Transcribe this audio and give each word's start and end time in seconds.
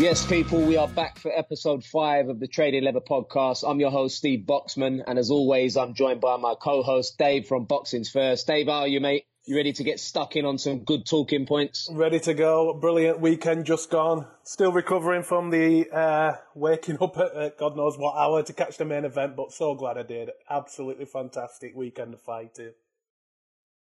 Yes, 0.00 0.24
people, 0.24 0.62
we 0.62 0.78
are 0.78 0.88
back 0.88 1.18
for 1.18 1.30
episode 1.30 1.84
five 1.84 2.30
of 2.30 2.40
the 2.40 2.48
Trading 2.48 2.84
Leather 2.84 3.02
podcast. 3.02 3.68
I'm 3.68 3.80
your 3.80 3.90
host, 3.90 4.16
Steve 4.16 4.46
Boxman, 4.46 5.02
and 5.06 5.18
as 5.18 5.30
always, 5.30 5.76
I'm 5.76 5.92
joined 5.92 6.22
by 6.22 6.38
my 6.38 6.54
co-host, 6.58 7.18
Dave 7.18 7.46
from 7.46 7.66
Boxing's 7.66 8.08
First. 8.08 8.46
Dave, 8.46 8.66
how 8.66 8.80
are 8.80 8.88
you, 8.88 8.98
mate? 8.98 9.26
You 9.44 9.56
ready 9.56 9.74
to 9.74 9.84
get 9.84 10.00
stuck 10.00 10.36
in 10.36 10.46
on 10.46 10.56
some 10.56 10.84
good 10.84 11.04
talking 11.04 11.44
points? 11.44 11.86
Ready 11.92 12.18
to 12.20 12.32
go. 12.32 12.72
Brilliant 12.80 13.20
weekend 13.20 13.66
just 13.66 13.90
gone. 13.90 14.26
Still 14.42 14.72
recovering 14.72 15.22
from 15.22 15.50
the 15.50 15.90
uh, 15.90 16.32
waking 16.54 16.96
up 17.02 17.18
at, 17.18 17.36
at 17.36 17.58
God 17.58 17.76
knows 17.76 17.98
what 17.98 18.16
hour 18.16 18.42
to 18.42 18.54
catch 18.54 18.78
the 18.78 18.86
main 18.86 19.04
event, 19.04 19.36
but 19.36 19.52
so 19.52 19.74
glad 19.74 19.98
I 19.98 20.04
did. 20.04 20.30
Absolutely 20.48 21.04
fantastic 21.04 21.76
weekend 21.76 22.14
of 22.14 22.22
fighting. 22.22 22.72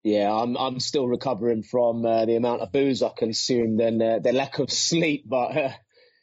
Yeah, 0.02 0.32
I'm 0.32 0.56
I'm 0.56 0.80
still 0.80 1.06
recovering 1.06 1.62
from 1.62 2.06
uh, 2.06 2.24
the 2.24 2.36
amount 2.36 2.62
of 2.62 2.72
booze 2.72 3.02
I 3.02 3.10
consumed 3.10 3.82
and 3.82 4.02
uh, 4.02 4.18
the 4.18 4.32
lack 4.32 4.58
of 4.58 4.72
sleep, 4.72 5.28
but 5.28 5.56
uh, 5.58 5.72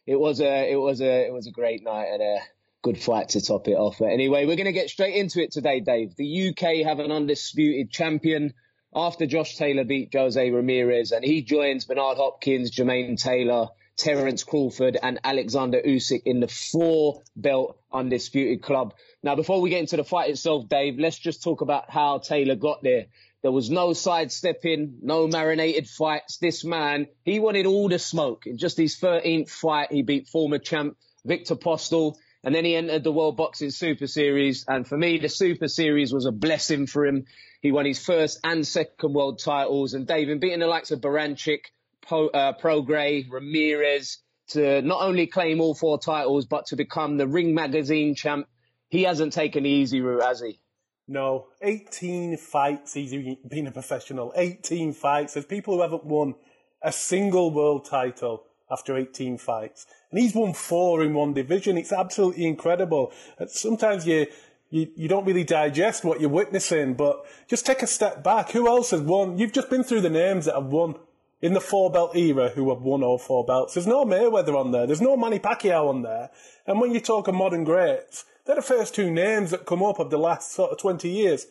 it 0.08 0.20
was 0.20 0.40
a 0.40 0.72
it 0.72 0.78
was 0.78 1.02
a 1.02 1.28
it 1.28 1.34
was 1.34 1.48
a 1.48 1.52
great 1.52 1.84
night 1.84 2.08
and 2.12 2.22
a 2.24 2.38
good 2.82 2.98
fight 2.98 3.30
to 3.30 3.42
top 3.42 3.68
it 3.68 3.74
off. 3.74 3.98
But 4.00 4.12
anyway, 4.12 4.46
we're 4.46 4.56
going 4.56 4.66
to 4.66 4.72
get 4.72 4.90
straight 4.90 5.16
into 5.16 5.44
it 5.44 5.52
today, 5.52 5.82
Dave. 5.82 6.16
The 6.16 6.50
UK 6.50 6.88
have 6.88 7.00
an 7.00 7.12
undisputed 7.12 7.92
champion 7.92 8.54
after 8.96 9.26
Josh 9.26 9.58
Taylor 9.58 9.84
beat 9.84 10.14
Jose 10.14 10.50
Ramirez, 10.50 11.12
and 11.12 11.26
he 11.26 11.42
joins 11.42 11.86
Bernard 11.86 12.18
Hopkins, 12.18 12.72
Jermaine 12.72 13.22
Taylor, 13.22 13.68
Terence 13.98 14.44
Crawford, 14.44 14.98
and 15.02 15.20
Alexander 15.24 15.82
Usyk 15.82 16.22
in 16.26 16.40
the 16.40 16.48
four 16.48 17.22
belt 17.36 17.78
undisputed 17.92 18.62
club. 18.62 18.94
Now, 19.22 19.36
before 19.36 19.60
we 19.60 19.70
get 19.70 19.82
into 19.82 19.98
the 19.98 20.06
fight 20.06 20.30
itself, 20.30 20.70
Dave, 20.70 20.98
let's 20.98 21.20
just 21.20 21.44
talk 21.44 21.60
about 21.62 21.90
how 21.90 22.20
Taylor 22.20 22.56
got 22.56 22.82
there. 22.82 23.08
There 23.44 23.52
was 23.52 23.70
no 23.70 23.94
sidestepping, 23.94 25.00
no 25.02 25.28
marinated 25.28 25.88
fights. 25.88 26.38
This 26.38 26.64
man, 26.64 27.08
he 27.24 27.40
wanted 27.40 27.66
all 27.66 27.88
the 27.88 28.00
smoke. 28.00 28.48
In 28.48 28.58
just 28.58 28.78
his 28.78 29.00
13th 29.00 29.50
fight, 29.50 29.92
he 29.92 30.02
beat 30.02 30.28
former 30.28 30.58
champ 30.58 30.98
Victor 31.24 31.56
Postol. 31.56 32.16
And 32.44 32.54
then 32.56 32.66
he 32.66 32.76
entered 32.76 33.04
the 33.04 33.12
World 33.12 33.38
Boxing 33.38 33.72
Super 33.72 34.08
Series. 34.08 34.66
And 34.68 34.88
for 34.88 34.98
me, 34.98 35.18
the 35.20 35.30
Super 35.30 35.68
Series 35.68 36.14
was 36.14 36.26
a 36.26 36.32
blessing 36.32 36.88
for 36.88 37.06
him. 37.06 37.26
He 37.62 37.72
won 37.72 37.86
his 37.86 38.04
first 38.04 38.40
and 38.44 38.66
second 38.66 39.14
world 39.14 39.40
titles. 39.44 39.94
And 39.94 40.08
David 40.08 40.40
beating 40.40 40.60
the 40.60 40.68
likes 40.68 40.92
of 40.92 41.02
Baranchyk, 41.02 41.66
po, 42.02 42.28
uh, 42.28 42.54
Prograis, 42.54 43.30
Ramirez 43.30 44.20
to 44.50 44.82
not 44.82 45.02
only 45.02 45.28
claim 45.28 45.60
all 45.60 45.76
four 45.76 46.00
titles, 46.00 46.46
but 46.46 46.68
to 46.68 46.76
become 46.76 47.18
the 47.18 47.28
Ring 47.28 47.54
Magazine 47.54 48.16
champ. 48.16 48.48
He 48.90 49.04
hasn't 49.04 49.34
taken 49.34 49.64
the 49.64 49.70
easy 49.70 50.00
route, 50.02 50.24
has 50.24 50.42
he? 50.42 50.60
No, 51.08 51.48
18 51.62 52.36
fights 52.38 52.94
he's 52.94 53.12
been 53.48 53.68
a 53.68 53.72
professional. 53.72 54.34
18 54.36 54.94
fights. 54.94 55.34
There's 55.34 55.46
people 55.46 55.76
who 55.76 55.82
haven't 55.82 56.06
won 56.06 56.36
a 56.82 56.92
single 56.92 57.52
world 57.52 57.86
title 57.86 58.44
after 58.70 58.98
18 58.98 59.38
fights. 59.38 59.86
And 60.12 60.20
he's 60.20 60.36
won 60.36 60.54
four 60.54 61.04
in 61.04 61.14
one 61.14 61.34
division. 61.34 61.78
It's 61.78 61.94
absolutely 61.94 62.46
incredible. 62.46 63.14
Sometimes 63.48 64.06
you, 64.06 64.28
you, 64.70 64.92
you 64.96 65.08
don't 65.08 65.26
really 65.26 65.46
digest 65.46 66.04
what 66.04 66.20
you're 66.20 66.30
witnessing, 66.30 66.96
but 66.96 67.26
just 67.48 67.66
take 67.66 67.82
a 67.82 67.88
step 67.88 68.24
back. 68.24 68.52
Who 68.52 68.68
else 68.68 68.92
has 68.92 69.02
won? 69.02 69.38
You've 69.38 69.54
just 69.54 69.70
been 69.70 69.84
through 69.84 70.02
the 70.02 70.10
names 70.10 70.46
that 70.46 70.56
have 70.56 70.66
won 70.66 70.96
in 71.42 71.54
the 71.54 71.62
four 71.62 71.92
belt 71.92 72.16
era 72.16 72.50
who 72.50 72.70
have 72.70 72.82
won 72.82 73.04
all 73.04 73.18
four 73.18 73.46
belts. 73.46 73.76
There's 73.76 73.88
no 73.88 74.06
Mayweather 74.06 74.56
on 74.56 74.72
there. 74.72 74.88
There's 74.88 75.02
no 75.02 75.16
Manny 75.16 75.40
Pacquiao 75.40 75.88
on 75.88 76.02
there. 76.02 76.32
And 76.66 76.82
when 76.82 76.94
you 76.94 77.00
talk 77.00 77.28
of 77.28 77.36
modern 77.36 77.64
greats, 77.64 78.26
they're 78.48 78.56
the 78.56 78.62
first 78.62 78.96
two 78.96 79.12
names 79.12 79.52
that 79.52 79.66
come 79.66 79.84
up 79.84 80.00
of 80.00 80.10
the 80.10 80.18
last 80.18 80.54
sort 80.54 80.72
of 80.72 80.80
20 80.80 81.10
years. 81.10 81.46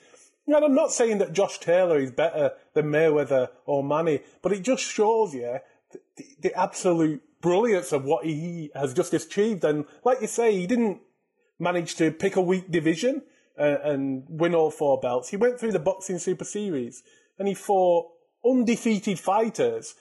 And 0.47 0.57
I'm 0.57 0.75
not 0.75 0.93
saying 0.93 1.19
that 1.19 1.33
Josh 1.33 1.59
Taylor 1.59 1.99
is 1.99 2.11
better 2.11 2.53
than 2.73 2.87
Mayweather 2.87 3.51
or 3.67 3.85
Manny, 3.85 4.21
but 4.43 4.53
it 4.53 4.63
just 4.63 4.83
shows 4.83 5.35
you 5.35 5.59
the, 5.93 6.25
the 6.41 6.55
absolute 6.55 7.23
brilliance 7.43 7.93
of 7.93 8.05
what 8.05 8.25
he 8.25 8.71
has 8.75 8.95
just 8.95 9.13
achieved. 9.13 9.63
And 9.65 9.85
like 10.05 10.21
you 10.21 10.27
say, 10.27 10.57
he 10.57 10.67
didn't 10.67 11.01
manage 11.59 11.97
to 11.97 12.11
pick 12.11 12.37
a 12.37 12.41
weak 12.41 12.71
division 12.71 13.23
uh, 13.59 13.77
and 13.83 14.25
win 14.29 14.55
all 14.55 14.71
four 14.71 14.99
belts. 14.99 15.29
He 15.29 15.37
went 15.37 15.61
through 15.61 15.73
the 15.73 15.79
boxing 15.79 16.19
super 16.19 16.45
series 16.45 17.03
and 17.39 17.47
he 17.47 17.55
fought 17.55 18.07
undefeated 18.45 19.19
fighters 19.19 19.95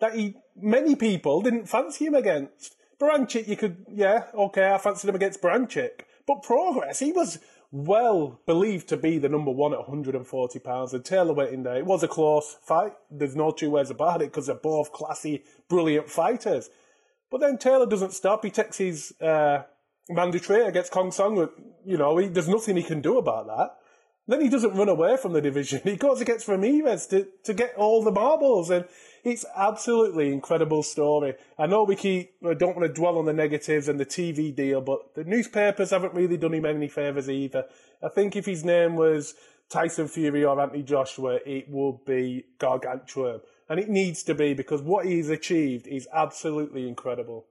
that 0.00 0.14
he, 0.14 0.34
many 0.56 0.96
people 0.96 1.40
didn't 1.40 1.68
fancy 1.68 2.06
him 2.06 2.14
against. 2.14 2.76
Baranchyk, 3.00 3.48
you 3.48 3.56
could, 3.56 3.86
yeah, 3.90 4.24
okay, 4.34 4.70
I 4.70 4.78
fancied 4.78 5.08
him 5.08 5.14
against 5.14 5.40
Baranchyk. 5.40 6.02
But 6.26 6.42
Prograis, 6.42 6.98
he 6.98 7.12
was 7.12 7.38
well 7.70 8.38
believed 8.46 8.88
to 8.88 8.96
be 8.96 9.18
the 9.18 9.28
number 9.28 9.50
one 9.50 9.72
at 9.72 9.80
140 9.80 10.58
pounds. 10.58 10.92
And 10.92 11.04
Taylor 11.04 11.32
went 11.32 11.52
in 11.52 11.62
there. 11.62 11.76
It 11.76 11.86
was 11.86 12.02
a 12.02 12.08
close 12.08 12.56
fight. 12.62 12.92
There's 13.10 13.34
no 13.34 13.50
two 13.50 13.70
ways 13.70 13.90
about 13.90 14.20
it 14.20 14.30
because 14.30 14.46
they're 14.46 14.56
both 14.56 14.92
classy, 14.92 15.42
brilliant 15.68 16.10
fighters. 16.10 16.68
But 17.30 17.40
then 17.40 17.56
Taylor 17.56 17.86
doesn't 17.86 18.12
stop. 18.12 18.44
He 18.44 18.50
takes 18.50 18.76
his 18.76 19.14
uh, 19.20 19.62
mandatory 20.10 20.62
against 20.66 20.92
Khongsong. 20.92 21.50
You 21.84 21.96
know, 21.96 22.18
he, 22.18 22.28
there's 22.28 22.48
nothing 22.48 22.76
he 22.76 22.82
can 22.82 23.00
do 23.00 23.16
about 23.16 23.46
that. 23.46 23.76
Then 24.28 24.40
he 24.40 24.48
doesn't 24.48 24.74
run 24.74 24.88
away 24.88 25.16
from 25.16 25.32
the 25.32 25.40
division. 25.40 25.80
He 25.84 25.96
goes 25.96 26.20
against 26.20 26.46
Ramirez 26.46 27.06
to, 27.08 27.26
to 27.44 27.54
get 27.54 27.74
all 27.76 28.04
the 28.04 28.12
marbles. 28.12 28.70
And 28.70 28.84
it's 29.24 29.44
absolutely 29.56 30.32
incredible 30.32 30.82
story. 30.82 31.34
I 31.58 31.66
know 31.66 31.84
we 31.84 31.96
keep, 31.96 32.34
I 32.48 32.54
don't 32.54 32.76
want 32.76 32.86
to 32.86 33.00
dwell 33.00 33.18
on 33.18 33.24
the 33.24 33.32
negatives 33.32 33.88
and 33.88 33.98
the 33.98 34.06
TV 34.06 34.54
deal, 34.54 34.80
but 34.80 35.14
the 35.14 35.24
newspapers 35.24 35.90
haven't 35.90 36.14
really 36.14 36.36
done 36.36 36.54
him 36.54 36.64
any 36.64 36.88
favours 36.88 37.28
either. 37.28 37.64
I 38.02 38.08
think 38.08 38.36
if 38.36 38.46
his 38.46 38.64
name 38.64 38.94
was 38.94 39.34
Tyson 39.68 40.06
Fury 40.08 40.44
or 40.44 40.60
Anthony 40.60 40.82
Joshua, 40.82 41.38
it 41.44 41.68
would 41.68 42.04
be 42.04 42.44
gargantuan. 42.58 43.40
And 43.68 43.80
it 43.80 43.88
needs 43.88 44.22
to 44.24 44.34
be 44.34 44.54
because 44.54 44.82
what 44.82 45.06
he's 45.06 45.30
achieved 45.30 45.86
is 45.86 46.06
absolutely 46.12 46.88
incredible. 46.88 47.46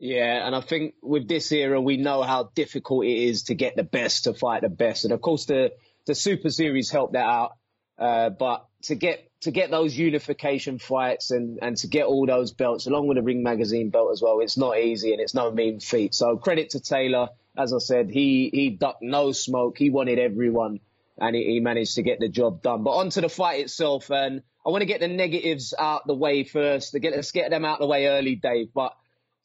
Yeah, 0.00 0.46
and 0.46 0.56
I 0.56 0.62
think 0.62 0.94
with 1.02 1.28
this 1.28 1.52
era, 1.52 1.78
we 1.78 1.98
know 1.98 2.22
how 2.22 2.50
difficult 2.54 3.04
it 3.04 3.18
is 3.18 3.44
to 3.44 3.54
get 3.54 3.76
the 3.76 3.84
best 3.84 4.24
to 4.24 4.32
fight 4.32 4.62
the 4.62 4.70
best. 4.70 5.04
And 5.04 5.12
of 5.12 5.20
course, 5.20 5.44
the 5.44 5.72
the 6.10 6.14
Super 6.16 6.50
Series 6.50 6.90
helped 6.90 7.12
that 7.12 7.24
out. 7.24 7.52
Uh, 7.96 8.30
but 8.30 8.66
to 8.82 8.94
get 8.94 9.30
to 9.42 9.50
get 9.50 9.70
those 9.70 9.96
unification 9.96 10.78
fights 10.78 11.30
and, 11.30 11.58
and 11.62 11.76
to 11.78 11.86
get 11.86 12.06
all 12.06 12.26
those 12.26 12.52
belts 12.52 12.86
along 12.86 13.06
with 13.06 13.16
the 13.16 13.22
Ring 13.22 13.42
Magazine 13.42 13.90
belt 13.90 14.10
as 14.12 14.20
well, 14.20 14.40
it's 14.40 14.58
not 14.58 14.78
easy 14.78 15.12
and 15.12 15.20
it's 15.20 15.34
no 15.34 15.50
mean 15.50 15.80
feat. 15.80 16.14
So 16.14 16.36
credit 16.36 16.70
to 16.70 16.80
Taylor. 16.80 17.28
As 17.56 17.72
I 17.72 17.78
said, 17.78 18.10
he 18.10 18.50
he 18.52 18.70
ducked 18.70 19.02
no 19.02 19.32
smoke. 19.32 19.78
He 19.78 19.90
wanted 19.90 20.18
everyone, 20.18 20.80
and 21.18 21.36
he, 21.36 21.44
he 21.44 21.60
managed 21.60 21.94
to 21.96 22.02
get 22.02 22.18
the 22.20 22.28
job 22.28 22.62
done. 22.62 22.82
But 22.82 22.92
on 22.92 23.10
to 23.10 23.20
the 23.20 23.28
fight 23.28 23.60
itself, 23.60 24.10
and 24.10 24.42
I 24.66 24.70
want 24.70 24.82
to 24.82 24.86
get 24.86 25.00
the 25.00 25.08
negatives 25.08 25.74
out 25.78 26.06
the 26.06 26.14
way 26.14 26.44
first. 26.44 26.92
To 26.92 27.00
get 27.00 27.12
let's 27.12 27.32
get 27.32 27.50
them 27.50 27.64
out 27.64 27.78
the 27.78 27.86
way 27.86 28.06
early, 28.06 28.34
Dave. 28.34 28.72
But 28.74 28.94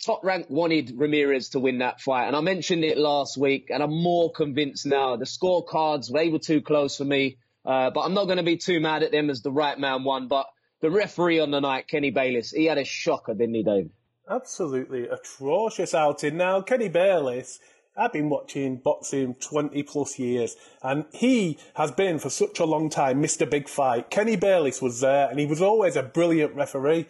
Top 0.04 0.24
Rank 0.24 0.48
wanted 0.50 0.94
Ramirez 0.98 1.50
to 1.50 1.60
win 1.60 1.80
that 1.80 2.02
fight, 2.02 2.28
and 2.28 2.36
I 2.36 2.42
mentioned 2.42 2.84
it 2.84 2.98
last 2.98 3.38
week, 3.38 3.70
and 3.70 3.82
I'm 3.82 4.04
more 4.04 4.32
convinced 4.32 4.86
now. 4.86 5.16
The 5.16 5.26
scorecards 5.26 6.12
they 6.12 6.30
were 6.30 6.40
too 6.40 6.62
close 6.62 6.98
for 6.98 7.06
me, 7.06 7.38
uh, 7.66 7.90
but 7.92 8.02
I'm 8.02 8.14
not 8.14 8.26
going 8.26 8.38
to 8.38 8.44
be 8.44 8.58
too 8.58 8.80
mad 8.80 9.04
at 9.04 9.12
them 9.12 9.30
as 9.30 9.42
the 9.42 9.52
right 9.52 9.80
man 9.80 10.04
won. 10.04 10.28
But 10.28 10.48
the 10.82 10.92
referee 10.92 11.40
on 11.40 11.52
the 11.52 11.62
night, 11.62 11.88
Kenny 11.88 12.12
Bayless, 12.12 12.52
he 12.52 12.66
had 12.66 12.78
a 12.78 12.84
shocker, 12.84 13.34
didn't 13.34 13.56
he, 13.56 13.64
Dave? 13.64 13.90
Absolutely 14.30 15.08
atrocious 15.08 15.94
outing. 15.94 16.38
Now, 16.38 16.62
Kenny 16.62 16.90
Bayless, 16.90 17.60
I've 17.98 18.12
been 18.12 18.30
watching 18.30 18.78
boxing 18.78 19.36
20 19.36 19.82
plus 19.84 20.20
years, 20.20 20.56
and 20.84 21.06
he 21.14 21.58
has 21.76 21.92
been 21.92 22.20
for 22.20 22.30
such 22.30 22.60
a 22.60 22.66
long 22.66 22.90
time 22.90 23.24
Mr. 23.24 23.50
Big 23.50 23.70
Fight. 23.70 24.10
Kenny 24.10 24.36
Bayless 24.36 24.82
was 24.82 25.00
there, 25.00 25.30
and 25.30 25.40
he 25.40 25.46
was 25.46 25.62
always 25.62 25.96
a 25.96 26.04
brilliant 26.04 26.54
referee 26.56 27.08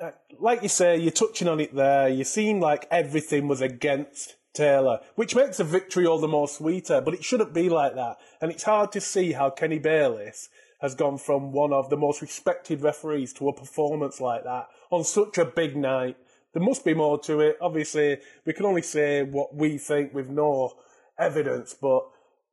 uh, 0.00 0.10
like 0.38 0.62
you 0.62 0.68
say, 0.68 0.96
you're 0.98 1.10
touching 1.10 1.48
on 1.48 1.60
it 1.60 1.74
there. 1.74 2.08
You 2.08 2.24
seem 2.24 2.60
like 2.60 2.86
everything 2.90 3.48
was 3.48 3.60
against 3.60 4.36
Taylor, 4.52 5.00
which 5.14 5.34
makes 5.34 5.60
a 5.60 5.64
victory 5.64 6.06
all 6.06 6.18
the 6.18 6.28
more 6.28 6.48
sweeter, 6.48 7.00
but 7.00 7.14
it 7.14 7.24
shouldn't 7.24 7.54
be 7.54 7.68
like 7.68 7.94
that. 7.94 8.16
And 8.40 8.50
it's 8.50 8.64
hard 8.64 8.92
to 8.92 9.00
see 9.00 9.32
how 9.32 9.50
Kenny 9.50 9.78
Bayless 9.78 10.48
has 10.80 10.94
gone 10.94 11.18
from 11.18 11.52
one 11.52 11.72
of 11.72 11.88
the 11.90 11.96
most 11.96 12.20
respected 12.20 12.82
referees 12.82 13.32
to 13.34 13.48
a 13.48 13.52
performance 13.52 14.20
like 14.20 14.44
that 14.44 14.68
on 14.90 15.04
such 15.04 15.38
a 15.38 15.44
big 15.44 15.76
night. 15.76 16.16
There 16.52 16.62
must 16.62 16.84
be 16.84 16.94
more 16.94 17.18
to 17.20 17.40
it. 17.40 17.58
Obviously, 17.60 18.18
we 18.44 18.52
can 18.52 18.66
only 18.66 18.82
say 18.82 19.22
what 19.22 19.54
we 19.54 19.78
think 19.78 20.14
with 20.14 20.28
no 20.28 20.72
evidence, 21.18 21.74
but 21.74 22.06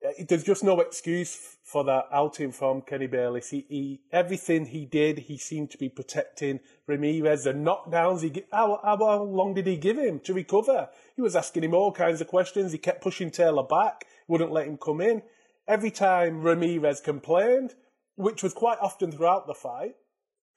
Uh, 0.06 0.24
there's 0.28 0.44
just 0.44 0.64
no 0.64 0.80
excuse 0.80 1.58
for 1.64 1.84
that 1.86 2.08
outing 2.12 2.52
from 2.52 2.82
Kenny 2.82 3.08
Bayless. 3.08 3.50
He, 3.50 3.66
he, 3.70 4.02
everything 4.12 4.66
he 4.66 4.86
did, 4.86 5.20
he 5.20 5.38
seemed 5.38 5.72
to 5.72 5.78
be 5.78 5.90
protecting 5.90 6.60
Ramirez. 6.88 7.46
The 7.46 7.54
knockdowns, 7.54 8.22
he, 8.22 8.44
how, 8.52 8.80
how 8.84 9.24
long 9.24 9.54
did 9.54 9.68
he 9.68 9.78
give 9.78 9.98
him 9.98 10.20
to 10.22 10.34
recover? 10.34 10.90
He 11.16 11.22
was 11.22 11.36
asking 11.36 11.64
him 11.64 11.74
all 11.74 11.92
kinds 11.92 12.20
of 12.22 12.28
questions. 12.28 12.72
He 12.72 12.78
kept 12.78 13.02
pushing 13.02 13.32
Taylor 13.32 13.64
back, 13.64 14.06
wouldn't 14.28 14.52
let 14.52 14.68
him 14.68 14.78
come 14.78 15.00
in. 15.00 15.22
Every 15.68 15.92
time 15.92 16.42
Ramirez 16.42 17.00
complained, 17.00 17.76
which 18.16 18.44
was 18.44 18.54
quite 18.54 18.80
often 18.82 19.12
throughout 19.12 19.48
the 19.48 19.54
fight, 19.54 19.96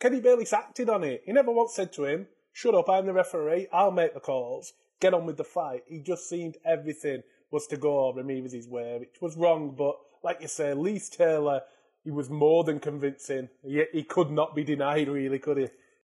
Kenny 0.00 0.20
Bayless 0.20 0.52
acted 0.52 0.90
on 0.90 1.04
it. 1.04 1.22
He 1.24 1.32
never 1.32 1.52
once 1.52 1.74
said 1.74 1.92
to 1.94 2.04
him, 2.04 2.26
shut 2.52 2.74
up, 2.74 2.90
I'm 2.90 3.06
the 3.06 3.12
referee, 3.12 3.68
I'll 3.72 3.92
make 3.92 4.14
the 4.14 4.20
calls, 4.20 4.72
get 5.00 5.14
on 5.14 5.24
with 5.24 5.36
the 5.36 5.44
fight. 5.44 5.84
He 5.86 6.00
just 6.00 6.28
seemed 6.28 6.56
everything 6.64 7.22
was 7.50 7.66
to 7.68 7.76
go 7.76 8.12
Ramirez's 8.12 8.68
way, 8.68 8.96
which 8.98 9.20
was 9.20 9.36
wrong. 9.36 9.74
But 9.76 9.96
like 10.22 10.40
you 10.40 10.48
say, 10.48 10.74
Lee 10.74 11.00
Taylor, 11.00 11.62
he 12.04 12.10
was 12.10 12.30
more 12.30 12.64
than 12.64 12.80
convincing. 12.80 13.48
He, 13.62 13.84
he 13.92 14.02
could 14.02 14.30
not 14.30 14.54
be 14.54 14.64
denied, 14.64 15.08
really, 15.08 15.38
could 15.38 15.58
he? 15.58 15.68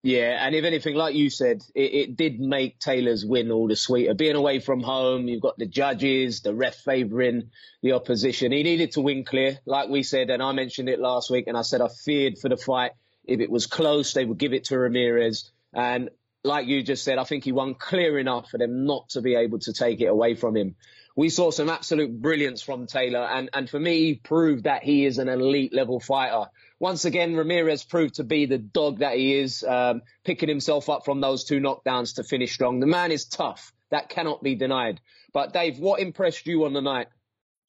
Yeah, 0.02 0.46
and 0.46 0.55
if 0.55 0.64
anything, 0.64 0.94
like 0.94 1.17
you 1.17 1.31
said, 1.31 1.62
it, 1.75 1.81
it, 1.81 2.17
did 2.17 2.38
make 2.38 2.78
Taylor's 2.78 3.25
win 3.25 3.50
all 3.50 3.67
the 3.67 3.75
sweeter. 3.75 4.14
Being 4.14 4.37
away 4.37 4.61
from 4.61 4.81
home, 4.81 5.26
you've 5.26 5.43
got 5.43 5.58
the 5.58 5.67
judges, 5.67 6.43
the 6.43 6.55
ref 6.55 6.76
favouring 6.76 7.50
the 7.82 7.93
opposition. 7.93 8.52
He 8.52 8.62
needed 8.62 8.93
to 8.93 9.00
win 9.00 9.25
clear, 9.25 9.58
like 9.67 9.88
we 9.88 10.05
said, 10.05 10.31
and 10.31 10.40
I 10.40 10.52
mentioned 10.52 10.88
it 10.88 11.00
last 11.00 11.28
week, 11.28 11.49
and 11.49 11.56
I 11.56 11.62
said 11.62 11.81
I 11.81 11.88
feared 11.88 12.38
for 12.38 12.49
the 12.49 12.56
fight. 12.56 12.93
If 13.25 13.40
it 13.40 13.50
was 13.50 13.67
close, 13.67 14.12
they 14.12 14.25
would 14.25 14.38
give 14.38 14.52
it 14.52 14.64
to 14.67 14.78
Ramirez. 14.78 15.50
And 15.75 16.11
like 16.44 16.69
you 16.69 16.84
just 16.84 17.02
said, 17.02 17.19
I 17.19 17.25
think 17.25 17.43
he 17.43 17.50
won 17.50 17.75
clear 17.75 18.17
enough 18.19 18.49
for 18.50 18.58
them 18.58 18.87
not 18.87 19.08
to 19.11 19.23
be 19.23 19.34
able 19.34 19.58
to 19.61 19.73
take 19.73 20.00
it 20.00 20.06
away 20.06 20.37
from 20.37 20.56
him. 20.56 20.76
We 21.16 21.30
saw 21.30 21.50
some 21.50 21.70
absolute 21.70 22.20
brilliance 22.20 22.62
from 22.62 22.86
Taylor, 22.86 23.24
and, 23.24 23.50
and 23.52 23.68
for 23.68 23.80
me, 23.80 24.00
he 24.00 24.14
proved 24.14 24.64
that 24.64 24.82
he 24.82 25.06
is 25.06 25.18
an 25.18 25.28
elite 25.28 25.72
level 25.72 25.98
fighter 25.98 26.50
once 26.78 27.06
again, 27.06 27.34
Ramirez 27.34 27.84
proved 27.84 28.16
to 28.16 28.24
be 28.24 28.46
the 28.46 28.58
dog 28.58 28.98
that 28.98 29.16
he 29.16 29.38
is, 29.38 29.62
um, 29.64 30.02
picking 30.24 30.48
himself 30.48 30.90
up 30.90 31.04
from 31.04 31.20
those 31.20 31.44
two 31.44 31.58
knockdowns 31.58 32.16
to 32.16 32.24
finish 32.24 32.52
strong. 32.52 32.80
The 32.80 32.86
man 32.86 33.12
is 33.12 33.24
tough. 33.24 33.72
That 33.90 34.08
cannot 34.08 34.42
be 34.42 34.54
denied. 34.54 35.00
But 35.32 35.52
Dave, 35.52 35.78
what 35.78 36.00
impressed 36.00 36.46
you 36.46 36.64
on 36.64 36.74
the 36.74 36.82
night? 36.82 37.08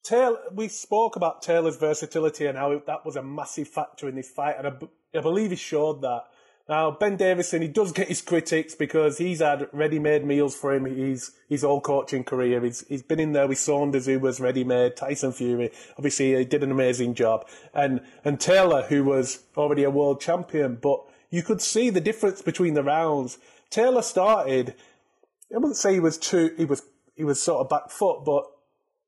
Taylor, 0.02 0.38
we 0.52 0.68
spoke 0.68 1.16
about 1.16 1.42
Taylor's 1.42 1.76
versatility 1.76 2.46
and 2.46 2.58
how 2.58 2.80
that 2.86 3.04
was 3.04 3.16
a 3.16 3.22
massive 3.22 3.68
factor 3.68 4.08
in 4.08 4.14
this 4.14 4.30
fight, 4.30 4.56
and 4.58 4.66
I, 4.66 5.18
I 5.18 5.20
believe 5.22 5.50
he 5.50 5.56
showed 5.56 6.02
that. 6.02 6.24
Now, 6.68 6.90
Ben 6.90 7.16
Davison, 7.16 7.62
he 7.62 7.68
does 7.68 7.92
get 7.92 8.08
his 8.08 8.20
critics 8.20 8.74
because 8.74 9.16
he's 9.16 9.40
had 9.40 9.68
ready-made 9.72 10.26
meals 10.26 10.54
for 10.54 10.74
him 10.74 10.84
his, 10.84 11.30
his 11.48 11.62
whole 11.62 11.80
coaching 11.80 12.24
career. 12.24 12.62
He's, 12.62 12.86
he's 12.88 13.02
been 13.02 13.18
in 13.18 13.32
there 13.32 13.48
with 13.48 13.58
Saunders, 13.58 14.04
who 14.04 14.18
was 14.18 14.38
ready-made, 14.38 14.94
Tyson 14.94 15.32
Fury. 15.32 15.70
Obviously, 15.96 16.36
he 16.36 16.44
did 16.44 16.62
an 16.62 16.70
amazing 16.70 17.14
job. 17.14 17.46
And, 17.72 18.02
and 18.22 18.38
Taylor, 18.38 18.82
who 18.82 19.02
was 19.02 19.44
already 19.56 19.82
a 19.82 19.90
world 19.90 20.20
champion. 20.20 20.76
But 20.76 21.00
you 21.30 21.42
could 21.42 21.62
see 21.62 21.88
the 21.88 22.02
difference 22.02 22.42
between 22.42 22.74
the 22.74 22.82
rounds. 22.82 23.38
Taylor 23.70 24.02
started, 24.02 24.74
I 25.50 25.56
wouldn't 25.56 25.76
say 25.76 25.94
he 25.94 26.00
was 26.00 26.18
too, 26.18 26.52
he 26.58 26.66
was, 26.66 26.82
he 27.16 27.24
was 27.24 27.40
sort 27.40 27.60
of 27.60 27.70
back 27.70 27.90
foot, 27.90 28.26
but 28.26 28.44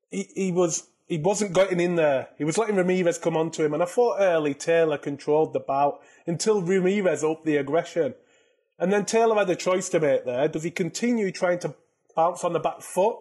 he, 0.09 0.27
he 0.33 0.51
was 0.51 0.87
he 1.07 1.17
wasn't 1.17 1.53
getting 1.53 1.79
in 1.79 1.95
there. 1.95 2.29
He 2.37 2.43
was 2.43 2.57
letting 2.57 2.75
Ramirez 2.75 3.17
come 3.17 3.35
onto 3.35 3.63
him, 3.63 3.73
and 3.73 3.83
I 3.83 3.85
thought 3.85 4.17
early 4.19 4.53
Taylor 4.53 4.97
controlled 4.97 5.53
the 5.53 5.59
bout 5.59 6.01
until 6.25 6.61
Ramirez 6.61 7.23
upped 7.23 7.45
the 7.45 7.57
aggression. 7.57 8.15
And 8.79 8.91
then 8.91 9.05
Taylor 9.05 9.35
had 9.35 9.49
a 9.49 9.55
choice 9.55 9.89
to 9.89 9.99
make 9.99 10.25
there. 10.25 10.47
Does 10.47 10.63
he 10.63 10.71
continue 10.71 11.31
trying 11.31 11.59
to 11.59 11.75
bounce 12.15 12.43
on 12.43 12.53
the 12.53 12.59
back 12.59 12.81
foot? 12.81 13.17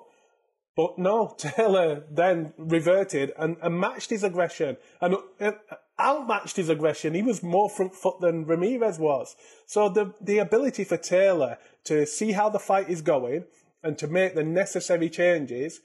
But 0.76 0.98
no, 0.98 1.34
Taylor 1.38 2.04
then 2.10 2.54
reverted 2.56 3.32
and, 3.36 3.56
and 3.60 3.78
matched 3.78 4.10
his 4.10 4.24
aggression 4.24 4.76
and 5.00 5.16
uh, 5.40 5.52
outmatched 5.98 6.56
his 6.56 6.68
aggression. 6.68 7.14
He 7.14 7.22
was 7.22 7.42
more 7.42 7.68
front 7.68 7.94
foot 7.94 8.20
than 8.20 8.46
Ramirez 8.46 8.98
was. 8.98 9.36
So 9.66 9.88
the, 9.88 10.14
the 10.20 10.38
ability 10.38 10.84
for 10.84 10.96
Taylor 10.96 11.58
to 11.84 12.06
see 12.06 12.32
how 12.32 12.48
the 12.48 12.58
fight 12.58 12.88
is 12.88 13.02
going 13.02 13.44
and 13.82 13.98
to 13.98 14.06
make 14.06 14.34
the 14.34 14.44
necessary 14.44 15.10
changes 15.10 15.80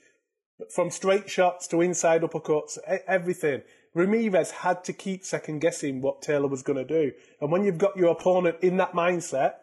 from 0.70 0.90
straight 0.90 1.28
shots 1.28 1.66
to 1.68 1.80
inside 1.80 2.22
uppercuts, 2.22 2.78
everything. 3.06 3.62
Ramirez 3.94 4.50
had 4.50 4.84
to 4.84 4.92
keep 4.92 5.24
second 5.24 5.60
guessing 5.60 6.02
what 6.02 6.22
Taylor 6.22 6.48
was 6.48 6.62
going 6.62 6.76
to 6.76 6.84
do. 6.84 7.12
And 7.40 7.50
when 7.50 7.64
you've 7.64 7.78
got 7.78 7.96
your 7.96 8.10
opponent 8.10 8.58
in 8.60 8.76
that 8.76 8.92
mindset, 8.92 9.54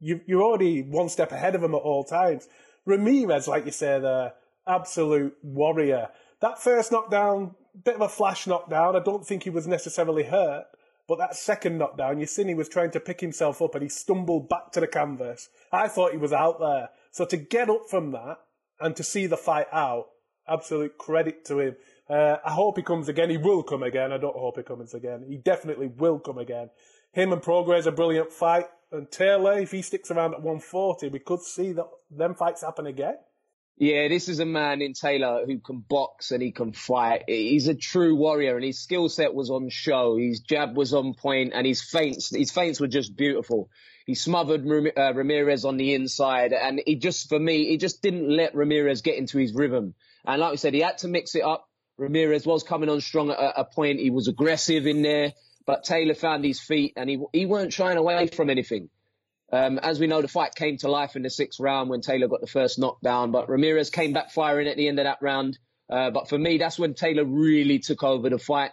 you, 0.00 0.20
you're 0.26 0.42
already 0.42 0.82
one 0.82 1.08
step 1.08 1.32
ahead 1.32 1.54
of 1.54 1.62
him 1.62 1.74
at 1.74 1.82
all 1.82 2.04
times. 2.04 2.48
Ramirez, 2.86 3.48
like 3.48 3.66
you 3.66 3.72
say 3.72 4.00
there, 4.00 4.26
uh, 4.26 4.30
absolute 4.66 5.34
warrior. 5.42 6.08
That 6.40 6.58
first 6.58 6.92
knockdown, 6.92 7.54
bit 7.84 7.96
of 7.96 8.00
a 8.00 8.08
flash 8.08 8.46
knockdown. 8.46 8.96
I 8.96 9.00
don't 9.00 9.26
think 9.26 9.42
he 9.42 9.50
was 9.50 9.66
necessarily 9.66 10.24
hurt. 10.24 10.64
But 11.06 11.18
that 11.18 11.36
second 11.36 11.76
knockdown, 11.76 12.18
you 12.18 12.26
seen 12.26 12.48
he 12.48 12.54
was 12.54 12.68
trying 12.68 12.90
to 12.92 13.00
pick 13.00 13.20
himself 13.20 13.60
up 13.60 13.74
and 13.74 13.82
he 13.82 13.88
stumbled 13.90 14.48
back 14.48 14.72
to 14.72 14.80
the 14.80 14.86
canvas. 14.86 15.50
I 15.70 15.88
thought 15.88 16.12
he 16.12 16.18
was 16.18 16.32
out 16.32 16.60
there. 16.60 16.88
So 17.10 17.26
to 17.26 17.36
get 17.36 17.68
up 17.68 17.90
from 17.90 18.12
that 18.12 18.38
and 18.80 18.96
to 18.96 19.02
see 19.02 19.26
the 19.26 19.36
fight 19.36 19.66
out, 19.70 20.06
absolute 20.48 20.98
credit 20.98 21.44
to 21.46 21.60
him. 21.60 21.76
Uh, 22.08 22.36
I 22.44 22.52
hope 22.52 22.76
he 22.76 22.82
comes 22.82 23.08
again. 23.08 23.30
He 23.30 23.36
will 23.36 23.62
come 23.62 23.82
again. 23.82 24.12
I 24.12 24.18
don't 24.18 24.36
hope 24.36 24.56
he 24.56 24.62
comes 24.62 24.94
again. 24.94 25.24
He 25.28 25.36
definitely 25.36 25.86
will 25.86 26.18
come 26.18 26.38
again. 26.38 26.70
Him 27.12 27.32
and 27.32 27.42
Prograis 27.42 27.86
a 27.86 27.92
brilliant 27.92 28.32
fight. 28.32 28.66
And 28.92 29.10
Taylor, 29.10 29.58
if 29.58 29.70
he 29.70 29.82
sticks 29.82 30.10
around 30.10 30.34
at 30.34 30.42
140, 30.42 31.08
we 31.08 31.18
could 31.18 31.40
see 31.40 31.72
that 31.72 31.86
them 32.10 32.34
fights 32.34 32.62
happen 32.62 32.86
again. 32.86 33.16
Yeah, 33.76 34.06
this 34.06 34.28
is 34.28 34.38
a 34.38 34.46
man 34.46 34.82
in 34.82 34.92
Taylor 34.92 35.44
who 35.46 35.58
can 35.58 35.80
box 35.80 36.30
and 36.30 36.40
he 36.40 36.52
can 36.52 36.72
fight. 36.72 37.24
He's 37.26 37.66
a 37.66 37.74
true 37.74 38.14
warrior 38.14 38.54
and 38.54 38.64
his 38.64 38.80
skill 38.80 39.08
set 39.08 39.34
was 39.34 39.50
on 39.50 39.68
show. 39.68 40.16
His 40.16 40.40
jab 40.40 40.76
was 40.76 40.94
on 40.94 41.14
point 41.14 41.52
and 41.54 41.66
his 41.66 41.82
feints, 41.82 42.30
his 42.30 42.52
feints 42.52 42.78
were 42.78 42.86
just 42.86 43.16
beautiful. 43.16 43.70
He 44.06 44.14
smothered 44.14 44.64
uh, 44.96 45.14
Ramirez 45.14 45.64
on 45.64 45.76
the 45.76 45.94
inside 45.94 46.52
and 46.52 46.80
he 46.86 46.94
just, 46.94 47.28
for 47.28 47.38
me, 47.38 47.66
he 47.66 47.76
just 47.76 48.00
didn't 48.00 48.28
let 48.28 48.54
Ramirez 48.54 49.02
get 49.02 49.16
into 49.16 49.38
his 49.38 49.52
rhythm. 49.52 49.94
And 50.24 50.40
like 50.40 50.52
we 50.52 50.56
said, 50.56 50.74
he 50.74 50.80
had 50.80 50.98
to 50.98 51.08
mix 51.08 51.34
it 51.34 51.42
up. 51.42 51.68
Ramirez 51.96 52.46
was 52.46 52.62
coming 52.62 52.88
on 52.88 53.00
strong 53.00 53.30
at 53.30 53.54
a 53.56 53.64
point. 53.64 54.00
He 54.00 54.10
was 54.10 54.28
aggressive 54.28 54.86
in 54.86 55.02
there, 55.02 55.32
but 55.66 55.84
Taylor 55.84 56.14
found 56.14 56.44
his 56.44 56.60
feet 56.60 56.94
and 56.96 57.08
he, 57.08 57.20
he 57.32 57.46
weren't 57.46 57.72
shying 57.72 57.98
away 57.98 58.26
from 58.26 58.50
anything. 58.50 58.90
Um, 59.52 59.78
as 59.78 60.00
we 60.00 60.06
know, 60.06 60.20
the 60.20 60.28
fight 60.28 60.54
came 60.54 60.78
to 60.78 60.90
life 60.90 61.14
in 61.14 61.22
the 61.22 61.30
sixth 61.30 61.60
round 61.60 61.88
when 61.90 62.00
Taylor 62.00 62.26
got 62.26 62.40
the 62.40 62.46
first 62.46 62.78
knockdown, 62.78 63.30
but 63.30 63.48
Ramirez 63.48 63.90
came 63.90 64.12
back 64.12 64.32
firing 64.32 64.66
at 64.66 64.76
the 64.76 64.88
end 64.88 64.98
of 64.98 65.04
that 65.04 65.18
round. 65.20 65.58
Uh, 65.88 66.10
but 66.10 66.28
for 66.28 66.38
me, 66.38 66.58
that's 66.58 66.78
when 66.78 66.94
Taylor 66.94 67.24
really 67.24 67.78
took 67.78 68.02
over 68.02 68.30
the 68.30 68.38
fight. 68.38 68.72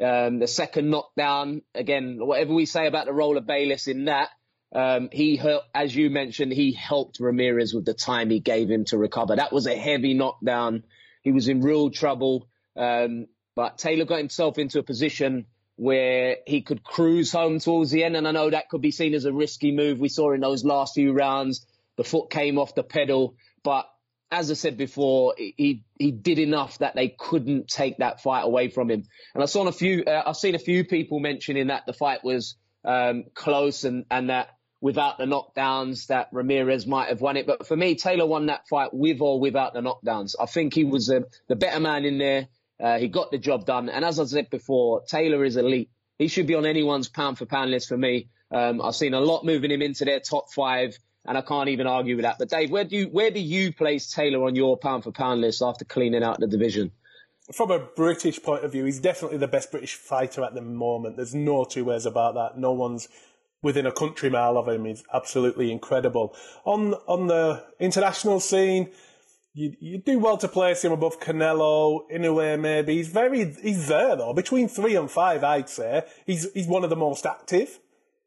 Um, 0.00 0.38
the 0.38 0.46
second 0.46 0.90
knockdown, 0.90 1.62
again, 1.74 2.18
whatever 2.20 2.54
we 2.54 2.66
say 2.66 2.86
about 2.86 3.06
the 3.06 3.12
role 3.12 3.36
of 3.36 3.46
Bayless 3.46 3.88
in 3.88 4.04
that, 4.04 4.28
um, 4.72 5.08
he 5.12 5.40
as 5.74 5.94
you 5.94 6.10
mentioned, 6.10 6.52
he 6.52 6.72
helped 6.72 7.18
Ramirez 7.20 7.74
with 7.74 7.84
the 7.84 7.94
time 7.94 8.30
he 8.30 8.40
gave 8.40 8.70
him 8.70 8.84
to 8.86 8.98
recover. 8.98 9.36
That 9.36 9.52
was 9.52 9.66
a 9.66 9.76
heavy 9.76 10.14
knockdown. 10.14 10.84
He 11.22 11.32
was 11.32 11.48
in 11.48 11.60
real 11.60 11.90
trouble. 11.90 12.48
Um, 12.76 13.26
but 13.56 13.78
Taylor 13.78 14.04
got 14.04 14.18
himself 14.18 14.58
into 14.58 14.78
a 14.78 14.82
position 14.82 15.46
where 15.76 16.36
he 16.46 16.62
could 16.62 16.84
cruise 16.84 17.32
home 17.32 17.58
towards 17.58 17.90
the 17.90 18.04
end. 18.04 18.16
And 18.16 18.28
I 18.28 18.30
know 18.30 18.50
that 18.50 18.68
could 18.68 18.80
be 18.80 18.92
seen 18.92 19.14
as 19.14 19.24
a 19.24 19.32
risky 19.32 19.72
move. 19.72 19.98
We 19.98 20.08
saw 20.08 20.32
in 20.32 20.40
those 20.40 20.64
last 20.64 20.94
few 20.94 21.12
rounds, 21.12 21.66
the 21.96 22.04
foot 22.04 22.30
came 22.30 22.58
off 22.58 22.74
the 22.74 22.84
pedal. 22.84 23.34
But 23.64 23.86
as 24.30 24.50
I 24.50 24.54
said 24.54 24.76
before, 24.76 25.34
he 25.36 25.84
he 25.98 26.12
did 26.12 26.38
enough 26.38 26.78
that 26.78 26.94
they 26.94 27.08
couldn't 27.08 27.66
take 27.66 27.98
that 27.98 28.22
fight 28.22 28.44
away 28.44 28.68
from 28.68 28.88
him. 28.88 29.02
And 29.34 29.42
I 29.42 29.46
saw 29.46 29.66
a 29.66 29.72
few, 29.72 30.04
uh, 30.04 30.22
I've 30.26 30.36
seen 30.36 30.54
a 30.54 30.60
few 30.60 30.84
people 30.84 31.18
mentioning 31.18 31.66
that 31.66 31.86
the 31.86 31.92
fight 31.92 32.22
was 32.22 32.54
um, 32.84 33.24
close 33.34 33.82
and 33.82 34.04
and 34.10 34.30
that 34.30 34.50
without 34.80 35.18
the 35.18 35.24
knockdowns 35.24 36.06
that 36.06 36.28
Ramirez 36.32 36.86
might 36.86 37.08
have 37.08 37.20
won 37.20 37.36
it. 37.36 37.46
But 37.46 37.66
for 37.66 37.76
me, 37.76 37.94
Taylor 37.94 38.26
won 38.26 38.46
that 38.46 38.66
fight 38.68 38.92
with 38.92 39.20
or 39.20 39.38
without 39.38 39.74
the 39.74 39.80
knockdowns. 39.80 40.34
I 40.40 40.46
think 40.46 40.74
he 40.74 40.84
was 40.84 41.10
uh, 41.10 41.20
the 41.48 41.56
better 41.56 41.80
man 41.80 42.04
in 42.04 42.18
there. 42.18 42.48
Uh, 42.82 42.98
he 42.98 43.08
got 43.08 43.30
the 43.30 43.38
job 43.38 43.66
done. 43.66 43.88
And 43.90 44.04
as 44.04 44.18
I 44.18 44.24
said 44.24 44.48
before, 44.48 45.02
Taylor 45.02 45.44
is 45.44 45.56
elite. 45.56 45.90
He 46.18 46.28
should 46.28 46.46
be 46.46 46.54
on 46.54 46.64
anyone's 46.64 47.08
pound 47.08 47.38
for 47.38 47.46
pound 47.46 47.70
list 47.70 47.88
for 47.88 47.96
me. 47.96 48.28
Um, 48.50 48.80
I've 48.82 48.94
seen 48.94 49.14
a 49.14 49.20
lot 49.20 49.44
moving 49.44 49.70
him 49.70 49.82
into 49.82 50.04
their 50.04 50.20
top 50.20 50.52
five, 50.52 50.98
and 51.26 51.36
I 51.36 51.42
can't 51.42 51.68
even 51.68 51.86
argue 51.86 52.16
with 52.16 52.24
that. 52.24 52.36
But 52.38 52.48
Dave, 52.48 52.70
where 52.70 52.84
do 52.84 52.96
you 52.96 53.06
where 53.06 53.30
do 53.30 53.40
you 53.40 53.72
place 53.72 54.10
Taylor 54.10 54.44
on 54.46 54.56
your 54.56 54.76
pound 54.76 55.04
for 55.04 55.12
pound 55.12 55.40
list 55.40 55.62
after 55.62 55.84
cleaning 55.84 56.22
out 56.22 56.40
the 56.40 56.46
division? 56.46 56.90
From 57.52 57.70
a 57.70 57.78
British 57.78 58.42
point 58.42 58.64
of 58.64 58.72
view, 58.72 58.84
he's 58.84 59.00
definitely 59.00 59.38
the 59.38 59.48
best 59.48 59.70
British 59.70 59.94
fighter 59.94 60.44
at 60.44 60.54
the 60.54 60.62
moment. 60.62 61.16
There's 61.16 61.34
no 61.34 61.64
two 61.64 61.84
ways 61.84 62.06
about 62.06 62.34
that. 62.34 62.58
No 62.58 62.72
one's 62.72 63.08
within 63.62 63.86
a 63.86 63.92
country 63.92 64.30
mile 64.30 64.56
of 64.56 64.68
him 64.68 64.86
is 64.86 65.04
absolutely 65.12 65.70
incredible. 65.70 66.34
On 66.64 66.94
on 67.06 67.26
the 67.26 67.64
international 67.78 68.40
scene, 68.40 68.90
you 69.54 69.74
you 69.80 69.98
do 69.98 70.18
well 70.18 70.36
to 70.38 70.48
place 70.48 70.84
him 70.84 70.92
above 70.92 71.20
Canelo 71.20 72.00
in 72.10 72.24
a 72.24 72.32
way. 72.32 72.56
Maybe 72.56 72.96
he's 72.96 73.08
very 73.08 73.52
he's 73.62 73.88
there 73.88 74.16
though 74.16 74.32
between 74.32 74.68
three 74.68 74.96
and 74.96 75.10
five. 75.10 75.44
I'd 75.44 75.68
say 75.68 76.02
he's 76.26 76.52
he's 76.52 76.66
one 76.66 76.84
of 76.84 76.90
the 76.90 76.96
most 76.96 77.26
active. 77.26 77.78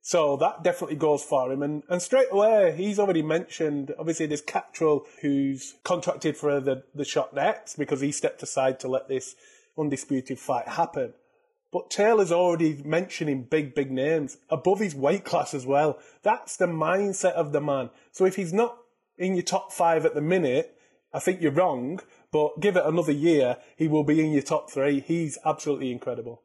So 0.06 0.36
that 0.36 0.66
definitely 0.66 0.98
goes 0.98 1.24
for 1.24 1.50
him. 1.50 1.63
And, 1.63 1.84
and 1.88 2.02
straight 2.02 2.28
away, 2.30 2.75
he's 2.75 3.00
already 3.00 3.22
mentioned, 3.22 3.94
obviously, 3.98 4.25
there's 4.25 4.42
Catterall 4.42 5.06
who's 5.22 5.75
contracted 5.86 6.36
for 6.36 6.60
the, 6.60 6.84
the 6.94 7.06
shot 7.06 7.34
next 7.34 7.78
because 7.78 8.02
he 8.02 8.12
stepped 8.12 8.44
aside 8.44 8.82
to 8.82 8.90
let 8.90 9.08
this 9.08 9.36
undisputed 9.78 10.40
fight 10.40 10.68
happen. 10.68 11.13
But 11.74 11.89
Taylor's 11.89 12.32
already 12.32 12.80
mentioning 12.86 13.46
big, 13.46 13.74
big 13.74 13.92
names 13.92 14.38
above 14.48 14.80
his 14.80 14.94
weight 14.94 15.25
class 15.25 15.56
as 15.56 15.65
well. 15.65 15.98
That's 16.22 16.56
the 16.56 16.68
mindset 16.68 17.34
of 17.34 17.51
the 17.51 17.62
man. 17.62 17.89
So 18.12 18.25
if 18.25 18.36
he's 18.36 18.53
not 18.53 18.77
in 19.18 19.34
your 19.34 19.44
top 19.44 19.74
five 19.74 20.06
at 20.06 20.13
the 20.13 20.22
minute, 20.22 20.77
I 21.12 21.18
think 21.18 21.42
you're 21.42 21.51
wrong. 21.51 22.00
But 22.32 22.60
give 22.60 22.77
it 22.77 22.86
another 22.86 23.12
year, 23.12 23.58
he 23.75 23.88
will 23.88 24.03
be 24.03 24.24
in 24.24 24.32
your 24.32 24.44
top 24.44 24.70
three. 24.70 25.00
He's 25.00 25.39
absolutely 25.44 25.92
incredible. 25.92 26.44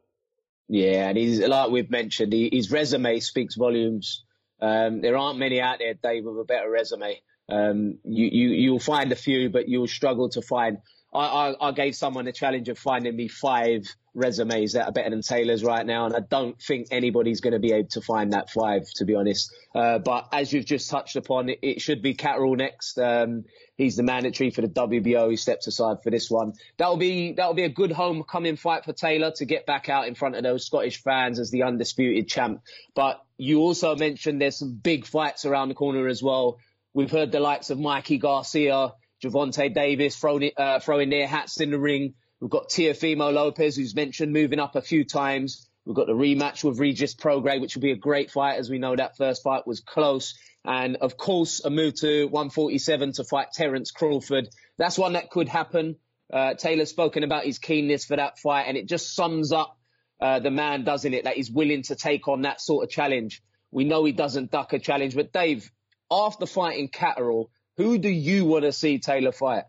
Yeah, 0.66 1.08
and 1.08 1.18
he's 1.18 1.40
like 1.40 1.70
we've 1.70 1.90
mentioned, 1.90 2.32
he, 2.32 2.48
his 2.50 2.70
resume 2.70 3.20
speaks 3.20 3.54
volumes. 3.54 4.24
Um, 4.60 5.02
there 5.02 5.16
aren't 5.16 5.38
many 5.38 5.60
out 5.60 5.78
there, 5.78 5.94
Dave, 5.94 6.24
with 6.24 6.40
a 6.40 6.44
better 6.44 6.70
resume. 6.70 7.20
Um, 7.50 7.98
you, 8.04 8.28
you, 8.30 8.48
you'll 8.50 8.78
find 8.78 9.12
a 9.12 9.16
few, 9.16 9.50
but 9.50 9.68
you'll 9.68 9.88
struggle 9.88 10.28
to 10.30 10.42
find. 10.42 10.78
I, 11.14 11.20
I, 11.20 11.68
I 11.68 11.72
gave 11.72 11.96
someone 11.96 12.26
a 12.26 12.32
challenge 12.32 12.68
of 12.68 12.78
finding 12.78 13.16
me 13.16 13.28
five 13.28 13.84
resumes 14.18 14.72
that 14.72 14.86
are 14.86 14.92
better 14.92 15.10
than 15.10 15.22
Taylor's 15.22 15.64
right 15.64 15.86
now, 15.86 16.06
and 16.06 16.14
I 16.14 16.20
don't 16.20 16.60
think 16.60 16.88
anybody's 16.90 17.40
going 17.40 17.52
to 17.52 17.58
be 17.58 17.72
able 17.72 17.88
to 17.90 18.00
find 18.00 18.32
that 18.32 18.50
five, 18.50 18.82
to 18.96 19.04
be 19.04 19.14
honest. 19.14 19.52
Uh, 19.74 19.98
but 19.98 20.28
as 20.32 20.52
you've 20.52 20.66
just 20.66 20.90
touched 20.90 21.16
upon, 21.16 21.48
it, 21.48 21.60
it 21.62 21.80
should 21.80 22.02
be 22.02 22.14
Catterall 22.14 22.56
next. 22.56 22.98
Um, 22.98 23.44
he's 23.76 23.96
the 23.96 24.02
mandatory 24.02 24.50
for 24.50 24.60
the 24.60 24.68
WBO. 24.68 25.30
He 25.30 25.36
steps 25.36 25.66
aside 25.66 26.02
for 26.02 26.10
this 26.10 26.30
one. 26.30 26.52
That'll 26.76 26.96
be 26.96 27.32
that'll 27.32 27.54
be 27.54 27.64
a 27.64 27.70
good 27.70 27.92
homecoming 27.92 28.56
fight 28.56 28.84
for 28.84 28.92
Taylor 28.92 29.30
to 29.36 29.44
get 29.44 29.64
back 29.64 29.88
out 29.88 30.08
in 30.08 30.14
front 30.14 30.36
of 30.36 30.42
those 30.42 30.66
Scottish 30.66 31.02
fans 31.02 31.38
as 31.38 31.50
the 31.50 31.62
undisputed 31.62 32.28
champ. 32.28 32.60
But 32.94 33.24
you 33.38 33.60
also 33.60 33.96
mentioned 33.96 34.42
there's 34.42 34.58
some 34.58 34.74
big 34.74 35.06
fights 35.06 35.46
around 35.46 35.68
the 35.68 35.74
corner 35.74 36.08
as 36.08 36.22
well. 36.22 36.58
We've 36.92 37.10
heard 37.10 37.32
the 37.32 37.40
likes 37.40 37.70
of 37.70 37.78
Mikey 37.78 38.18
Garcia, 38.18 38.92
Gervonta 39.22 39.72
Davis 39.72 40.16
throwing, 40.16 40.50
uh, 40.56 40.80
throwing 40.80 41.10
their 41.10 41.26
hats 41.26 41.60
in 41.60 41.70
the 41.70 41.78
ring. 41.78 42.14
We've 42.40 42.50
got 42.50 42.68
Teofimo 42.68 43.32
Lopez, 43.32 43.76
who's 43.76 43.94
mentioned 43.94 44.32
moving 44.32 44.60
up 44.60 44.76
a 44.76 44.82
few 44.82 45.04
times. 45.04 45.68
We've 45.84 45.96
got 45.96 46.06
the 46.06 46.12
rematch 46.12 46.62
with 46.62 46.78
Regis 46.78 47.14
Prograis, 47.14 47.60
which 47.60 47.74
will 47.74 47.82
be 47.82 47.92
a 47.92 47.96
great 47.96 48.30
fight, 48.30 48.58
as 48.58 48.70
we 48.70 48.78
know 48.78 48.94
that 48.94 49.16
first 49.16 49.42
fight 49.42 49.66
was 49.66 49.80
close. 49.80 50.34
And 50.64 50.96
of 50.96 51.16
course, 51.16 51.64
a 51.64 51.70
move 51.70 51.94
to 52.00 52.26
147 52.26 53.12
to 53.14 53.24
fight 53.24 53.48
Terence 53.52 53.90
Crawford. 53.90 54.48
That's 54.76 54.98
one 54.98 55.14
that 55.14 55.30
could 55.30 55.48
happen. 55.48 55.96
Uh, 56.32 56.54
Taylor's 56.54 56.90
spoken 56.90 57.24
about 57.24 57.44
his 57.44 57.58
keenness 57.58 58.04
for 58.04 58.16
that 58.16 58.38
fight, 58.38 58.64
and 58.68 58.76
it 58.76 58.86
just 58.86 59.14
sums 59.14 59.50
up 59.50 59.76
uh, 60.20 60.40
the 60.40 60.50
man, 60.50 60.84
doesn't 60.84 61.14
it? 61.14 61.24
That 61.24 61.36
he's 61.36 61.50
willing 61.50 61.82
to 61.84 61.96
take 61.96 62.28
on 62.28 62.42
that 62.42 62.60
sort 62.60 62.84
of 62.84 62.90
challenge. 62.90 63.42
We 63.70 63.84
know 63.84 64.04
he 64.04 64.12
doesn't 64.12 64.50
duck 64.50 64.72
a 64.74 64.78
challenge, 64.78 65.14
but 65.14 65.32
Dave, 65.32 65.70
after 66.10 66.46
fighting 66.46 66.88
Catterall, 66.88 67.50
who 67.76 67.98
do 67.98 68.08
you 68.08 68.44
want 68.44 68.64
to 68.64 68.72
see 68.72 68.98
Taylor 68.98 69.32
fight? 69.32 69.64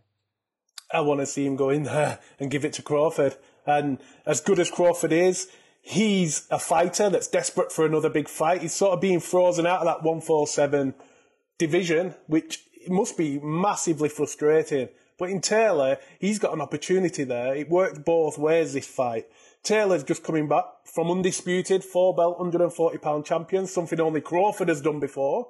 I 0.91 1.01
want 1.01 1.19
to 1.19 1.25
see 1.25 1.45
him 1.45 1.55
go 1.55 1.69
in 1.69 1.83
there 1.83 2.19
and 2.39 2.51
give 2.51 2.65
it 2.65 2.73
to 2.73 2.81
Crawford. 2.81 3.35
And 3.65 3.99
as 4.25 4.41
good 4.41 4.59
as 4.59 4.71
Crawford 4.71 5.11
is, 5.11 5.49
he's 5.81 6.47
a 6.49 6.59
fighter 6.59 7.09
that's 7.09 7.27
desperate 7.27 7.71
for 7.71 7.85
another 7.85 8.09
big 8.09 8.27
fight. 8.27 8.61
He's 8.61 8.73
sort 8.73 8.93
of 8.93 9.01
being 9.01 9.19
frozen 9.19 9.65
out 9.65 9.81
of 9.81 9.85
that 9.85 10.03
147 10.03 10.95
division, 11.57 12.15
which 12.27 12.63
must 12.87 13.17
be 13.17 13.39
massively 13.39 14.09
frustrating. 14.09 14.89
But 15.17 15.29
in 15.29 15.41
Taylor, 15.41 15.97
he's 16.17 16.39
got 16.39 16.53
an 16.53 16.61
opportunity 16.61 17.25
there. 17.25 17.53
It 17.53 17.69
worked 17.69 18.05
both 18.05 18.37
ways 18.37 18.73
this 18.73 18.87
fight. 18.87 19.27
Taylor's 19.61 20.03
just 20.03 20.23
coming 20.23 20.47
back 20.47 20.63
from 20.85 21.11
undisputed 21.11 21.83
four 21.83 22.15
belt 22.15 22.39
140 22.39 22.97
pound 22.99 23.25
champion, 23.25 23.67
something 23.67 23.99
only 23.99 24.21
Crawford 24.21 24.69
has 24.69 24.81
done 24.81 24.99
before. 24.99 25.49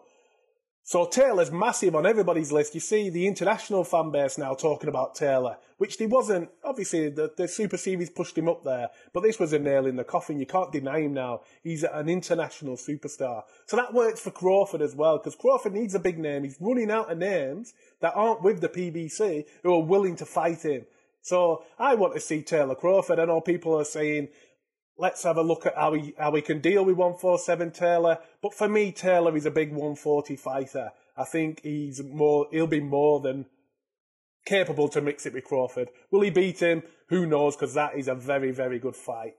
So 0.89 1.05
Taylor's 1.05 1.51
massive 1.51 1.96
on 1.96 2.08
everybody's 2.08 2.51
list. 2.51 2.74
You 2.74 2.79
see 2.79 3.12
the 3.12 3.27
international 3.27 3.84
fan 3.84 4.10
base 4.10 4.39
now 4.39 4.55
talking 4.55 4.89
about 4.89 5.13
Taylor, 5.13 5.58
which 5.77 5.98
he 5.98 6.08
wasn't. 6.08 6.50
Obviously, 6.63 7.10
the, 7.10 7.31
the 7.38 7.48
Super 7.48 7.77
Series 7.77 8.10
pushed 8.10 8.36
him 8.36 8.50
up 8.50 8.63
there, 8.63 8.89
but 9.13 9.22
this 9.22 9.38
was 9.38 9.53
a 9.53 9.60
nail 9.60 9.86
in 9.86 9.98
the 9.98 10.03
coffin. 10.03 10.39
You 10.39 10.48
can't 10.48 10.72
deny 10.72 11.01
him 11.01 11.13
now. 11.13 11.41
He's 11.62 11.84
an 11.84 12.10
international 12.10 12.75
superstar. 12.75 13.43
So 13.67 13.77
that 13.77 13.93
works 13.93 14.19
for 14.19 14.31
Crawford 14.31 14.81
as 14.81 14.96
well, 14.96 15.19
because 15.19 15.36
Crawford 15.36 15.74
needs 15.74 15.93
a 15.93 16.00
big 16.00 16.17
name. 16.17 16.43
He's 16.43 16.58
running 16.60 16.89
out 16.89 17.12
of 17.12 17.19
names 17.19 17.75
that 18.01 18.15
aren't 18.15 18.41
with 18.41 18.60
the 18.60 18.67
PBC 18.67 19.46
who 19.62 19.72
are 19.75 19.84
willing 19.84 20.15
to 20.15 20.25
fight 20.25 20.63
him. 20.63 20.88
So 21.22 21.65
I 21.77 21.93
want 21.93 22.15
to 22.15 22.19
see 22.19 22.41
Taylor 22.41 22.74
Crawford. 22.74 23.19
I 23.19 23.25
know 23.25 23.41
people 23.41 23.79
are 23.79 23.86
saying 23.86 24.29
let's 25.00 25.24
have 25.24 25.38
a 25.38 25.41
look 25.41 25.65
at 25.65 25.75
how 25.75 25.91
we 25.91 26.13
how 26.20 26.32
we 26.32 26.41
can 26.41 26.60
deal 26.60 26.86
with 26.86 26.96
147 26.96 27.72
Taylor. 27.72 28.20
But 28.41 28.53
for 28.53 28.68
me, 28.68 28.91
Taylor 28.91 29.36
is 29.36 29.46
a 29.46 29.51
big 29.51 29.70
140 29.70 30.36
fighter. 30.36 30.91
I 31.18 31.24
think 31.24 31.62
he's 31.63 32.03
more 32.03 32.48
he'll 32.51 32.68
be 32.68 32.82
more 32.82 33.20
than 33.20 33.46
capable 34.46 34.89
to 34.89 35.01
mix 35.01 35.25
it 35.25 35.34
with 35.34 35.46
Crawford. 35.46 35.89
Will 36.12 36.22
he 36.22 36.29
beat 36.29 36.60
him? 36.60 36.84
Who 37.08 37.25
knows? 37.25 37.56
Because 37.56 37.74
that 37.74 37.98
is 37.98 38.08
a 38.08 38.15
very 38.15 38.51
very 38.51 38.79
good 38.79 38.96
fight. 38.96 39.36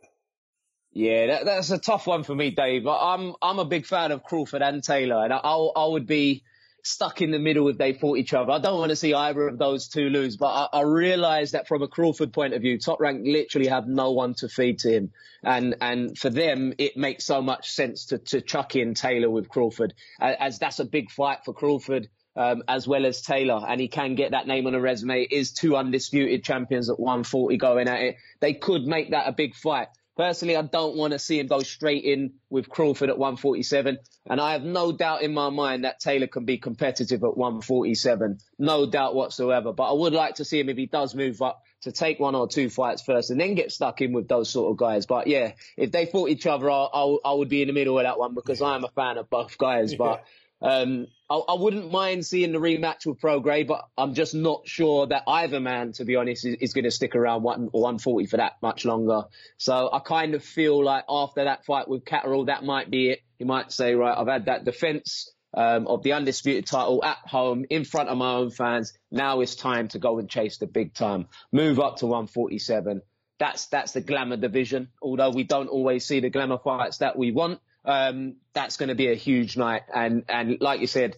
Yeah, 0.93 1.27
that, 1.29 1.45
that's 1.45 1.71
a 1.71 1.79
tough 1.79 2.09
one 2.09 2.25
for 2.25 2.35
me, 2.35 2.51
Dave. 2.51 2.85
But 2.85 2.99
I'm 2.99 3.35
I'm 3.41 3.59
a 3.59 3.65
big 3.65 3.87
fan 3.87 4.11
of 4.11 4.25
Crawford 4.25 4.63
and 4.63 4.83
Taylor, 4.83 5.23
and 5.25 5.33
I 5.33 5.39
I 5.39 5.87
would 5.87 6.07
be 6.07 6.43
stuck 6.85 7.23
in 7.23 7.31
the 7.31 7.39
middle 7.39 7.69
if 7.69 7.79
they 7.79 7.93
fought 7.93 8.19
each 8.19 8.35
other. 8.35 8.53
I 8.53 8.59
don't 8.59 8.79
want 8.79 8.91
to 8.91 8.97
see 8.97 9.15
either 9.15 9.49
of 9.49 9.59
those 9.59 9.89
two 9.89 10.09
lose, 10.09 10.37
but 10.37 10.47
I, 10.73 10.79
I 10.79 10.83
realise 10.83 11.53
that 11.53 11.69
from 11.69 11.83
a 11.83 11.89
Crawford 11.89 12.33
point 12.33 12.55
of 12.55 12.63
view, 12.63 12.79
Top 12.79 13.01
Rank 13.01 13.23
literally 13.25 13.69
have 13.69 13.87
no 13.87 14.13
one 14.13 14.35
to 14.35 14.49
feed 14.49 14.81
to 14.81 14.91
him, 14.91 15.13
and 15.43 15.77
and 15.81 16.19
for 16.19 16.31
them 16.31 16.75
it 16.79 16.97
makes 16.97 17.25
so 17.25 17.43
much 17.43 17.71
sense 17.73 18.07
to 18.07 18.19
to 18.19 18.41
chuck 18.41 18.77
in 18.77 18.95
Taylor 18.95 19.31
with 19.31 19.49
Crawford, 19.49 19.95
as 20.21 20.59
that's 20.59 20.81
a 20.81 20.85
big 20.85 21.11
fight 21.11 21.45
for 21.45 21.53
Crawford. 21.53 22.09
Um, 22.37 22.63
as 22.69 22.87
well 22.87 23.07
as 23.07 23.23
Taylor, 23.23 23.61
and 23.69 23.81
he 23.81 23.89
can 23.89 24.15
get 24.15 24.31
that 24.31 24.47
name 24.47 24.69
on 24.69 24.75
a 24.77 24.81
resume. 24.81 25.23
Is 25.25 25.53
two 25.53 25.77
undisputed 25.77 26.45
champions 26.45 26.89
at 26.89 26.99
140 26.99 27.57
going 27.57 27.89
at 27.89 28.01
it. 28.01 28.17
They 28.39 28.55
could 28.55 28.87
make 28.87 29.11
that 29.11 29.27
a 29.27 29.33
big 29.33 29.57
fight. 29.57 29.89
Personally, 30.21 30.55
I 30.55 30.61
don't 30.61 30.97
want 30.97 31.15
to 31.15 31.19
see 31.19 31.39
him 31.39 31.47
go 31.47 31.61
straight 31.61 32.05
in 32.05 32.35
with 32.51 32.69
Crawford 32.69 33.09
at 33.09 33.17
147. 33.17 33.97
And 34.29 34.39
I 34.39 34.53
have 34.53 34.63
no 34.63 34.93
doubt 34.93 35.23
in 35.23 35.33
my 35.33 35.49
mind 35.49 35.85
that 35.85 35.99
Taylor 35.99 36.27
can 36.27 36.45
be 36.45 36.59
competitive 36.59 37.25
at 37.25 37.39
147. 37.39 38.37
No 38.59 38.85
doubt 38.85 39.15
whatsoever. 39.15 39.73
But 39.73 39.85
I 39.85 39.95
would 39.95 40.13
like 40.13 40.35
to 40.35 40.45
see 40.45 40.61
him 40.61 40.69
if 40.69 40.77
he 40.77 40.85
does 40.85 41.15
move 41.15 41.41
up 41.41 41.63
to 41.85 41.93
take 41.93 42.21
one 42.21 42.35
or 42.35 42.47
two 42.47 42.69
fights 42.69 43.01
first 43.01 43.31
and 43.31 43.41
then 43.41 43.55
get 43.55 43.73
stuck 43.73 44.03
in 44.03 44.13
with 44.13 44.29
those 44.29 44.51
sort 44.51 44.71
of 44.71 44.77
guys. 44.77 45.07
But 45.07 45.27
yeah, 45.27 45.53
if 45.79 45.91
they 45.91 46.05
fought 46.05 46.29
each 46.29 46.47
other, 46.47 46.71
I, 46.71 46.87
I, 46.93 47.17
I 47.25 47.33
would 47.33 47.49
be 47.49 47.63
in 47.63 47.69
the 47.69 47.73
middle 47.73 47.99
of 47.99 48.05
that 48.05 48.19
one 48.19 48.35
because 48.35 48.61
I 48.61 48.75
am 48.75 48.85
a 48.85 48.89
fan 48.89 49.17
of 49.17 49.31
both 49.31 49.57
guys. 49.57 49.95
But 49.95 50.23
um, 50.63 51.07
I, 51.31 51.37
I, 51.37 51.55
wouldn't 51.55 51.91
mind 51.91 52.27
seeing 52.27 52.53
the 52.53 52.59
rematch 52.59 53.07
with 53.07 53.19
Prograis, 53.19 53.67
but 53.67 53.89
I'm 53.97 54.15
just 54.15 54.35
not 54.35 54.69
sure 54.69 55.07
that 55.07 55.23
either 55.27 55.59
man, 55.59 55.93
to 55.93 56.05
be 56.05 56.17
honest, 56.17 56.45
is, 56.45 56.57
is 56.57 56.73
going 56.75 56.85
to 56.85 56.91
stick 56.91 57.15
around 57.17 57.43
one, 57.43 57.69
140 57.73 58.27
for 58.27 58.37
that 58.37 58.57
much 58.61 58.85
longer. 58.85 59.23
So 59.57 59.89
I 59.91 60.01
kind 60.01 60.35
of 60.35 60.45
feel 60.45 60.83
like 60.85 61.05
after 61.09 61.45
that 61.45 61.65
fight 61.65 61.89
with 61.89 62.05
Catterall, 62.05 62.47
that 62.47 62.63
might 62.63 62.91
be 62.91 63.11
it. 63.11 63.21
He 63.39 63.45
might 63.45 63.73
say, 63.73 63.95
right, 63.95 64.17
I've 64.17 64.29
had 64.29 64.47
that 64.47 64.65
defense 64.65 65.33
um, 65.55 65.87
of 65.87 66.03
the 66.03 66.13
undisputed 66.13 66.67
title 66.67 67.03
at 67.05 67.19
home 67.25 67.65
in 67.71 67.85
front 67.85 68.11
of 68.11 68.19
my 68.19 68.35
own 68.35 68.51
fans. 68.51 68.93
Now 69.11 69.41
it's 69.41 69.55
time 69.55 69.89
to 69.89 69.99
go 69.99 70.19
and 70.19 70.29
chase 70.29 70.59
the 70.59 70.67
big 70.67 70.93
time. 70.93 71.29
Move 71.53 71.81
up 71.81 71.97
to 71.99 72.07
147. 72.07 73.01
That's 73.39 73.67
that's 73.69 73.93
the 73.93 74.03
glamour 74.03 74.37
division. 74.37 74.89
Although 75.01 75.31
we 75.31 75.45
don't 75.45 75.69
always 75.69 76.05
see 76.05 76.21
the 76.21 76.29
glamour 76.29 76.59
fights 76.59 76.99
that 76.99 77.17
we 77.17 77.33
want 77.33 77.61
um, 77.85 78.37
that's 78.53 78.77
going 78.77 78.89
to 78.89 78.95
be 78.95 79.11
a 79.11 79.15
huge 79.15 79.57
night. 79.57 79.83
And 79.95 80.25
and 80.29 80.61
like 80.61 80.81
you 80.81 80.87
said, 80.87 81.17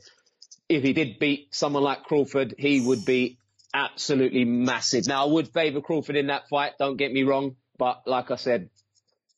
if 0.68 0.82
he 0.82 0.92
did 0.92 1.18
beat 1.18 1.54
someone 1.54 1.82
like 1.82 2.04
Crawford, 2.04 2.54
he 2.58 2.80
would 2.80 3.04
be 3.04 3.38
absolutely 3.74 4.44
massive. 4.44 5.06
Now 5.06 5.26
I 5.26 5.30
would 5.30 5.48
favour 5.48 5.80
Crawford 5.80 6.16
in 6.16 6.28
that 6.28 6.48
fight. 6.48 6.72
Don't 6.78 6.96
get 6.96 7.12
me 7.12 7.22
wrong, 7.22 7.56
but 7.78 8.02
like 8.06 8.30
I 8.30 8.36
said, 8.36 8.70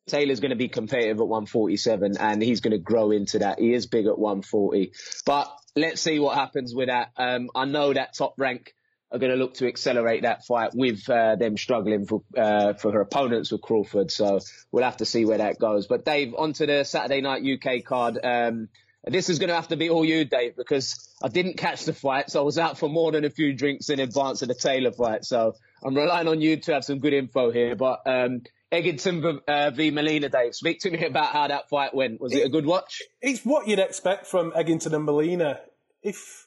Taylor's 0.06 0.40
going 0.40 0.50
to 0.50 0.56
be 0.56 0.68
competitive 0.68 1.18
at 1.18 1.26
147 1.26 2.16
and 2.18 2.42
he's 2.42 2.60
going 2.60 2.72
to 2.72 2.78
grow 2.78 3.10
into 3.10 3.38
that. 3.38 3.58
He 3.58 3.72
is 3.72 3.86
big 3.86 4.06
at 4.06 4.18
140, 4.18 4.92
but 5.24 5.50
let's 5.76 6.00
see 6.00 6.18
what 6.18 6.36
happens 6.36 6.74
with 6.74 6.88
that. 6.88 7.10
Um, 7.16 7.48
I 7.54 7.64
know 7.64 7.92
that 7.92 8.14
top 8.14 8.34
rank 8.36 8.74
are 9.14 9.18
going 9.18 9.30
to 9.30 9.38
look 9.38 9.54
to 9.54 9.68
accelerate 9.68 10.22
that 10.22 10.44
fight 10.44 10.72
with 10.74 11.08
uh, 11.08 11.36
them 11.36 11.56
struggling 11.56 12.06
for 12.06 12.22
uh, 12.36 12.74
for 12.74 12.92
her 12.92 13.00
opponents 13.00 13.52
with 13.52 13.62
Crawford. 13.62 14.10
So 14.10 14.40
we'll 14.72 14.84
have 14.84 14.96
to 14.98 15.06
see 15.06 15.24
where 15.24 15.38
that 15.38 15.58
goes. 15.58 15.86
But 15.86 16.04
Dave, 16.04 16.34
onto 16.36 16.66
the 16.66 16.84
Saturday 16.84 17.20
night 17.20 17.42
UK 17.44 17.84
card. 17.84 18.18
Um, 18.22 18.68
this 19.06 19.28
is 19.28 19.38
going 19.38 19.48
to 19.48 19.54
have 19.54 19.68
to 19.68 19.76
be 19.76 19.90
all 19.90 20.02
you, 20.02 20.24
Dave, 20.24 20.56
because 20.56 21.14
I 21.22 21.28
didn't 21.28 21.58
catch 21.58 21.84
the 21.84 21.92
fight, 21.92 22.30
so 22.30 22.40
I 22.40 22.42
was 22.42 22.58
out 22.58 22.78
for 22.78 22.88
more 22.88 23.12
than 23.12 23.26
a 23.26 23.30
few 23.30 23.52
drinks 23.52 23.90
in 23.90 24.00
advance 24.00 24.40
of 24.40 24.48
the 24.48 24.54
Taylor 24.54 24.92
fight. 24.92 25.26
So 25.26 25.56
I'm 25.84 25.94
relying 25.94 26.26
on 26.26 26.40
you 26.40 26.56
to 26.56 26.72
have 26.72 26.84
some 26.84 27.00
good 27.00 27.12
info 27.12 27.52
here. 27.52 27.76
But 27.76 28.00
um, 28.06 28.44
uh, 28.72 29.70
v 29.70 29.90
Molina, 29.90 30.30
Dave, 30.30 30.54
speak 30.54 30.80
to 30.80 30.90
me 30.90 31.04
about 31.04 31.32
how 31.32 31.48
that 31.48 31.68
fight 31.68 31.94
went. 31.94 32.20
Was 32.20 32.32
it, 32.32 32.38
it 32.38 32.46
a 32.46 32.48
good 32.48 32.64
watch? 32.64 33.02
It's 33.20 33.42
what 33.44 33.68
you'd 33.68 33.78
expect 33.78 34.26
from 34.26 34.52
Eggington 34.52 34.94
and 34.94 35.04
Molina. 35.04 35.60
If 36.02 36.43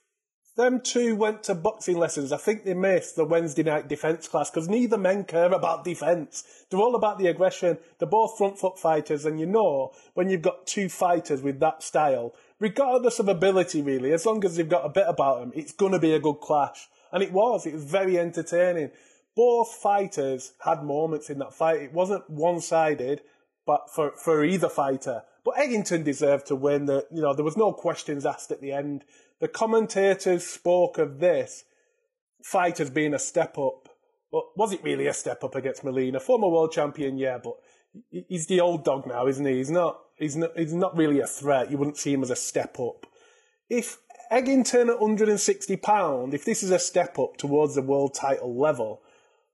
them 0.57 0.81
two 0.81 1.15
went 1.15 1.43
to 1.43 1.55
boxing 1.55 1.97
lessons. 1.97 2.31
I 2.31 2.37
think 2.37 2.65
they 2.65 2.73
missed 2.73 3.15
the 3.15 3.23
Wednesday 3.23 3.63
night 3.63 3.87
defence 3.87 4.27
class 4.27 4.49
because 4.49 4.67
neither 4.67 4.97
men 4.97 5.23
care 5.23 5.53
about 5.53 5.85
defence. 5.85 6.43
They're 6.69 6.79
all 6.79 6.95
about 6.95 7.19
the 7.19 7.27
aggression. 7.27 7.77
They're 7.97 8.07
both 8.07 8.37
front 8.37 8.59
foot 8.59 8.77
fighters, 8.77 9.25
and 9.25 9.39
you 9.39 9.45
know 9.45 9.93
when 10.15 10.29
you've 10.29 10.41
got 10.41 10.67
two 10.67 10.89
fighters 10.89 11.41
with 11.41 11.59
that 11.61 11.83
style, 11.83 12.33
regardless 12.59 13.19
of 13.19 13.27
ability, 13.27 13.81
really, 13.81 14.11
as 14.11 14.25
long 14.25 14.43
as 14.43 14.55
they've 14.55 14.67
got 14.67 14.85
a 14.85 14.89
bit 14.89 15.05
about 15.07 15.39
them, 15.39 15.51
it's 15.55 15.71
going 15.71 15.93
to 15.93 15.99
be 15.99 16.13
a 16.13 16.19
good 16.19 16.39
clash. 16.41 16.89
And 17.11 17.23
it 17.23 17.31
was. 17.31 17.65
It 17.65 17.73
was 17.73 17.85
very 17.85 18.19
entertaining. 18.19 18.91
Both 19.35 19.75
fighters 19.75 20.53
had 20.65 20.83
moments 20.83 21.29
in 21.29 21.37
that 21.39 21.53
fight. 21.53 21.81
It 21.81 21.93
wasn't 21.93 22.29
one 22.29 22.59
sided, 22.59 23.21
but 23.65 23.89
for, 23.93 24.11
for 24.17 24.43
either 24.43 24.69
fighter. 24.69 25.21
But 25.45 25.55
Eggington 25.55 26.03
deserved 26.03 26.47
to 26.47 26.55
win. 26.55 26.87
The, 26.87 27.05
you 27.11 27.21
know, 27.21 27.33
there 27.33 27.45
was 27.45 27.55
no 27.55 27.71
questions 27.71 28.25
asked 28.25 28.51
at 28.51 28.59
the 28.59 28.73
end. 28.73 29.05
The 29.39 29.47
commentators 29.47 30.45
spoke 30.45 30.97
of 30.97 31.19
this 31.19 31.63
fight 32.43 32.79
as 32.79 32.89
being 32.89 33.13
a 33.13 33.19
step 33.19 33.57
up. 33.57 33.89
But 34.31 34.57
was 34.57 34.73
it 34.73 34.83
really 34.83 35.07
a 35.07 35.13
step 35.13 35.43
up 35.43 35.55
against 35.55 35.83
Molina? 35.83 36.19
Former 36.19 36.49
world 36.49 36.71
champion, 36.71 37.17
yeah, 37.17 37.37
but 37.41 37.53
he's 38.09 38.47
the 38.47 38.59
old 38.59 38.83
dog 38.83 39.07
now, 39.07 39.27
isn't 39.27 39.45
he? 39.45 39.57
He's 39.57 39.71
not, 39.71 39.99
he's 40.17 40.35
not, 40.35 40.57
he's 40.57 40.73
not 40.73 40.97
really 40.97 41.19
a 41.19 41.27
threat. 41.27 41.71
You 41.71 41.77
wouldn't 41.77 41.97
see 41.97 42.13
him 42.13 42.23
as 42.23 42.29
a 42.29 42.35
step 42.35 42.79
up. 42.79 43.05
If 43.69 43.99
Eggington 44.31 44.89
at 44.89 44.99
£160, 44.99 46.33
if 46.33 46.45
this 46.45 46.63
is 46.63 46.71
a 46.71 46.79
step 46.79 47.17
up 47.19 47.37
towards 47.37 47.75
the 47.75 47.81
world 47.81 48.13
title 48.13 48.57
level, 48.59 49.01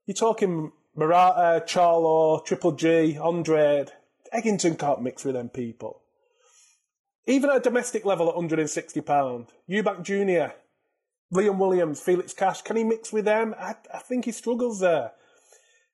you're 0.05 0.15
talking 0.15 0.71
Murata, 0.95 1.63
Charlo, 1.65 2.43
Triple 2.43 2.73
G, 2.73 3.17
Andrade. 3.17 3.91
Eggington 4.33 4.77
can't 4.77 5.01
mix 5.01 5.23
with 5.23 5.35
them 5.35 5.49
people. 5.49 6.02
Even 7.25 7.49
at 7.49 7.57
a 7.57 7.61
domestic 7.61 8.05
level 8.05 8.29
at 8.29 8.35
£160, 8.35 9.47
Eubank 9.69 10.03
Jr., 10.03 10.55
Liam 11.33 11.57
Williams, 11.57 12.01
Felix 12.01 12.33
Cash, 12.33 12.61
can 12.61 12.75
he 12.75 12.83
mix 12.83 13.11
with 13.11 13.25
them? 13.25 13.55
I, 13.57 13.75
I 13.93 13.99
think 13.99 14.25
he 14.25 14.31
struggles 14.31 14.79
there. 14.81 15.13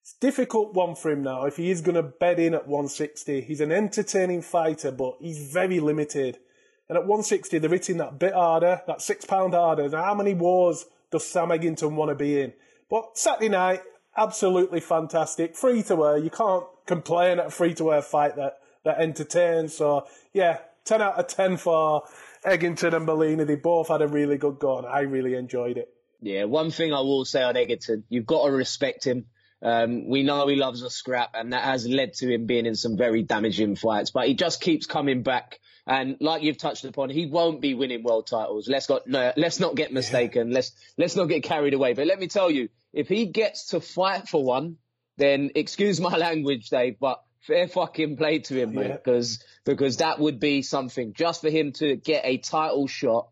It's 0.01 0.15
a 0.15 0.19
difficult 0.19 0.73
one 0.73 0.95
for 0.95 1.11
him 1.11 1.23
now 1.23 1.45
if 1.45 1.57
he 1.57 1.69
is 1.69 1.81
going 1.81 1.95
to 1.95 2.03
bed 2.03 2.39
in 2.39 2.53
at 2.53 2.67
160. 2.67 3.41
He's 3.41 3.61
an 3.61 3.71
entertaining 3.71 4.41
fighter, 4.41 4.91
but 4.91 5.17
he's 5.19 5.51
very 5.51 5.79
limited. 5.79 6.39
And 6.87 6.97
at 6.97 7.03
160, 7.03 7.59
they're 7.59 7.69
hitting 7.69 7.97
that 7.97 8.17
bit 8.17 8.33
harder, 8.33 8.81
that 8.87 9.01
six 9.01 9.23
pound 9.23 9.53
harder. 9.53 9.87
Now, 9.87 10.03
how 10.03 10.15
many 10.15 10.33
wars 10.33 10.85
does 11.11 11.25
Sam 11.25 11.49
Eggington 11.49 11.91
want 11.91 12.09
to 12.09 12.15
be 12.15 12.41
in? 12.41 12.53
But 12.89 13.17
Saturday 13.17 13.49
night, 13.49 13.81
absolutely 14.17 14.79
fantastic. 14.79 15.55
Free 15.55 15.83
to 15.83 15.95
wear. 15.95 16.17
You 16.17 16.31
can't 16.31 16.65
complain 16.87 17.39
at 17.39 17.47
a 17.47 17.51
free 17.51 17.75
to 17.75 17.83
wear 17.83 18.01
fight 18.01 18.35
that, 18.37 18.57
that 18.85 18.99
entertains. 18.99 19.75
So, 19.75 20.07
yeah, 20.33 20.57
10 20.85 21.01
out 21.01 21.19
of 21.19 21.27
10 21.27 21.57
for 21.57 22.03
Eggington 22.45 22.93
and 22.93 23.05
Molina. 23.05 23.45
They 23.45 23.55
both 23.55 23.89
had 23.89 24.01
a 24.01 24.07
really 24.07 24.37
good 24.37 24.59
go, 24.59 24.77
and 24.77 24.87
I 24.87 25.01
really 25.01 25.35
enjoyed 25.35 25.77
it. 25.77 25.93
Yeah, 26.21 26.45
one 26.45 26.71
thing 26.71 26.93
I 26.93 26.99
will 26.99 27.25
say 27.25 27.43
on 27.43 27.55
Eggington, 27.55 28.03
you've 28.09 28.25
got 28.25 28.45
to 28.45 28.51
respect 28.51 29.05
him. 29.05 29.25
Um, 29.61 30.07
we 30.07 30.23
know 30.23 30.47
he 30.47 30.55
loves 30.55 30.81
a 30.81 30.89
scrap, 30.89 31.31
and 31.33 31.53
that 31.53 31.63
has 31.63 31.87
led 31.87 32.13
to 32.15 32.31
him 32.31 32.45
being 32.45 32.65
in 32.65 32.75
some 32.75 32.97
very 32.97 33.23
damaging 33.23 33.75
fights. 33.75 34.11
But 34.11 34.27
he 34.27 34.33
just 34.33 34.61
keeps 34.61 34.85
coming 34.85 35.21
back, 35.21 35.59
and 35.85 36.17
like 36.21 36.43
you've 36.43 36.57
touched 36.57 36.85
upon, 36.85 37.09
he 37.09 37.25
won't 37.25 37.61
be 37.61 37.73
winning 37.73 38.03
world 38.03 38.27
titles. 38.27 38.69
Let's 38.69 38.89
not 38.89 39.07
no, 39.07 39.33
let's 39.35 39.59
not 39.59 39.75
get 39.75 39.91
mistaken. 39.91 40.49
Yeah. 40.49 40.55
Let's 40.55 40.71
let's 40.97 41.15
not 41.15 41.25
get 41.25 41.43
carried 41.43 41.73
away. 41.73 41.93
But 41.93 42.07
let 42.07 42.19
me 42.19 42.27
tell 42.27 42.49
you, 42.49 42.69
if 42.93 43.09
he 43.09 43.25
gets 43.25 43.67
to 43.67 43.81
fight 43.81 44.29
for 44.29 44.43
one, 44.43 44.77
then 45.17 45.51
excuse 45.55 45.99
my 45.99 46.15
language, 46.17 46.69
Dave, 46.69 46.97
but 46.99 47.21
fair 47.41 47.67
fucking 47.67 48.17
play 48.17 48.39
to 48.39 48.55
him, 48.55 48.73
yeah. 48.73 48.93
because 48.93 49.43
because 49.65 49.97
that 49.97 50.19
would 50.19 50.39
be 50.39 50.61
something 50.61 51.13
just 51.13 51.41
for 51.41 51.49
him 51.49 51.71
to 51.73 51.95
get 51.95 52.25
a 52.25 52.37
title 52.37 52.87
shot. 52.87 53.29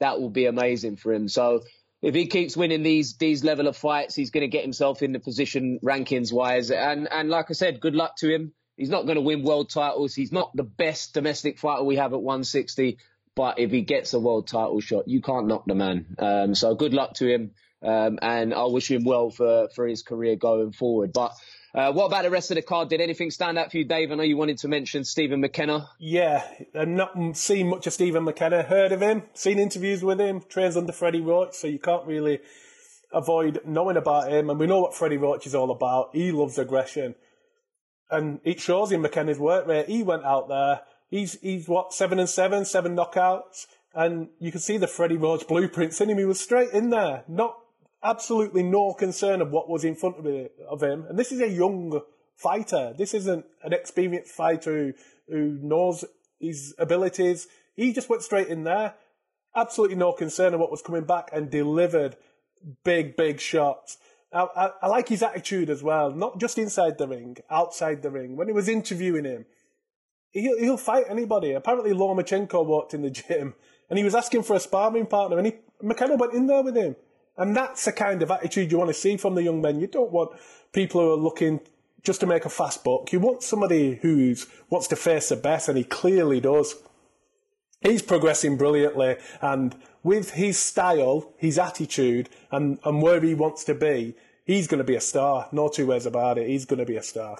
That 0.00 0.20
will 0.20 0.30
be 0.30 0.46
amazing 0.46 0.96
for 0.96 1.12
him. 1.12 1.28
So 1.28 1.62
if 2.02 2.14
he 2.14 2.26
keeps 2.26 2.56
winning 2.56 2.82
these 2.82 3.16
these 3.16 3.44
level 3.44 3.68
of 3.68 3.76
fights, 3.76 4.14
he's 4.14 4.30
going 4.30 4.42
to 4.42 4.48
get 4.48 4.62
himself 4.62 5.02
in 5.02 5.12
the 5.12 5.20
position 5.20 5.78
rankings 5.82 6.32
wise. 6.32 6.70
And 6.70 7.08
and 7.10 7.28
like 7.28 7.46
I 7.50 7.54
said, 7.54 7.80
good 7.80 7.94
luck 7.94 8.16
to 8.18 8.32
him. 8.32 8.52
He's 8.76 8.88
not 8.88 9.04
going 9.04 9.16
to 9.16 9.22
win 9.22 9.42
world 9.42 9.68
titles. 9.68 10.14
He's 10.14 10.32
not 10.32 10.56
the 10.56 10.62
best 10.62 11.12
domestic 11.12 11.58
fighter 11.58 11.84
we 11.84 11.96
have 11.96 12.14
at 12.14 12.22
160. 12.22 12.98
But 13.36 13.58
if 13.58 13.70
he 13.70 13.82
gets 13.82 14.14
a 14.14 14.18
world 14.18 14.48
title 14.48 14.80
shot, 14.80 15.06
you 15.06 15.20
can't 15.20 15.46
knock 15.46 15.64
the 15.66 15.74
man. 15.74 16.16
Um, 16.18 16.54
so 16.54 16.74
good 16.74 16.94
luck 16.94 17.14
to 17.14 17.28
him. 17.28 17.50
Um, 17.82 18.18
and 18.20 18.52
I 18.52 18.64
wish 18.64 18.90
him 18.90 19.04
well 19.04 19.30
for, 19.30 19.68
for 19.74 19.86
his 19.86 20.02
career 20.02 20.36
going 20.36 20.72
forward. 20.72 21.12
But 21.12 21.32
uh, 21.74 21.92
what 21.92 22.06
about 22.06 22.24
the 22.24 22.30
rest 22.30 22.50
of 22.50 22.56
the 22.56 22.62
card? 22.62 22.88
Did 22.88 23.00
anything 23.00 23.30
stand 23.30 23.58
out 23.58 23.70
for 23.70 23.78
you, 23.78 23.84
Dave? 23.84 24.10
I 24.10 24.14
know 24.16 24.22
you 24.22 24.36
wanted 24.36 24.58
to 24.58 24.68
mention 24.68 25.04
Stephen 25.04 25.40
McKenna. 25.40 25.88
Yeah, 25.98 26.44
I've 26.74 26.88
not 26.88 27.36
seen 27.36 27.68
much 27.68 27.86
of 27.86 27.92
Stephen 27.92 28.24
McKenna. 28.24 28.62
Heard 28.62 28.92
of 28.92 29.00
him, 29.00 29.22
seen 29.34 29.58
interviews 29.58 30.02
with 30.02 30.20
him, 30.20 30.42
trains 30.48 30.76
under 30.76 30.92
Freddie 30.92 31.20
Roach, 31.20 31.54
so 31.54 31.66
you 31.66 31.78
can't 31.78 32.06
really 32.06 32.40
avoid 33.12 33.60
knowing 33.64 33.96
about 33.96 34.30
him. 34.30 34.50
And 34.50 34.58
we 34.58 34.66
know 34.66 34.80
what 34.80 34.94
Freddie 34.94 35.16
Roach 35.16 35.46
is 35.46 35.54
all 35.54 35.70
about. 35.70 36.10
He 36.12 36.32
loves 36.32 36.58
aggression. 36.58 37.14
And 38.10 38.40
it 38.44 38.60
shows 38.60 38.90
in 38.90 39.02
McKenna's 39.02 39.38
work 39.38 39.66
rate. 39.66 39.88
He 39.88 40.02
went 40.02 40.24
out 40.24 40.48
there. 40.48 40.80
He's, 41.08 41.40
he's 41.40 41.68
what, 41.68 41.92
seven 41.92 42.18
and 42.18 42.28
seven, 42.28 42.64
seven 42.64 42.96
knockouts. 42.96 43.66
And 43.94 44.28
you 44.38 44.50
can 44.50 44.60
see 44.60 44.76
the 44.76 44.86
Freddie 44.86 45.16
Roach 45.16 45.46
blueprints 45.46 46.00
in 46.00 46.10
him. 46.10 46.18
He 46.18 46.24
was 46.24 46.40
straight 46.40 46.70
in 46.70 46.90
there, 46.90 47.24
not 47.28 47.56
absolutely 48.02 48.62
no 48.62 48.92
concern 48.94 49.40
of 49.40 49.50
what 49.50 49.68
was 49.68 49.84
in 49.84 49.94
front 49.94 50.16
of 50.18 50.82
him. 50.82 51.04
And 51.08 51.18
this 51.18 51.32
is 51.32 51.40
a 51.40 51.48
young 51.48 52.00
fighter. 52.36 52.94
This 52.96 53.14
isn't 53.14 53.44
an 53.62 53.72
experienced 53.72 54.32
fighter 54.32 54.76
who, 54.76 54.92
who 55.28 55.58
knows 55.62 56.04
his 56.38 56.74
abilities. 56.78 57.48
He 57.76 57.92
just 57.92 58.08
went 58.08 58.22
straight 58.22 58.48
in 58.48 58.64
there. 58.64 58.94
Absolutely 59.54 59.96
no 59.96 60.12
concern 60.12 60.54
of 60.54 60.60
what 60.60 60.70
was 60.70 60.82
coming 60.82 61.04
back 61.04 61.30
and 61.32 61.50
delivered 61.50 62.16
big, 62.84 63.16
big 63.16 63.40
shots. 63.40 63.98
I, 64.32 64.46
I, 64.56 64.70
I, 64.82 64.86
like 64.86 65.08
his 65.08 65.22
attitude 65.22 65.70
as 65.70 65.82
well, 65.82 66.12
not 66.12 66.38
just 66.38 66.56
inside 66.56 66.98
the 66.98 67.08
ring, 67.08 67.38
outside 67.50 68.02
the 68.02 68.10
ring. 68.10 68.36
When 68.36 68.46
he 68.46 68.52
was 68.52 68.68
interviewing 68.68 69.24
him, 69.24 69.44
he'll, 70.30 70.58
he'll 70.58 70.76
fight 70.76 71.06
anybody. 71.08 71.52
Apparently, 71.52 71.92
Lomachenko 71.92 72.64
walked 72.64 72.94
in 72.94 73.02
the 73.02 73.10
gym 73.10 73.54
and 73.88 73.98
he 73.98 74.04
was 74.04 74.14
asking 74.14 74.44
for 74.44 74.54
a 74.54 74.60
sparring 74.60 75.06
partner, 75.06 75.36
and 75.36 75.48
he 75.48 75.54
McKenna 75.82 76.14
went 76.14 76.32
in 76.32 76.46
there 76.46 76.62
with 76.62 76.76
him. 76.76 76.94
And 77.40 77.56
that's 77.56 77.86
the 77.86 77.92
kind 77.92 78.22
of 78.22 78.30
attitude 78.30 78.70
you 78.70 78.76
want 78.76 78.90
to 78.90 78.94
see 78.94 79.16
from 79.16 79.34
the 79.34 79.42
young 79.42 79.62
men. 79.62 79.80
You 79.80 79.86
don't 79.86 80.12
want 80.12 80.38
people 80.74 81.00
who 81.00 81.10
are 81.10 81.16
looking 81.16 81.60
just 82.02 82.20
to 82.20 82.26
make 82.26 82.44
a 82.44 82.50
fast 82.50 82.84
buck. 82.84 83.14
You 83.14 83.18
want 83.18 83.42
somebody 83.42 83.94
who 84.02 84.36
wants 84.68 84.88
to 84.88 84.96
face 84.96 85.30
the 85.30 85.36
best, 85.36 85.66
and 85.66 85.78
he 85.78 85.84
clearly 85.84 86.38
does. 86.40 86.74
He's 87.80 88.02
progressing 88.02 88.58
brilliantly, 88.58 89.16
and 89.40 89.74
with 90.02 90.32
his 90.32 90.58
style, 90.58 91.32
his 91.38 91.58
attitude, 91.58 92.28
and, 92.52 92.78
and 92.84 93.00
where 93.00 93.22
he 93.22 93.32
wants 93.32 93.64
to 93.64 93.74
be, 93.74 94.14
he's 94.44 94.66
going 94.66 94.78
to 94.78 94.84
be 94.84 94.96
a 94.96 95.00
star. 95.00 95.48
No 95.50 95.70
two 95.70 95.86
ways 95.86 96.04
about 96.04 96.36
it. 96.36 96.46
He's 96.46 96.66
going 96.66 96.80
to 96.80 96.84
be 96.84 96.96
a 96.96 97.02
star. 97.02 97.38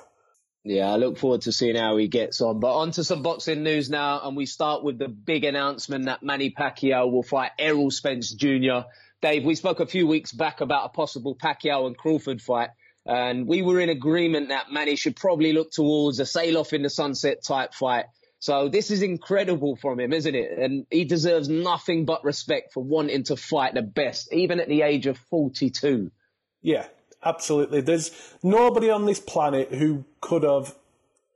Yeah, 0.64 0.90
I 0.90 0.96
look 0.96 1.18
forward 1.18 1.42
to 1.42 1.52
seeing 1.52 1.76
how 1.76 1.98
he 1.98 2.08
gets 2.08 2.40
on. 2.40 2.58
But 2.58 2.74
on 2.74 2.90
to 2.92 3.04
some 3.04 3.22
boxing 3.22 3.62
news 3.62 3.90
now, 3.90 4.20
and 4.24 4.34
we 4.34 4.46
start 4.46 4.82
with 4.82 4.98
the 4.98 5.08
big 5.08 5.44
announcement 5.44 6.06
that 6.06 6.22
Manny 6.22 6.50
Pacquiao 6.50 7.10
will 7.10 7.22
fight 7.22 7.52
Errol 7.58 7.90
Spence 7.90 8.32
Jr. 8.32 8.80
Dave, 9.22 9.44
we 9.44 9.54
spoke 9.54 9.80
a 9.80 9.87
few 9.87 10.06
weeks 10.06 10.33
back 10.33 10.62
about 10.62 10.87
a 10.87 10.88
possible 10.88 11.35
Pacquiao 11.35 11.87
and 11.87 11.96
Crawford 11.96 12.40
fight, 12.40 12.70
and 13.04 13.46
we 13.46 13.61
were 13.61 13.78
in 13.78 13.90
agreement 13.90 14.48
that 14.48 14.72
Manny 14.72 14.96
should 14.96 15.16
probably 15.16 15.52
look 15.52 15.70
towards 15.72 16.20
a 16.20 16.26
sail 16.26 16.56
off 16.56 16.72
in 16.72 16.83
the 16.83 16.90
sunset 16.90 17.44
type 17.46 17.74
fight. 17.74 18.06
So 18.38 18.70
this 18.70 18.90
is 18.90 19.02
incredible 19.02 19.76
from 19.76 20.00
him, 20.00 20.14
isn't 20.14 20.35
it? 20.35 20.59
And 20.59 20.87
he 20.90 21.04
deserves 21.04 21.50
nothing 21.50 22.06
but 22.06 22.24
respect 22.24 22.72
for 22.72 22.83
wanting 22.83 23.24
to 23.24 23.37
fight 23.37 23.74
the 23.74 23.83
best, 23.83 24.33
even 24.33 24.59
at 24.59 24.68
the 24.68 24.80
age 24.80 25.06
of 25.06 25.18
42. 25.28 26.11
Yeah, 26.62 26.87
absolutely. 27.22 27.83
There's 27.83 28.11
nobody 28.42 28.88
on 28.88 29.04
this 29.04 29.20
planet 29.20 29.74
who 29.74 30.06
could 30.22 30.44
have 30.44 30.74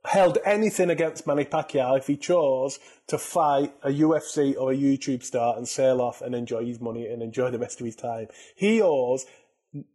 held 0.07 0.37
anything 0.45 0.89
against 0.89 1.27
Manny 1.27 1.45
Pacquiao 1.45 1.97
if 1.97 2.07
he 2.07 2.17
chose 2.17 2.79
to 3.07 3.17
fight 3.17 3.73
a 3.83 3.89
UFC 3.89 4.55
or 4.57 4.71
a 4.71 4.75
YouTube 4.75 5.23
star 5.23 5.57
and 5.57 5.67
sail 5.67 6.01
off 6.01 6.21
and 6.21 6.33
enjoy 6.33 6.65
his 6.65 6.79
money 6.79 7.07
and 7.07 7.21
enjoy 7.21 7.51
the 7.51 7.59
rest 7.59 7.79
of 7.79 7.85
his 7.85 7.95
time. 7.95 8.27
He 8.55 8.81
owes 8.81 9.25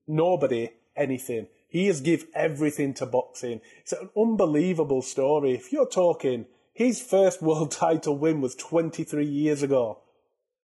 nobody 0.07 0.71
anything. 0.97 1.49
He 1.69 1.87
has 1.87 2.01
give 2.01 2.27
everything 2.35 2.95
to 2.95 3.07
boxing. 3.07 3.61
It's 3.81 3.93
an 3.93 4.11
unbelievable 4.17 5.03
story. 5.03 5.53
If 5.53 5.73
you're 5.73 5.89
talking, 5.89 6.47
his 6.73 7.01
first 7.01 7.41
world 7.43 7.71
title 7.71 8.19
win 8.19 8.41
was 8.41 8.55
23 8.57 9.25
years 9.25 9.63
ago. 9.63 9.99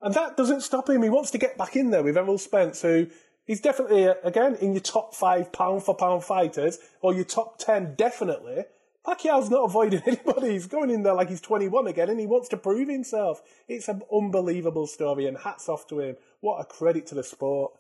And 0.01 0.15
that 0.15 0.37
doesn't 0.37 0.63
stop 0.63 0.91
him. 0.91 1.03
He 1.03 1.09
wants 1.09 1.31
to 1.31 1.39
get 1.39 1.57
back 1.57 1.77
in 1.77 1.91
there 1.91 2.03
with 2.03 2.17
Errol 2.17 2.39
Spence, 2.39 2.83
who 2.83 3.07
he's 3.45 3.61
definitely, 3.61 4.09
uh, 4.09 4.15
again, 4.25 4.57
in 4.57 4.73
your 4.73 4.81
top 4.81 5.15
five 5.15 5.53
pound 5.53 5.85
for 5.85 5.95
pound 5.95 6.25
fighters, 6.25 6.79
or 7.01 7.15
your 7.15 7.25
top 7.25 7.59
10 7.59 7.95
definitely. 7.95 8.65
Pacquiao's 9.07 9.51
not 9.51 9.65
avoiding 9.65 10.03
anybody. 10.07 10.53
He's 10.53 10.67
going 10.67 10.91
in 10.91 11.03
there 11.03 11.15
like 11.15 11.29
he's 11.29 11.41
21 11.41 11.87
again 11.87 12.11
and 12.11 12.21
he 12.21 12.27
wants 12.27 12.49
to 12.49 12.57
prove 12.57 12.89
himself. 12.89 13.43
It's 13.69 13.89
an 13.89 14.03
unbelievable 14.13 14.87
story 14.87 15.27
and 15.27 15.37
hats 15.37 15.69
off 15.69 15.87
to 15.89 16.01
him. 16.01 16.17
What 16.41 16.61
a 16.61 16.65
credit 16.65 17.07
to 17.09 17.15
the 17.15 17.25
sport. 17.25 17.73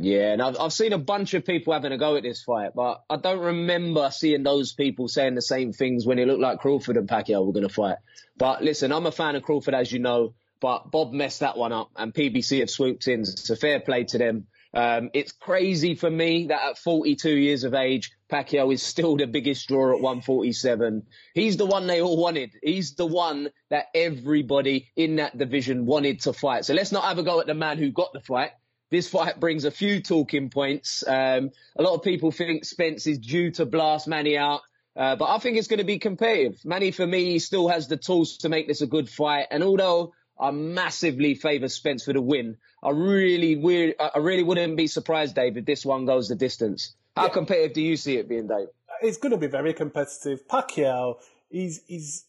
Yeah, 0.00 0.32
and 0.32 0.40
I've, 0.40 0.56
I've 0.60 0.72
seen 0.72 0.92
a 0.92 0.98
bunch 0.98 1.34
of 1.34 1.44
people 1.44 1.72
having 1.72 1.90
a 1.90 1.98
go 1.98 2.14
at 2.14 2.22
this 2.22 2.44
fight, 2.44 2.70
but 2.72 3.02
I 3.10 3.16
don't 3.16 3.40
remember 3.40 4.10
seeing 4.12 4.44
those 4.44 4.72
people 4.72 5.08
saying 5.08 5.34
the 5.34 5.42
same 5.42 5.72
things 5.72 6.06
when 6.06 6.20
it 6.20 6.28
looked 6.28 6.40
like 6.40 6.60
Crawford 6.60 6.96
and 6.96 7.08
Pacquiao 7.08 7.44
were 7.44 7.52
going 7.52 7.66
to 7.66 7.74
fight. 7.74 7.96
But 8.36 8.62
listen, 8.62 8.92
I'm 8.92 9.06
a 9.06 9.12
fan 9.12 9.34
of 9.34 9.42
Crawford, 9.42 9.74
as 9.74 9.90
you 9.90 9.98
know, 9.98 10.34
but 10.60 10.92
Bob 10.92 11.12
messed 11.12 11.40
that 11.40 11.56
one 11.56 11.72
up 11.72 11.90
and 11.96 12.14
PBC 12.14 12.60
have 12.60 12.70
swooped 12.70 13.08
in. 13.08 13.20
It's 13.20 13.50
a 13.50 13.56
fair 13.56 13.80
play 13.80 14.04
to 14.04 14.18
them. 14.18 14.46
Um, 14.74 15.10
it's 15.14 15.32
crazy 15.32 15.94
for 15.94 16.10
me 16.10 16.48
that 16.48 16.62
at 16.62 16.78
42 16.78 17.30
years 17.30 17.64
of 17.64 17.74
age, 17.74 18.10
Pacquiao 18.30 18.72
is 18.72 18.82
still 18.82 19.16
the 19.16 19.26
biggest 19.26 19.68
draw 19.68 19.94
at 19.94 20.02
147. 20.02 21.04
He's 21.34 21.56
the 21.56 21.66
one 21.66 21.86
they 21.86 22.02
all 22.02 22.16
wanted. 22.16 22.52
He's 22.62 22.94
the 22.94 23.06
one 23.06 23.48
that 23.70 23.86
everybody 23.94 24.88
in 24.96 25.16
that 25.16 25.38
division 25.38 25.86
wanted 25.86 26.20
to 26.22 26.32
fight. 26.32 26.64
So 26.64 26.74
let's 26.74 26.92
not 26.92 27.04
have 27.04 27.18
a 27.18 27.22
go 27.22 27.40
at 27.40 27.46
the 27.46 27.54
man 27.54 27.78
who 27.78 27.90
got 27.90 28.12
the 28.12 28.20
fight. 28.20 28.50
This 28.90 29.08
fight 29.08 29.38
brings 29.40 29.64
a 29.64 29.70
few 29.70 30.02
talking 30.02 30.50
points. 30.50 31.04
Um, 31.06 31.50
a 31.76 31.82
lot 31.82 31.94
of 31.94 32.02
people 32.02 32.30
think 32.30 32.64
Spence 32.64 33.06
is 33.06 33.18
due 33.18 33.50
to 33.52 33.66
blast 33.66 34.08
Manny 34.08 34.36
out. 34.36 34.60
Uh, 34.96 35.14
but 35.14 35.26
I 35.26 35.38
think 35.38 35.56
it's 35.56 35.68
going 35.68 35.78
to 35.78 35.84
be 35.84 35.98
competitive. 35.98 36.58
Manny, 36.64 36.90
for 36.90 37.06
me, 37.06 37.38
still 37.38 37.68
has 37.68 37.86
the 37.86 37.96
tools 37.96 38.38
to 38.38 38.48
make 38.48 38.66
this 38.66 38.80
a 38.80 38.86
good 38.86 39.08
fight. 39.08 39.46
And 39.50 39.62
although 39.62 40.12
I 40.40 40.50
massively 40.50 41.34
favour 41.34 41.68
Spence 41.68 42.04
for 42.04 42.12
the 42.12 42.20
win. 42.20 42.56
I 42.82 42.90
really, 42.90 43.94
I 43.98 44.18
really 44.18 44.42
wouldn't 44.42 44.76
be 44.76 44.86
surprised, 44.86 45.34
David, 45.34 45.66
this 45.66 45.84
one 45.84 46.06
goes 46.06 46.28
the 46.28 46.36
distance. 46.36 46.94
How 47.16 47.24
yeah. 47.24 47.30
competitive 47.30 47.72
do 47.72 47.82
you 47.82 47.96
see 47.96 48.16
it 48.16 48.28
being, 48.28 48.46
Dave? 48.46 48.68
It's 49.02 49.18
going 49.18 49.32
to 49.32 49.38
be 49.38 49.48
very 49.48 49.74
competitive. 49.74 50.46
Pacquiao, 50.46 51.16
he's, 51.50 51.82
he's 51.86 52.24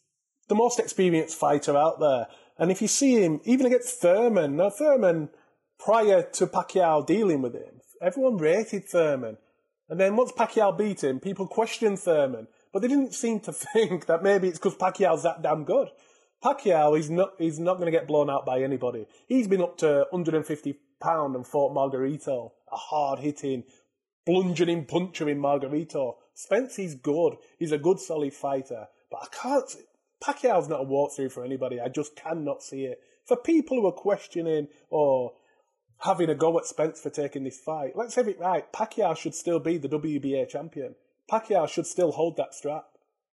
the 0.47 0.55
most 0.55 0.79
experienced 0.79 1.37
fighter 1.37 1.77
out 1.77 1.99
there. 1.99 2.27
And 2.57 2.71
if 2.71 2.81
you 2.81 2.87
see 2.87 3.23
him, 3.23 3.39
even 3.45 3.67
against 3.67 4.01
Thurman, 4.01 4.57
now 4.57 4.71
Thurman, 4.71 5.29
prior 5.77 6.23
to 6.23 6.47
Pacquiao 6.47 7.05
dealing 7.05 7.41
with 7.41 7.53
him, 7.53 7.81
everyone 8.01 8.37
rated 8.37 8.85
Thurman. 8.85 9.37
And 9.87 9.99
then 9.99 10.15
once 10.15 10.31
Pacquiao 10.31 10.77
beat 10.77 11.03
him, 11.03 11.19
people 11.19 11.47
questioned 11.47 11.99
Thurman, 11.99 12.47
but 12.73 12.81
they 12.81 12.87
didn't 12.87 13.13
seem 13.13 13.39
to 13.41 13.53
think 13.73 14.07
that 14.07 14.23
maybe 14.23 14.47
it's 14.47 14.57
because 14.57 14.75
Pacquiao's 14.75 15.23
that 15.23 15.41
damn 15.41 15.63
good. 15.63 15.89
Pacquiao 16.43 16.97
is 16.97 17.09
not 17.09 17.33
he's 17.37 17.59
not 17.59 17.77
going 17.77 17.91
to 17.91 17.97
get 17.97 18.07
blown 18.07 18.29
out 18.29 18.45
by 18.45 18.61
anybody. 18.61 19.05
He's 19.27 19.47
been 19.47 19.61
up 19.61 19.77
to 19.79 20.07
150 20.11 20.75
pound 21.01 21.35
and 21.35 21.45
fought 21.45 21.75
Margarito, 21.75 22.51
a 22.71 22.75
hard 22.75 23.19
hitting, 23.19 23.63
bludgeoning 24.25 24.85
puncher 24.85 25.27
in 25.29 25.39
Margarito. 25.39 26.15
Spence, 26.33 26.77
he's 26.77 26.95
good. 26.95 27.35
He's 27.57 27.71
a 27.71 27.77
good 27.77 27.99
solid 27.99 28.33
fighter, 28.33 28.87
but 29.11 29.21
I 29.23 29.27
can't. 29.35 29.75
Pacquiao's 30.23 30.69
not 30.69 30.81
a 30.81 30.85
walkthrough 30.85 31.31
for 31.31 31.43
anybody. 31.43 31.79
I 31.79 31.87
just 31.89 32.15
cannot 32.15 32.61
see 32.61 32.83
it. 32.83 33.01
For 33.25 33.37
people 33.37 33.77
who 33.77 33.87
are 33.87 33.93
questioning 33.93 34.67
or 34.89 35.33
having 35.99 36.29
a 36.29 36.35
go 36.35 36.57
at 36.57 36.65
Spence 36.65 37.01
for 37.01 37.09
taking 37.09 37.43
this 37.43 37.59
fight, 37.59 37.93
let's 37.95 38.15
have 38.15 38.27
it 38.27 38.39
right. 38.39 38.71
Pacquiao 38.71 39.15
should 39.15 39.35
still 39.35 39.59
be 39.59 39.77
the 39.77 39.89
WBA 39.89 40.49
champion. 40.49 40.95
Pacquiao 41.29 41.67
should 41.69 41.87
still 41.87 42.11
hold 42.11 42.37
that 42.37 42.53
strap. 42.53 42.85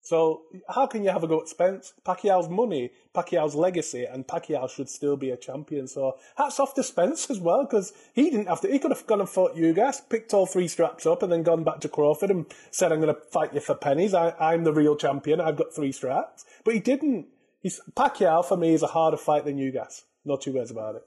So 0.02 0.42
how 0.68 0.86
can 0.86 1.04
you 1.04 1.10
have 1.10 1.22
a 1.22 1.28
go 1.28 1.40
at 1.40 1.48
Spence? 1.48 1.92
Pacquiao's 2.04 2.48
money, 2.48 2.90
Pacquiao's 3.14 3.54
legacy, 3.54 4.04
and 4.04 4.26
Pacquiao 4.26 4.68
should 4.68 4.88
still 4.88 5.16
be 5.16 5.30
a 5.30 5.36
champion. 5.36 5.86
So 5.86 6.16
hats 6.36 6.58
off 6.58 6.74
to 6.74 6.82
Spence 6.82 7.28
as 7.30 7.38
well, 7.38 7.64
because 7.64 7.92
he 8.14 8.30
didn't 8.30 8.46
have 8.46 8.60
to. 8.62 8.68
He 8.68 8.78
could 8.78 8.90
have 8.90 9.06
gone 9.06 9.20
and 9.20 9.28
fought 9.28 9.56
guys, 9.74 10.00
picked 10.00 10.32
all 10.32 10.46
three 10.46 10.68
straps 10.68 11.06
up, 11.06 11.22
and 11.22 11.30
then 11.30 11.42
gone 11.42 11.64
back 11.64 11.80
to 11.80 11.88
Crawford 11.88 12.30
and 12.30 12.46
said, 12.70 12.92
"I'm 12.92 13.00
going 13.00 13.14
to 13.14 13.20
fight 13.20 13.52
you 13.52 13.60
for 13.60 13.74
pennies. 13.74 14.14
I, 14.14 14.54
am 14.54 14.64
the 14.64 14.72
real 14.72 14.96
champion. 14.96 15.40
I've 15.40 15.56
got 15.56 15.74
three 15.74 15.92
straps." 15.92 16.44
But 16.64 16.74
he 16.74 16.80
didn't. 16.80 17.26
He's, 17.60 17.80
Pacquiao 17.94 18.44
for 18.44 18.56
me 18.56 18.72
is 18.72 18.82
a 18.82 18.86
harder 18.86 19.18
fight 19.18 19.44
than 19.44 19.70
guys. 19.70 20.04
No 20.24 20.36
two 20.36 20.54
ways 20.54 20.70
about 20.70 20.96
it. 20.96 21.02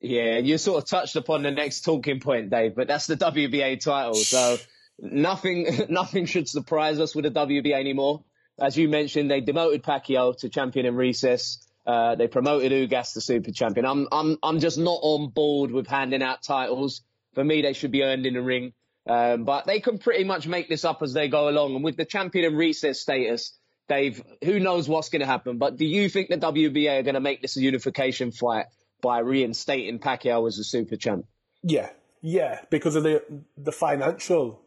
Yeah, 0.00 0.38
you 0.38 0.58
sort 0.58 0.82
of 0.82 0.88
touched 0.88 1.14
upon 1.14 1.42
the 1.42 1.52
next 1.52 1.82
talking 1.82 2.18
point, 2.18 2.50
Dave, 2.50 2.74
but 2.74 2.88
that's 2.88 3.06
the 3.06 3.16
WBA 3.16 3.80
title. 3.80 4.14
So 4.14 4.58
nothing 5.02 5.66
nothing 5.88 6.24
should 6.26 6.48
surprise 6.48 6.98
us 7.00 7.14
with 7.14 7.24
the 7.24 7.30
WBA 7.30 7.74
anymore. 7.74 8.24
As 8.58 8.76
you 8.76 8.88
mentioned, 8.88 9.30
they 9.30 9.40
demoted 9.40 9.82
Pacquiao 9.82 10.38
to 10.38 10.48
champion 10.48 10.86
in 10.86 10.94
recess. 10.94 11.66
Uh, 11.84 12.14
they 12.14 12.28
promoted 12.28 12.70
Ugas 12.70 13.14
to 13.14 13.20
super 13.20 13.50
champion. 13.50 13.84
I'm 13.84 14.06
I'm 14.12 14.38
I'm 14.42 14.60
just 14.60 14.78
not 14.78 15.00
on 15.02 15.30
board 15.30 15.72
with 15.72 15.88
handing 15.88 16.22
out 16.22 16.42
titles. 16.42 17.02
For 17.34 17.42
me, 17.42 17.62
they 17.62 17.72
should 17.72 17.90
be 17.90 18.02
earned 18.02 18.26
in 18.26 18.34
the 18.34 18.42
ring. 18.42 18.72
Um, 19.06 19.44
but 19.44 19.66
they 19.66 19.80
can 19.80 19.98
pretty 19.98 20.22
much 20.22 20.46
make 20.46 20.68
this 20.68 20.84
up 20.84 21.02
as 21.02 21.12
they 21.12 21.28
go 21.28 21.48
along. 21.48 21.74
And 21.74 21.82
with 21.82 21.96
the 21.96 22.04
champion 22.04 22.44
in 22.44 22.56
recess 22.56 23.00
status, 23.00 23.58
Dave, 23.88 24.22
who 24.44 24.60
knows 24.60 24.88
what's 24.88 25.08
going 25.08 25.20
to 25.20 25.26
happen? 25.26 25.58
But 25.58 25.76
do 25.76 25.84
you 25.84 26.08
think 26.08 26.28
the 26.28 26.38
WBA 26.38 27.00
are 27.00 27.02
going 27.02 27.14
to 27.14 27.20
make 27.20 27.42
this 27.42 27.56
a 27.56 27.60
unification 27.60 28.30
fight 28.30 28.66
by 29.00 29.18
reinstating 29.18 29.98
Pacquiao 29.98 30.46
as 30.46 30.58
a 30.58 30.64
super 30.64 30.96
champ? 30.96 31.26
Yeah, 31.64 31.90
yeah, 32.20 32.60
because 32.70 32.94
of 32.94 33.02
the 33.02 33.22
the 33.56 33.72
financial 33.72 34.61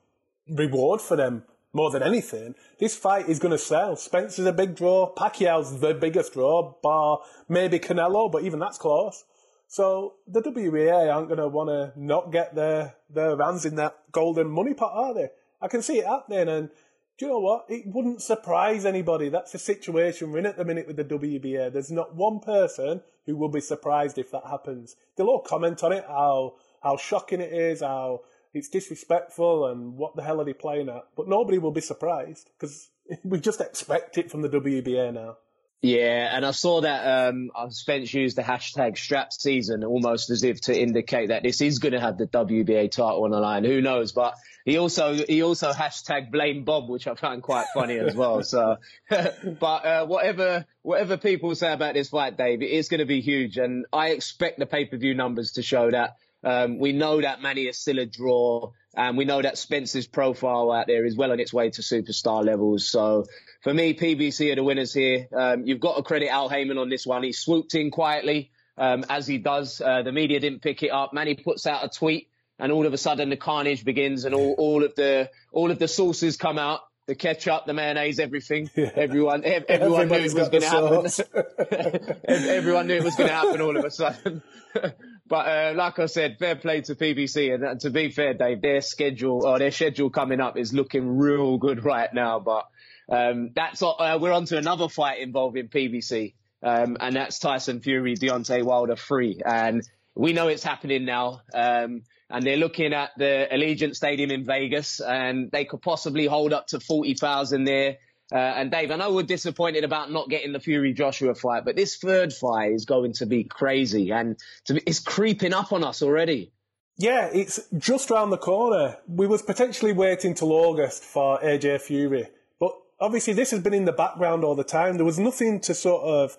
reward 0.49 1.01
for 1.01 1.15
them 1.15 1.43
more 1.73 1.91
than 1.91 2.03
anything. 2.03 2.55
This 2.79 2.95
fight 2.95 3.27
is 3.27 3.39
going 3.39 3.51
to 3.51 3.57
sell. 3.57 3.95
Spence's 3.95 4.45
a 4.45 4.53
big 4.53 4.75
draw. 4.75 5.13
Pacquiao's 5.13 5.81
the 5.81 5.93
biggest 5.93 6.33
draw, 6.33 6.73
bar 6.81 7.19
maybe 7.49 7.79
Canelo, 7.79 8.31
but 8.31 8.43
even 8.43 8.59
that's 8.59 8.77
close. 8.77 9.25
So 9.67 10.15
the 10.27 10.41
WBA 10.41 11.13
aren't 11.13 11.27
going 11.27 11.39
to 11.39 11.47
want 11.47 11.69
to 11.69 11.99
not 11.99 12.31
get 12.31 12.55
their 12.55 12.95
their 13.09 13.35
hands 13.37 13.65
in 13.65 13.75
that 13.75 13.97
golden 14.11 14.49
money 14.49 14.73
pot, 14.73 14.91
are 14.93 15.13
they? 15.13 15.29
I 15.61 15.67
can 15.67 15.81
see 15.81 15.97
it 15.97 16.05
happening, 16.05 16.47
and 16.47 16.69
do 17.17 17.25
you 17.25 17.31
know 17.31 17.39
what? 17.39 17.65
It 17.67 17.83
wouldn't 17.87 18.21
surprise 18.21 18.85
anybody. 18.85 19.29
That's 19.29 19.51
the 19.51 19.59
situation 19.59 20.31
we're 20.31 20.39
in 20.39 20.45
at 20.45 20.57
the 20.57 20.65
minute 20.65 20.87
with 20.87 20.97
the 20.97 21.03
WBA. 21.03 21.73
There's 21.73 21.91
not 21.91 22.15
one 22.15 22.39
person 22.39 23.01
who 23.25 23.35
will 23.35 23.49
be 23.49 23.61
surprised 23.61 24.17
if 24.17 24.31
that 24.31 24.45
happens. 24.49 24.95
They'll 25.15 25.27
all 25.27 25.41
comment 25.41 25.83
on 25.83 25.91
it, 25.91 26.05
how 26.07 26.55
how 26.81 26.97
shocking 26.97 27.41
it 27.41 27.51
is, 27.51 27.81
how 27.81 28.21
it's 28.55 28.69
disrespectful 28.69 29.67
and 29.67 29.97
what 29.97 30.15
the 30.15 30.23
hell 30.23 30.41
are 30.41 30.45
they 30.45 30.53
playing 30.53 30.89
at? 30.89 31.05
But 31.15 31.27
nobody 31.27 31.57
will 31.57 31.71
be 31.71 31.81
surprised 31.81 32.49
because 32.57 32.89
we 33.23 33.39
just 33.39 33.61
expect 33.61 34.17
it 34.17 34.31
from 34.31 34.41
the 34.41 34.49
WBA 34.49 35.13
now. 35.13 35.37
Yeah, 35.81 36.35
and 36.35 36.43
I 36.43 36.49
saw 36.49 36.81
that 36.81 37.29
um, 37.29 37.51
Spence 37.69 38.11
used 38.11 38.37
the 38.37 38.41
hashtag 38.41 38.97
strap 38.97 39.31
season 39.31 39.83
almost 39.83 40.31
as 40.31 40.43
if 40.43 40.61
to 40.61 40.75
indicate 40.75 41.27
that 41.27 41.43
this 41.43 41.61
is 41.61 41.77
going 41.77 41.91
to 41.91 41.99
have 41.99 42.17
the 42.17 42.25
WBA 42.25 42.89
title 42.89 43.23
on 43.23 43.29
the 43.29 43.39
line. 43.39 43.63
Who 43.63 43.81
knows? 43.81 44.11
But 44.11 44.33
he 44.65 44.79
also 44.79 45.13
he 45.13 45.43
also 45.43 45.71
hashtag 45.71 46.31
blame 46.31 46.63
Bob, 46.63 46.89
which 46.89 47.05
I 47.05 47.13
found 47.13 47.43
quite 47.43 47.67
funny 47.75 47.99
as 47.99 48.15
well. 48.15 48.41
So, 48.41 48.77
but 49.09 49.85
uh, 49.85 50.05
whatever 50.07 50.65
whatever 50.81 51.17
people 51.17 51.53
say 51.53 51.71
about 51.71 51.93
this 51.93 52.09
fight, 52.09 52.35
Dave, 52.35 52.63
it 52.63 52.71
is 52.71 52.89
going 52.89 52.99
to 52.99 53.05
be 53.05 53.21
huge, 53.21 53.57
and 53.57 53.85
I 53.93 54.09
expect 54.09 54.57
the 54.57 54.65
pay 54.65 54.85
per 54.85 54.97
view 54.97 55.13
numbers 55.13 55.51
to 55.53 55.61
show 55.61 55.91
that. 55.91 56.15
Um, 56.45 56.77
we 56.77 56.93
know 56.93 57.19
that 57.19 57.41
Manny 57.41 57.63
is 57.63 57.79
still 57.79 57.97
a 57.97 58.05
draw, 58.05 58.71
and 58.95 59.17
we 59.17 59.25
know 59.25 59.41
that 59.41 59.57
Spence's 59.57 60.05
profile 60.05 60.71
out 60.71 60.85
there 60.85 61.03
is 61.03 61.17
well 61.17 61.31
on 61.31 61.39
its 61.39 61.51
way 61.51 61.71
to 61.71 61.81
superstar 61.81 62.45
levels. 62.45 62.87
So 62.87 63.25
for 63.61 63.73
me, 63.73 63.95
PBC 63.95 64.51
are 64.51 64.55
the 64.55 64.63
winners 64.63 64.93
here. 64.93 65.27
Um, 65.35 65.65
you've 65.65 65.79
got 65.79 65.97
to 65.97 66.03
credit 66.03 66.29
Al 66.29 66.47
Haymon 66.47 66.77
on 66.77 66.89
this 66.89 67.05
one. 67.05 67.23
He 67.23 67.33
swooped 67.33 67.73
in 67.73 67.89
quietly, 67.89 68.51
um, 68.77 69.03
as 69.09 69.25
he 69.25 69.39
does. 69.39 69.81
Uh, 69.81 70.03
the 70.03 70.11
media 70.11 70.39
didn't 70.39 70.61
pick 70.61 70.83
it 70.83 70.91
up. 70.91 71.13
Manny 71.13 71.33
puts 71.33 71.65
out 71.65 71.83
a 71.83 71.89
tweet, 71.89 72.29
and 72.59 72.71
all 72.71 72.85
of 72.85 72.93
a 72.93 72.97
sudden 72.97 73.29
the 73.29 73.37
carnage 73.37 73.83
begins, 73.83 74.23
and 74.25 74.35
all, 74.35 74.53
all 74.59 74.83
of 74.83 74.93
the 74.93 75.31
all 75.51 75.71
of 75.71 75.79
the 75.79 75.87
sauces 75.87 76.37
come 76.37 76.59
out 76.59 76.81
the 77.07 77.15
ketchup, 77.15 77.65
the 77.65 77.73
mayonnaise, 77.73 78.19
everything. 78.19 78.69
Yeah. 78.75 78.89
Everyone, 78.95 79.43
everyone 79.45 80.07
knew 80.07 80.15
it 80.15 80.33
was 80.33 80.49
going 80.49 80.61
to 80.61 80.69
happen. 80.69 82.15
everyone 82.27 82.87
knew 82.87 82.95
it 82.95 83.03
was 83.03 83.15
going 83.15 83.29
to 83.29 83.35
happen 83.35 83.61
all 83.61 83.77
of 83.77 83.85
a 83.85 83.91
sudden. 83.91 84.41
but 85.27 85.47
uh, 85.47 85.73
like 85.75 85.97
I 85.99 86.05
said, 86.05 86.37
fair 86.37 86.55
play 86.55 86.81
to 86.81 86.95
PBC, 86.95 87.53
and, 87.53 87.63
and, 87.63 87.79
to 87.81 87.89
be 87.89 88.11
fair, 88.11 88.33
Dave, 88.33 88.61
their 88.61 88.81
schedule 88.81 89.45
or 89.45 89.57
their 89.59 89.71
schedule 89.71 90.09
coming 90.09 90.39
up 90.39 90.57
is 90.57 90.73
looking 90.73 91.17
real 91.17 91.57
good 91.57 91.83
right 91.83 92.13
now. 92.13 92.39
But 92.39 92.67
um, 93.09 93.51
that's 93.55 93.81
uh, 93.81 94.17
we're 94.19 94.31
on 94.31 94.45
to 94.45 94.57
another 94.57 94.87
fight 94.87 95.19
involving 95.21 95.67
PBC, 95.67 96.33
um, 96.61 96.97
and 96.99 97.15
that's 97.15 97.39
Tyson 97.39 97.81
Fury, 97.81 98.15
Deontay 98.15 98.63
Wilder 98.63 98.95
three, 98.95 99.41
and 99.43 99.81
we 100.13 100.33
know 100.33 100.47
it's 100.47 100.63
happening 100.63 101.05
now. 101.05 101.41
Um, 101.53 102.03
and 102.29 102.43
they're 102.45 102.57
looking 102.57 102.93
at 102.93 103.11
the 103.17 103.47
Allegiant 103.51 103.95
Stadium 103.95 104.31
in 104.31 104.45
Vegas, 104.45 104.99
and 104.99 105.51
they 105.51 105.65
could 105.65 105.81
possibly 105.81 106.25
hold 106.25 106.53
up 106.53 106.67
to 106.67 106.79
40,000 106.79 107.65
there. 107.65 107.97
Uh, 108.31 108.37
and 108.37 108.71
Dave, 108.71 108.89
I 108.89 108.95
know 108.95 109.13
we're 109.13 109.23
disappointed 109.23 109.83
about 109.83 110.11
not 110.11 110.29
getting 110.29 110.51
the 110.51 110.59
Fury 110.59 110.93
Joshua 110.93 111.35
fight, 111.35 111.63
but 111.63 111.75
this 111.75 111.97
third 111.97 112.33
fight 112.33 112.71
is 112.71 112.85
going 112.85 113.13
to 113.13 113.25
be 113.25 113.43
crazy, 113.43 114.11
and 114.11 114.37
be, 114.67 114.81
it's 114.87 114.99
creeping 114.99 115.53
up 115.53 115.71
on 115.71 115.83
us 115.83 116.01
already. 116.01 116.51
Yeah, 116.97 117.29
it's 117.31 117.59
just 117.77 118.09
round 118.09 118.31
the 118.31 118.37
corner. 118.37 118.97
We 119.07 119.27
was 119.27 119.41
potentially 119.41 119.93
waiting 119.93 120.33
till 120.33 120.51
August 120.53 121.03
for 121.03 121.39
AJ 121.39 121.81
Fury, 121.81 122.27
but 122.59 122.71
obviously 122.99 123.33
this 123.33 123.51
has 123.51 123.61
been 123.61 123.73
in 123.73 123.85
the 123.85 123.91
background 123.91 124.43
all 124.43 124.55
the 124.55 124.63
time. 124.63 124.95
There 124.95 125.05
was 125.05 125.19
nothing 125.19 125.59
to 125.61 125.75
sort 125.75 126.03
of 126.03 126.35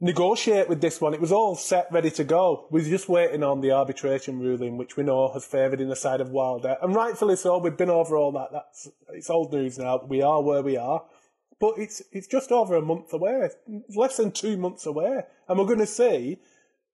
negotiate 0.00 0.68
with 0.68 0.80
this 0.80 1.00
one. 1.00 1.14
It 1.14 1.20
was 1.20 1.32
all 1.32 1.56
set, 1.56 1.88
ready 1.90 2.10
to 2.12 2.24
go. 2.24 2.66
We 2.70 2.82
are 2.82 2.88
just 2.88 3.08
waiting 3.08 3.42
on 3.42 3.60
the 3.60 3.72
arbitration 3.72 4.38
ruling, 4.40 4.76
which 4.76 4.96
we 4.96 5.02
know 5.02 5.32
has 5.32 5.44
favoured 5.44 5.80
in 5.80 5.88
the 5.88 5.96
side 5.96 6.20
of 6.20 6.30
Wilder, 6.30 6.76
and 6.82 6.94
rightfully 6.94 7.36
so. 7.36 7.58
We've 7.58 7.76
been 7.76 7.90
over 7.90 8.16
all 8.16 8.32
that. 8.32 8.48
That's 8.52 8.88
it's 9.08 9.30
old 9.30 9.52
news 9.52 9.78
now. 9.78 10.04
We 10.06 10.22
are 10.22 10.42
where 10.42 10.62
we 10.62 10.76
are, 10.76 11.04
but 11.60 11.74
it's 11.78 12.02
it's 12.12 12.26
just 12.26 12.52
over 12.52 12.76
a 12.76 12.82
month 12.82 13.12
away. 13.12 13.50
Less 13.94 14.16
than 14.16 14.32
two 14.32 14.56
months 14.56 14.86
away, 14.86 15.22
and 15.48 15.58
we're 15.58 15.66
going 15.66 15.78
to 15.78 15.86
see 15.86 16.38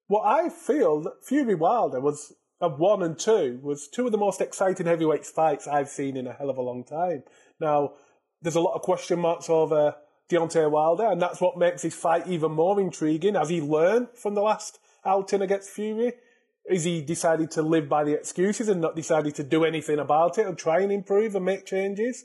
what 0.06 0.24
I 0.24 0.48
feel 0.48 1.00
that 1.02 1.24
Fury 1.24 1.54
Wilder 1.54 2.00
was. 2.00 2.34
Of 2.60 2.78
one 2.78 3.02
and 3.02 3.18
two 3.18 3.58
was 3.60 3.88
two 3.88 4.06
of 4.06 4.12
the 4.12 4.18
most 4.18 4.40
exciting 4.40 4.86
heavyweight 4.86 5.26
fights 5.26 5.66
I've 5.66 5.88
seen 5.88 6.16
in 6.16 6.28
a 6.28 6.32
hell 6.32 6.48
of 6.48 6.58
a 6.58 6.62
long 6.62 6.84
time. 6.84 7.24
Now, 7.58 7.94
there's 8.40 8.54
a 8.54 8.60
lot 8.60 8.76
of 8.76 8.82
question 8.82 9.18
marks 9.18 9.50
over 9.50 9.96
Deontay 10.30 10.70
Wilder, 10.70 11.06
and 11.06 11.20
that's 11.20 11.40
what 11.40 11.58
makes 11.58 11.82
his 11.82 11.94
fight 11.94 12.26
even 12.26 12.52
more 12.52 12.80
intriguing. 12.80 13.34
Has 13.34 13.48
he 13.48 13.60
learned 13.60 14.08
from 14.14 14.34
the 14.34 14.42
last 14.42 14.78
outing 15.04 15.42
against 15.42 15.70
Fury? 15.70 16.12
Is 16.66 16.84
he 16.84 17.02
decided 17.02 17.50
to 17.52 17.62
live 17.62 17.88
by 17.88 18.04
the 18.04 18.14
excuses 18.14 18.68
and 18.68 18.80
not 18.80 18.96
decided 18.96 19.34
to 19.36 19.42
do 19.42 19.64
anything 19.64 19.98
about 19.98 20.38
it 20.38 20.46
and 20.46 20.56
try 20.56 20.80
and 20.80 20.92
improve 20.92 21.34
and 21.34 21.44
make 21.44 21.66
changes? 21.66 22.24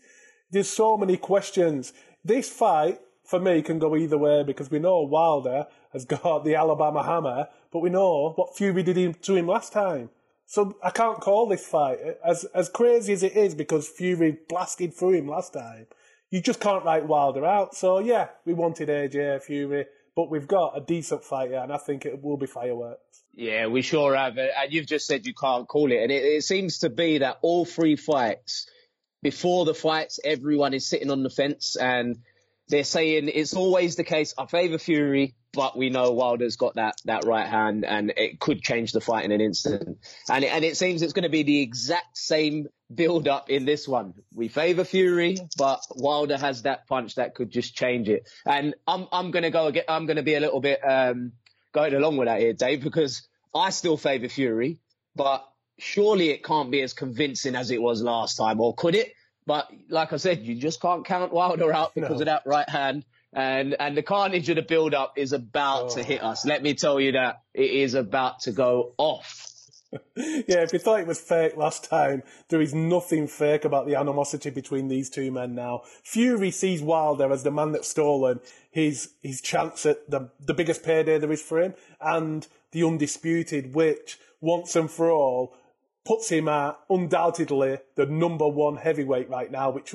There's 0.51 0.69
so 0.69 0.97
many 0.97 1.17
questions. 1.17 1.93
This 2.27 2.49
fight, 2.49 2.99
for 3.23 3.39
me, 3.39 3.61
can 3.61 3.79
go 3.79 3.95
either 3.95 4.17
way 4.17 4.43
because 4.43 4.69
we 4.69 4.79
know 4.79 5.01
Wilder 5.01 5.67
has 5.93 6.05
got 6.05 6.43
the 6.43 6.55
Alabama 6.55 7.03
hammer, 7.03 7.47
but 7.71 7.79
we 7.79 7.89
know 7.89 8.33
what 8.35 8.55
Fury 8.55 8.83
did 8.83 9.21
to 9.23 9.35
him 9.35 9.47
last 9.47 9.73
time. 9.73 10.09
So 10.45 10.77
I 10.81 10.91
can't 10.91 11.19
call 11.19 11.47
this 11.47 11.65
fight 11.65 11.99
as 12.23 12.45
as 12.53 12.69
crazy 12.69 13.11
as 13.11 13.23
it 13.23 13.35
is 13.35 13.53
because 13.53 13.87
Fury 13.89 14.37
blasted 14.47 14.93
through 14.93 15.13
him 15.13 15.27
last 15.27 15.51
time 15.53 15.87
you 16.29 16.41
just 16.41 16.59
can't 16.59 16.83
write 16.83 17.05
Wilder 17.05 17.45
out. 17.45 17.75
So 17.75 17.99
yeah, 17.99 18.29
we 18.45 18.53
wanted 18.53 18.89
AJ 18.89 19.43
Fury, 19.43 19.85
but 20.15 20.29
we've 20.29 20.47
got 20.47 20.77
a 20.77 20.81
decent 20.81 21.23
fighter, 21.23 21.55
and 21.55 21.71
I 21.71 21.77
think 21.77 22.05
it 22.05 22.21
will 22.21 22.37
be 22.37 22.47
fireworks. 22.47 23.23
Yeah, 23.33 23.67
we 23.67 23.81
sure 23.81 24.15
have. 24.15 24.37
And 24.37 24.73
you've 24.73 24.87
just 24.87 25.07
said 25.07 25.25
you 25.25 25.33
can't 25.33 25.67
call 25.67 25.91
it, 25.91 26.01
and 26.01 26.11
it, 26.11 26.23
it 26.23 26.43
seems 26.43 26.79
to 26.79 26.89
be 26.89 27.19
that 27.19 27.37
all 27.41 27.65
three 27.65 27.95
fights, 27.95 28.67
before 29.21 29.65
the 29.65 29.73
fights, 29.73 30.19
everyone 30.23 30.73
is 30.73 30.87
sitting 30.87 31.11
on 31.11 31.23
the 31.23 31.29
fence, 31.29 31.75
and 31.75 32.17
they're 32.69 32.83
saying 32.83 33.29
it's 33.33 33.53
always 33.53 33.95
the 33.95 34.03
case. 34.03 34.33
I 34.37 34.45
favour 34.45 34.77
Fury, 34.77 35.35
but 35.53 35.77
we 35.77 35.89
know 35.89 36.11
Wilder's 36.11 36.57
got 36.57 36.75
that 36.75 36.95
that 37.05 37.25
right 37.25 37.47
hand, 37.47 37.85
and 37.85 38.13
it 38.15 38.39
could 38.39 38.61
change 38.61 38.91
the 38.91 39.01
fight 39.01 39.25
in 39.25 39.31
an 39.31 39.41
instant. 39.41 39.97
And 40.29 40.43
it, 40.43 40.47
and 40.47 40.63
it 40.65 40.77
seems 40.77 41.01
it's 41.01 41.13
going 41.13 41.23
to 41.23 41.29
be 41.29 41.43
the 41.43 41.61
exact 41.61 42.17
same 42.17 42.67
build 42.93 43.27
up 43.27 43.49
in 43.49 43.65
this 43.65 43.87
one. 43.87 44.13
We 44.33 44.49
favour 44.49 44.83
Fury, 44.83 45.37
but 45.57 45.81
Wilder 45.95 46.37
has 46.37 46.63
that 46.63 46.87
punch 46.87 47.15
that 47.15 47.35
could 47.35 47.49
just 47.49 47.75
change 47.75 48.09
it. 48.09 48.29
And 48.45 48.75
I'm 48.85 49.07
I'm 49.11 49.31
going 49.31 49.43
to 49.43 49.51
go. 49.51 49.67
again. 49.67 49.85
I'm 49.87 50.05
going 50.05 50.17
to 50.17 50.23
be 50.23 50.35
a 50.35 50.39
little 50.39 50.61
bit 50.61 50.79
um, 50.87 51.31
going 51.73 51.93
along 51.93 52.17
with 52.17 52.27
that 52.27 52.39
here, 52.39 52.53
Dave, 52.53 52.83
because 52.83 53.27
I 53.55 53.69
still 53.71 53.97
favour 53.97 54.29
Fury, 54.29 54.79
but 55.15 55.47
surely 55.77 56.29
it 56.29 56.43
can't 56.43 56.71
be 56.71 56.81
as 56.81 56.93
convincing 56.93 57.55
as 57.55 57.71
it 57.71 57.81
was 57.81 58.01
last 58.01 58.35
time, 58.35 58.59
or 58.59 58.73
could 58.75 58.95
it? 58.95 59.13
But 59.45 59.71
like 59.89 60.11
I 60.11 60.17
said, 60.17 60.45
you 60.45 60.55
just 60.55 60.81
can't 60.81 61.05
count 61.05 61.31
Wilder 61.31 61.73
out 61.73 61.95
because 61.95 62.17
no. 62.17 62.19
of 62.19 62.25
that 62.25 62.43
right 62.45 62.69
hand. 62.69 63.05
And 63.33 63.75
and 63.79 63.95
the 63.95 64.03
carnage 64.03 64.49
of 64.49 64.55
the 64.55 64.61
build 64.61 64.93
up 64.93 65.13
is 65.17 65.31
about 65.31 65.83
oh. 65.83 65.95
to 65.95 66.03
hit 66.03 66.21
oh. 66.21 66.29
us. 66.29 66.45
Let 66.45 66.63
me 66.63 66.73
tell 66.73 66.99
you 66.99 67.13
that 67.13 67.41
it 67.53 67.71
is 67.71 67.93
about 67.93 68.41
to 68.41 68.51
go 68.51 68.93
off. 68.97 69.43
yeah, 70.15 70.63
if 70.63 70.73
you 70.73 70.79
thought 70.79 70.99
it 70.99 71.07
was 71.07 71.19
fake 71.19 71.55
last 71.55 71.89
time, 71.89 72.23
there 72.49 72.59
is 72.59 72.73
nothing 72.73 73.25
fake 73.25 73.63
about 73.63 73.87
the 73.87 73.95
animosity 73.95 74.49
between 74.49 74.89
these 74.89 75.09
two 75.09 75.31
men 75.31 75.55
now. 75.55 75.81
Fury 76.03 76.51
sees 76.51 76.81
Wilder 76.81 77.31
as 77.31 77.43
the 77.43 77.51
man 77.51 77.71
that's 77.71 77.87
stolen 77.87 78.41
his 78.69 79.11
his 79.21 79.39
chance 79.39 79.85
at 79.85 80.09
the 80.09 80.29
the 80.39 80.53
biggest 80.53 80.83
payday 80.83 81.17
there 81.17 81.31
is 81.31 81.41
for 81.41 81.61
him, 81.61 81.73
and 82.01 82.47
the 82.71 82.83
undisputed, 82.83 83.73
which 83.73 84.19
once 84.41 84.75
and 84.75 84.91
for 84.91 85.09
all 85.09 85.55
puts 86.07 86.29
him 86.29 86.47
at 86.47 86.79
undoubtedly 86.89 87.79
the 87.95 88.05
number 88.05 88.47
one 88.47 88.77
heavyweight 88.77 89.29
right 89.29 89.51
now, 89.51 89.69
which 89.69 89.93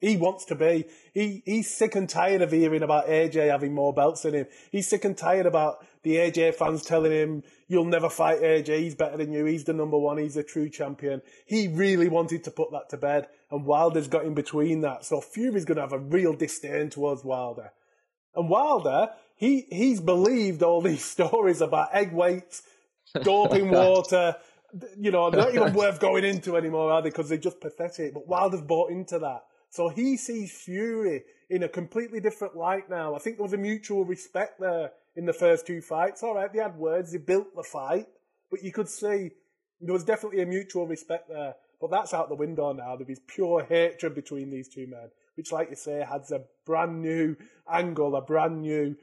he 0.00 0.16
wants 0.16 0.44
to 0.46 0.56
be. 0.56 0.86
He 1.14 1.42
he's 1.46 1.72
sick 1.72 1.94
and 1.94 2.08
tired 2.08 2.42
of 2.42 2.50
hearing 2.50 2.82
about 2.82 3.06
AJ 3.06 3.48
having 3.48 3.72
more 3.72 3.94
belts 3.94 4.22
than 4.22 4.34
him. 4.34 4.46
He's 4.72 4.88
sick 4.88 5.04
and 5.04 5.16
tired 5.16 5.46
about 5.46 5.86
the 6.02 6.16
AJ 6.16 6.56
fans 6.56 6.84
telling 6.84 7.12
him, 7.12 7.44
"You'll 7.68 7.84
never 7.84 8.10
fight 8.10 8.42
AJ. 8.42 8.80
He's 8.80 8.96
better 8.96 9.16
than 9.16 9.32
you. 9.32 9.44
He's 9.44 9.62
the 9.62 9.72
number 9.72 9.96
one. 9.96 10.18
He's 10.18 10.36
a 10.36 10.42
true 10.42 10.68
champion." 10.68 11.22
He 11.46 11.68
really 11.68 12.08
wanted 12.08 12.42
to 12.44 12.50
put 12.50 12.72
that 12.72 12.88
to 12.90 12.96
bed, 12.96 13.28
and 13.48 13.64
Wilder's 13.64 14.08
got 14.08 14.24
in 14.24 14.34
between 14.34 14.80
that. 14.80 15.04
So 15.04 15.20
Fury's 15.20 15.64
going 15.64 15.76
to 15.76 15.82
have 15.82 15.92
a 15.92 15.98
real 15.98 16.32
disdain 16.32 16.90
towards 16.90 17.22
Wilder, 17.22 17.70
and 18.34 18.50
Wilder 18.50 19.10
he 19.36 19.66
he's 19.70 20.00
believed 20.00 20.64
all 20.64 20.80
these 20.80 21.04
stories 21.16 21.60
about 21.60 21.94
egg 21.94 22.12
weights, 22.12 22.62
doping 23.22 23.72
oh 23.74 23.94
water 23.94 24.36
you 24.98 25.10
know, 25.10 25.30
they're 25.30 25.40
not 25.40 25.54
even 25.54 25.72
worth 25.74 26.00
going 26.00 26.24
into 26.24 26.56
anymore, 26.56 26.92
are 26.92 27.02
they? 27.02 27.10
Because 27.10 27.28
they're 27.28 27.38
just 27.38 27.60
pathetic. 27.60 28.14
But 28.14 28.26
Wilder's 28.26 28.62
bought 28.62 28.90
into 28.90 29.18
that. 29.18 29.42
So 29.70 29.88
he 29.88 30.16
sees 30.16 30.52
Fury 30.52 31.22
in 31.48 31.62
a 31.62 31.68
completely 31.68 32.20
different 32.20 32.56
light 32.56 32.90
now. 32.90 33.14
I 33.14 33.18
think 33.18 33.36
there 33.36 33.44
was 33.44 33.54
a 33.54 33.58
mutual 33.58 34.04
respect 34.04 34.60
there 34.60 34.90
in 35.16 35.24
the 35.24 35.32
first 35.32 35.66
two 35.66 35.80
fights. 35.80 36.22
All 36.22 36.34
right, 36.34 36.52
they 36.52 36.60
had 36.60 36.76
words, 36.76 37.12
they 37.12 37.18
built 37.18 37.54
the 37.56 37.62
fight, 37.62 38.06
but 38.50 38.62
you 38.62 38.72
could 38.72 38.88
see 38.88 39.30
there 39.80 39.92
was 39.92 40.04
definitely 40.04 40.42
a 40.42 40.46
mutual 40.46 40.86
respect 40.86 41.28
there. 41.28 41.54
But 41.80 41.90
that's 41.90 42.14
out 42.14 42.28
the 42.28 42.36
window 42.36 42.72
now. 42.72 42.96
There 42.96 43.10
is 43.10 43.20
pure 43.26 43.64
hatred 43.64 44.14
between 44.14 44.50
these 44.50 44.68
two 44.68 44.86
men, 44.86 45.10
which, 45.36 45.50
like 45.50 45.70
you 45.70 45.76
say, 45.76 46.06
has 46.08 46.30
a 46.30 46.44
brand 46.64 47.02
new 47.02 47.34
angle, 47.70 48.14
a 48.14 48.22
brand 48.22 48.62
new 48.62 48.94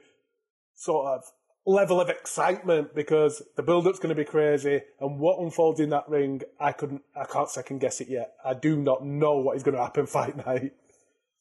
sort 0.75 1.07
of 1.07 1.23
level 1.65 2.01
of 2.01 2.09
excitement 2.09 2.95
because 2.95 3.41
the 3.55 3.63
build-up's 3.63 3.99
going 3.99 4.09
to 4.09 4.15
be 4.15 4.25
crazy, 4.25 4.81
and 4.99 5.19
what 5.19 5.39
unfolds 5.39 5.79
in 5.79 5.89
that 5.89 6.09
ring, 6.09 6.41
I 6.59 6.71
couldn't, 6.71 7.03
I 7.15 7.25
can't 7.25 7.49
second 7.49 7.79
guess 7.79 8.01
it 8.01 8.09
yet. 8.09 8.33
I 8.43 8.53
do 8.53 8.75
not 8.75 9.05
know 9.05 9.37
what 9.37 9.57
is 9.57 9.63
going 9.63 9.75
to 9.75 9.83
happen 9.83 10.05
fight 10.07 10.45
night. 10.45 10.73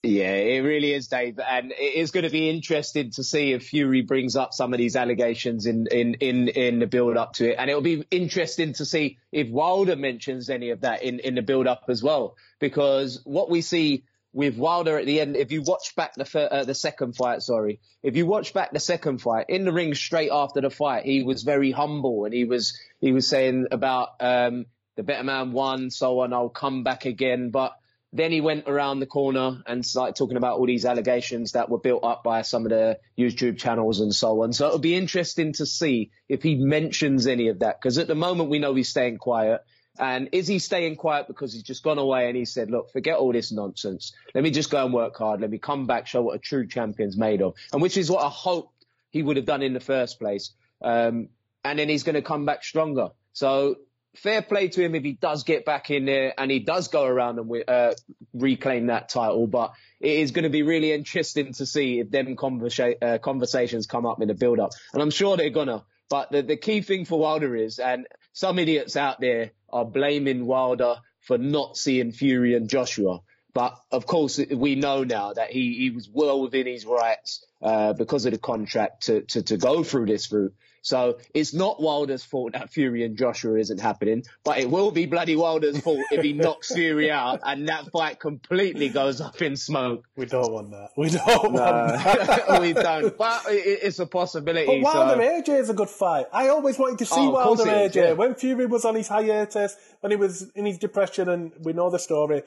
Yeah, 0.05 0.35
it 0.35 0.61
really 0.61 0.93
is, 0.93 1.09
Dave, 1.09 1.41
and 1.41 1.73
it 1.73 1.95
is 1.95 2.13
going 2.13 2.23
to 2.23 2.31
be 2.31 2.49
interesting 2.49 3.11
to 3.13 3.25
see 3.25 3.53
if 3.53 3.65
Fury 3.65 4.03
brings 4.03 4.37
up 4.37 4.55
some 4.55 4.73
of 4.73 4.79
these 4.79 4.95
allegations 4.95 5.67
in 5.67 5.89
in 5.91 6.15
in 6.15 6.47
in 6.47 6.79
the 6.79 6.87
build 6.87 7.17
up 7.17 7.33
to 7.35 7.51
it, 7.51 7.57
and 7.59 7.69
it'll 7.69 7.83
be 7.83 8.05
interesting 8.13 8.75
to 8.75 8.85
see 8.85 9.19
if 9.33 9.49
Wilder 9.49 9.97
mentions 9.97 10.51
any 10.51 10.71
of 10.71 10.83
that 10.83 11.03
in 11.03 11.19
in 11.19 11.35
the 11.35 11.43
build 11.43 11.67
up 11.67 11.87
as 11.89 12.01
well, 12.01 12.37
because 12.61 13.21
what 13.25 13.51
we 13.51 13.61
see 13.61 14.05
with 14.33 14.57
Wilder 14.57 14.99
at 14.99 15.07
the 15.07 15.21
end, 15.21 15.37
if 15.37 15.53
you 15.53 15.63
watch 15.63 15.95
back 15.97 16.15
the 16.15 16.53
uh, 16.53 16.65
the 16.65 16.75
second 16.75 17.17
fight, 17.17 17.43
sorry, 17.43 17.81
if 18.03 18.17
you 18.17 18.27
watch 18.27 18.53
back 18.53 18.73
the 18.73 18.81
second 18.81 19.19
fight 19.19 19.47
in 19.49 19.65
the 19.65 19.73
ring 19.73 19.95
straight 19.95 20.31
after 20.33 20.61
the 20.61 20.71
fight, 20.71 21.05
he 21.05 21.23
was 21.23 21.43
very 21.43 21.71
humble 21.71 22.25
and 22.25 22.35
he 22.35 22.45
was 22.45 22.79
he 23.01 23.13
was 23.13 23.27
saying 23.27 23.67
about 23.71 24.11
um, 24.21 24.67
the 24.97 25.03
better 25.03 25.25
man 25.25 25.53
won, 25.53 25.91
so 25.91 26.21
on. 26.21 26.33
I'll 26.33 26.49
come 26.49 26.83
back 26.83 27.07
again, 27.07 27.51
but 27.51 27.73
then 28.13 28.33
he 28.33 28.41
went 28.41 28.69
around 28.69 29.01
the 29.01 29.07
corner 29.07 29.63
and 29.67 29.85
started 29.85 30.17
talking 30.17 30.39
about 30.39 30.59
all 30.59 30.67
these 30.67 30.87
allegations 30.87 31.53
that 31.53 31.69
were 31.69 31.79
built 31.79 32.05
up 32.05 32.25
by 32.25 32.43
some 32.43 32.65
of 32.65 32.71
the 32.71 32.99
YouTube 33.19 33.59
channels 33.59 34.01
and 34.01 34.15
so 34.15 34.43
on. 34.43 34.53
So 34.53 34.67
it'll 34.67 34.79
be 34.79 34.95
interesting 34.95 35.53
to 35.55 35.67
see 35.67 36.11
if 36.29 36.43
he 36.43 36.55
mentions 36.55 37.27
any 37.27 37.49
of 37.49 37.59
that 37.59 37.79
because 37.81 37.99
at 37.99 38.09
the 38.09 38.15
moment 38.15 38.51
we 38.51 38.59
know 38.59 38.75
he's 38.75 38.89
staying 38.89 39.19
quiet. 39.19 39.61
And 39.99 40.29
is 40.33 40.47
he 40.47 40.59
staying 40.59 40.97
quiet 40.97 41.27
because 41.27 41.53
he's 41.53 41.63
just 41.63 41.83
gone 41.83 41.99
away 41.99 42.29
and 42.29 42.37
he 42.37 42.45
said, 42.45 42.71
look, 42.71 42.91
forget 42.93 43.17
all 43.17 43.33
this 43.33 43.51
nonsense. 43.53 44.13
Let 44.35 44.45
me 44.45 44.51
just 44.51 44.71
go 44.71 44.85
and 44.85 44.95
work 44.95 45.17
hard. 45.17 45.41
Let 45.41 45.51
me 45.51 45.59
come 45.59 45.87
back, 45.87 46.07
show 46.07 46.23
what 46.23 46.37
a 46.37 46.39
true 46.39 46.67
champion's 46.67 47.17
made 47.17 47.43
of. 47.43 47.55
And 47.73 47.83
which 47.83 47.97
is 47.97 48.11
what 48.11 48.25
I 48.25 48.29
hoped 48.29 48.85
he 49.11 49.23
would 49.23 49.37
have 49.37 49.47
done 49.47 49.63
in 49.63 49.75
the 49.75 49.81
first 49.81 50.19
place. 50.19 50.53
Um, 50.83 51.29
and 51.65 51.79
then 51.79 51.89
he's 51.89 52.05
going 52.05 52.15
to 52.15 52.23
come 52.23 52.45
back 52.45 52.65
stronger. 52.65 53.11
So 53.33 53.77
fair 54.17 54.43
play 54.43 54.69
to 54.69 54.85
him 54.85 54.95
if 54.95 55.03
he 55.03 55.13
does 55.13 55.45
get 55.45 55.65
back 55.65 55.91
in 55.91 56.05
there 56.05 56.35
and 56.39 56.51
he 56.51 56.61
does 56.61 56.89
go 56.89 57.05
around 57.05 57.39
and 57.39 57.65
uh, 57.69 57.95
reclaim 58.33 58.87
that 58.87 59.09
title. 59.09 59.47
But 59.47 59.73
it 60.01 60.19
is 60.19 60.31
going 60.31 60.45
to 60.45 60.51
be 60.51 60.63
really 60.63 60.93
interesting 60.93 61.53
to 61.55 61.67
see 61.67 62.01
if 62.01 62.11
them 62.11 62.37
conversa- 62.37 63.03
uh, 63.03 63.19
conversations 63.19 63.87
come 63.87 64.07
up 64.07 64.21
in 64.21 64.29
the 64.29 64.35
build 64.35 64.61
up. 64.61 64.71
And 64.93 65.03
I'm 65.03 65.11
sure 65.11 65.37
they're 65.37 65.51
gonna. 65.51 65.85
But 66.11 66.33
the, 66.33 66.43
the 66.43 66.57
key 66.57 66.81
thing 66.81 67.05
for 67.05 67.19
Wilder 67.19 67.55
is, 67.55 67.79
and 67.79 68.07
some 68.39 68.61
idiots 68.61 68.95
out 68.95 69.19
there 69.21 69.51
are 69.69 69.85
blaming 69.85 70.47
Wilder 70.47 70.99
for 71.23 71.39
not 71.39 71.77
seeing 71.77 72.13
Fury 72.13 72.55
and 72.55 72.69
Joshua. 72.69 73.19
But 73.53 73.77
of 73.91 74.07
course, 74.07 74.39
we 74.39 74.77
know 74.77 75.03
now 75.03 75.33
that 75.33 75.51
he, 75.51 75.75
he 75.75 75.91
was 75.91 76.09
well 76.09 76.41
within 76.41 76.65
his 76.65 76.87
rights 76.87 77.45
uh, 77.61 77.95
because 77.95 78.27
of 78.27 78.33
the 78.33 78.39
contract 78.39 79.07
to, 79.07 79.23
to, 79.23 79.43
to 79.43 79.57
go 79.57 79.83
through 79.83 80.07
this 80.07 80.31
route. 80.31 80.55
So 80.83 81.19
it's 81.35 81.55
not 81.55 81.81
Wilder's 81.81 82.25
fault 82.25 82.53
that 82.53 82.71
Fury 82.71 83.05
and 83.05 83.17
Joshua 83.17 83.59
isn't 83.59 83.81
happening, 83.81 84.25
but 84.45 84.59
it 84.59 84.71
will 84.71 84.91
be 84.91 85.07
bloody 85.07 85.37
Wilder's 85.37 85.81
fault 85.81 86.01
if 86.11 86.23
he 86.23 86.33
knocks 86.33 86.73
Fury 86.73 87.11
out 87.11 87.41
and 87.45 87.69
that 87.69 87.91
fight 87.91 88.21
completely 88.21 88.89
goes 88.89 89.21
up 89.21 89.41
in 89.43 89.57
smoke. 89.57 90.05
We 90.17 90.27
don't 90.27 90.53
want 90.53 90.71
that. 90.71 90.91
We 90.97 91.11
don't 91.11 91.53
no, 91.53 91.63
want 91.63 92.03
that. 92.03 92.61
we 92.61 92.73
don't. 92.73 93.17
But 93.17 93.43
it's 93.49 93.99
a 93.99 94.07
possibility. 94.07 94.67
But 94.67 94.83
Wilder 94.83 95.23
so. 95.23 95.53
AJ 95.53 95.61
is 95.61 95.71
a 95.71 95.75
good 95.75 95.91
fight. 95.91 96.27
I 96.33 96.49
always 96.49 96.79
wanted 96.79 96.99
to 96.99 97.07
see 97.07 97.21
oh, 97.21 97.31
Wilder 97.31 97.65
AJ. 97.65 97.95
yeah. 97.95 98.13
When 98.13 98.35
Fury 98.35 98.67
was 98.67 98.85
on 98.85 98.95
his 98.95 99.09
hiatus, 99.09 99.77
when 100.01 100.11
he 100.11 100.17
was 100.17 100.51
in 100.55 100.67
his 100.67 100.79
depression, 100.79 101.29
and 101.29 101.53
we 101.61 101.73
know 101.73 101.91
the 101.91 101.99
story, 101.99 102.43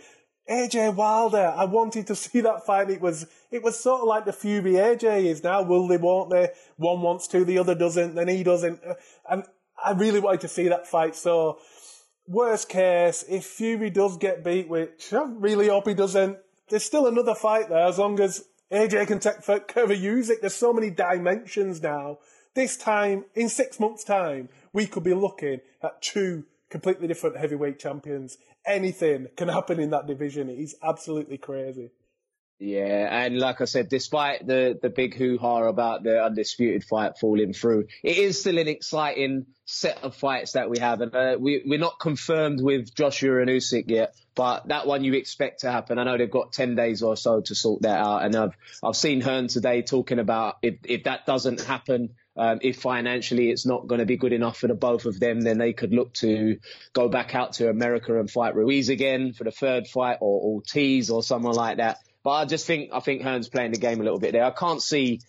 AJ 0.49 0.95
Wilder. 0.95 1.53
I 1.55 1.65
wanted 1.65 2.07
to 2.07 2.15
see 2.23 2.41
that 2.41 2.65
fight. 2.65 2.89
It 2.89 3.01
was 3.01 3.27
it 3.51 3.63
was 3.63 3.79
sort 3.79 4.01
of 4.01 4.07
like 4.07 4.25
the 4.25 4.33
Fury 4.33 4.73
AJ 4.73 5.25
is 5.25 5.43
now. 5.43 5.61
Will 5.61 5.87
they? 5.87 5.97
Won't 5.97 6.29
they? 6.29 6.49
One 6.77 7.01
wants 7.01 7.27
to, 7.29 7.43
the 7.45 7.57
other 7.57 7.75
doesn't, 7.75 8.15
then 8.15 8.27
he 8.27 8.43
doesn't. 8.43 8.79
Uh, 8.85 8.95
and 9.29 9.43
I 9.83 9.91
really 9.91 10.19
wanted 10.19 10.41
to 10.41 10.47
see 10.47 10.67
that 10.67 10.87
fight. 10.87 11.15
So 11.15 11.59
worst 12.27 12.69
case, 12.69 13.25
if 13.27 13.45
Fury 13.45 13.89
does 13.89 14.17
get 14.17 14.43
beat, 14.43 14.69
which 14.69 15.13
I 15.13 15.23
really 15.23 15.67
hope 15.67 15.87
he 15.87 15.93
doesn't, 15.93 16.37
there's 16.69 16.85
still 16.85 17.07
another 17.07 17.35
fight 17.35 17.69
there 17.69 17.85
as 17.85 17.97
long 17.97 18.19
as 18.19 18.45
AJ 18.71 19.07
can 19.07 19.19
take 19.19 19.67
care 19.67 19.83
of 19.83 19.89
Usyk. 19.89 20.39
There's 20.39 20.55
so 20.55 20.71
many 20.71 20.89
dimensions 20.89 21.81
now. 21.81 22.19
This 22.53 22.77
time, 22.77 23.25
in 23.35 23.49
six 23.49 23.79
months' 23.79 24.03
time, 24.03 24.49
we 24.73 24.87
could 24.87 25.03
be 25.03 25.13
looking 25.13 25.59
at 25.83 26.01
two 26.01 26.45
completely 26.69 27.07
different 27.07 27.37
heavyweight 27.37 27.79
champions. 27.79 28.37
Anything 28.65 29.27
can 29.35 29.47
happen 29.47 29.79
in 29.79 29.89
that 29.89 30.07
division. 30.07 30.49
It 30.49 30.59
is 30.59 30.75
absolutely 30.83 31.37
crazy. 31.37 31.91
Yeah, 32.63 33.07
and 33.09 33.39
like 33.39 33.59
I 33.59 33.65
said, 33.65 33.89
despite 33.89 34.45
the, 34.45 34.77
the 34.79 34.91
big 34.91 35.15
hoo-ha 35.15 35.63
about 35.63 36.03
the 36.03 36.23
undisputed 36.23 36.83
fight 36.83 37.17
falling 37.17 37.53
through, 37.53 37.87
it 38.03 38.19
is 38.19 38.39
still 38.39 38.59
an 38.59 38.67
exciting 38.67 39.47
set 39.65 40.03
of 40.03 40.15
fights 40.15 40.51
that 40.51 40.69
we 40.69 40.77
have. 40.77 41.01
And 41.01 41.15
uh, 41.15 41.37
we, 41.39 41.63
we're 41.65 41.79
not 41.79 41.99
confirmed 41.99 42.61
with 42.61 42.93
Joshua 42.93 43.41
and 43.41 43.49
Usyk 43.49 43.85
yet, 43.89 44.13
but 44.35 44.67
that 44.67 44.85
one 44.85 45.03
you 45.03 45.15
expect 45.15 45.61
to 45.61 45.71
happen. 45.71 45.97
I 45.97 46.03
know 46.03 46.19
they've 46.19 46.29
got 46.29 46.53
10 46.53 46.75
days 46.75 47.01
or 47.01 47.17
so 47.17 47.41
to 47.41 47.55
sort 47.55 47.81
that 47.81 47.99
out. 47.99 48.25
And 48.25 48.35
I've, 48.35 48.55
I've 48.83 48.95
seen 48.95 49.21
Hearn 49.21 49.47
today 49.47 49.81
talking 49.81 50.19
about 50.19 50.57
if, 50.61 50.75
if 50.83 51.05
that 51.05 51.25
doesn't 51.25 51.61
happen, 51.61 52.09
um, 52.37 52.59
if 52.61 52.79
financially 52.79 53.49
it's 53.49 53.65
not 53.65 53.87
going 53.87 53.99
to 53.99 54.05
be 54.05 54.17
good 54.17 54.33
enough 54.33 54.59
for 54.59 54.67
the 54.67 54.75
both 54.75 55.05
of 55.05 55.19
them, 55.19 55.41
then 55.41 55.57
they 55.57 55.73
could 55.73 55.93
look 55.93 56.13
to 56.15 56.59
go 56.93 57.09
back 57.09 57.33
out 57.33 57.53
to 57.53 57.69
America 57.71 58.19
and 58.19 58.29
fight 58.29 58.53
Ruiz 58.53 58.89
again 58.89 59.33
for 59.33 59.45
the 59.45 59.51
third 59.51 59.87
fight 59.87 60.19
or 60.21 60.39
Ortiz 60.57 61.09
or 61.09 61.23
someone 61.23 61.55
like 61.55 61.77
that. 61.77 61.97
But 62.23 62.31
I 62.31 62.45
just 62.45 62.67
think 62.67 62.91
I 62.93 62.99
think 62.99 63.21
Hearn's 63.21 63.49
playing 63.49 63.71
the 63.71 63.79
game 63.79 63.99
a 63.99 64.03
little 64.03 64.19
bit 64.19 64.33
there. 64.33 64.43
I 64.43 64.51
can't 64.51 64.81
see 64.81 65.21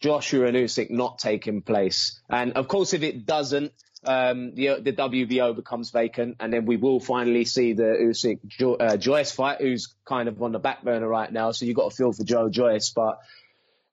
Joshua 0.00 0.46
and 0.46 0.56
Usyk 0.56 0.90
not 0.90 1.18
taking 1.18 1.62
place. 1.62 2.20
And 2.28 2.52
of 2.54 2.68
course, 2.68 2.92
if 2.92 3.02
it 3.02 3.26
doesn't, 3.26 3.72
um, 4.04 4.54
the 4.54 4.80
the 4.80 4.92
WBO 4.92 5.54
becomes 5.54 5.90
vacant, 5.90 6.36
and 6.40 6.52
then 6.52 6.66
we 6.66 6.76
will 6.76 7.00
finally 7.00 7.44
see 7.44 7.72
the 7.72 7.96
Usyk 8.02 8.40
jo- 8.46 8.74
uh, 8.74 8.96
Joyce 8.96 9.32
fight, 9.32 9.60
who's 9.60 9.94
kind 10.04 10.28
of 10.28 10.42
on 10.42 10.52
the 10.52 10.58
back 10.58 10.82
burner 10.82 11.08
right 11.08 11.32
now. 11.32 11.52
So 11.52 11.66
you've 11.66 11.76
got 11.76 11.90
to 11.90 11.96
feel 11.96 12.12
for 12.12 12.24
Joe 12.24 12.48
Joyce, 12.48 12.90
but 12.90 13.20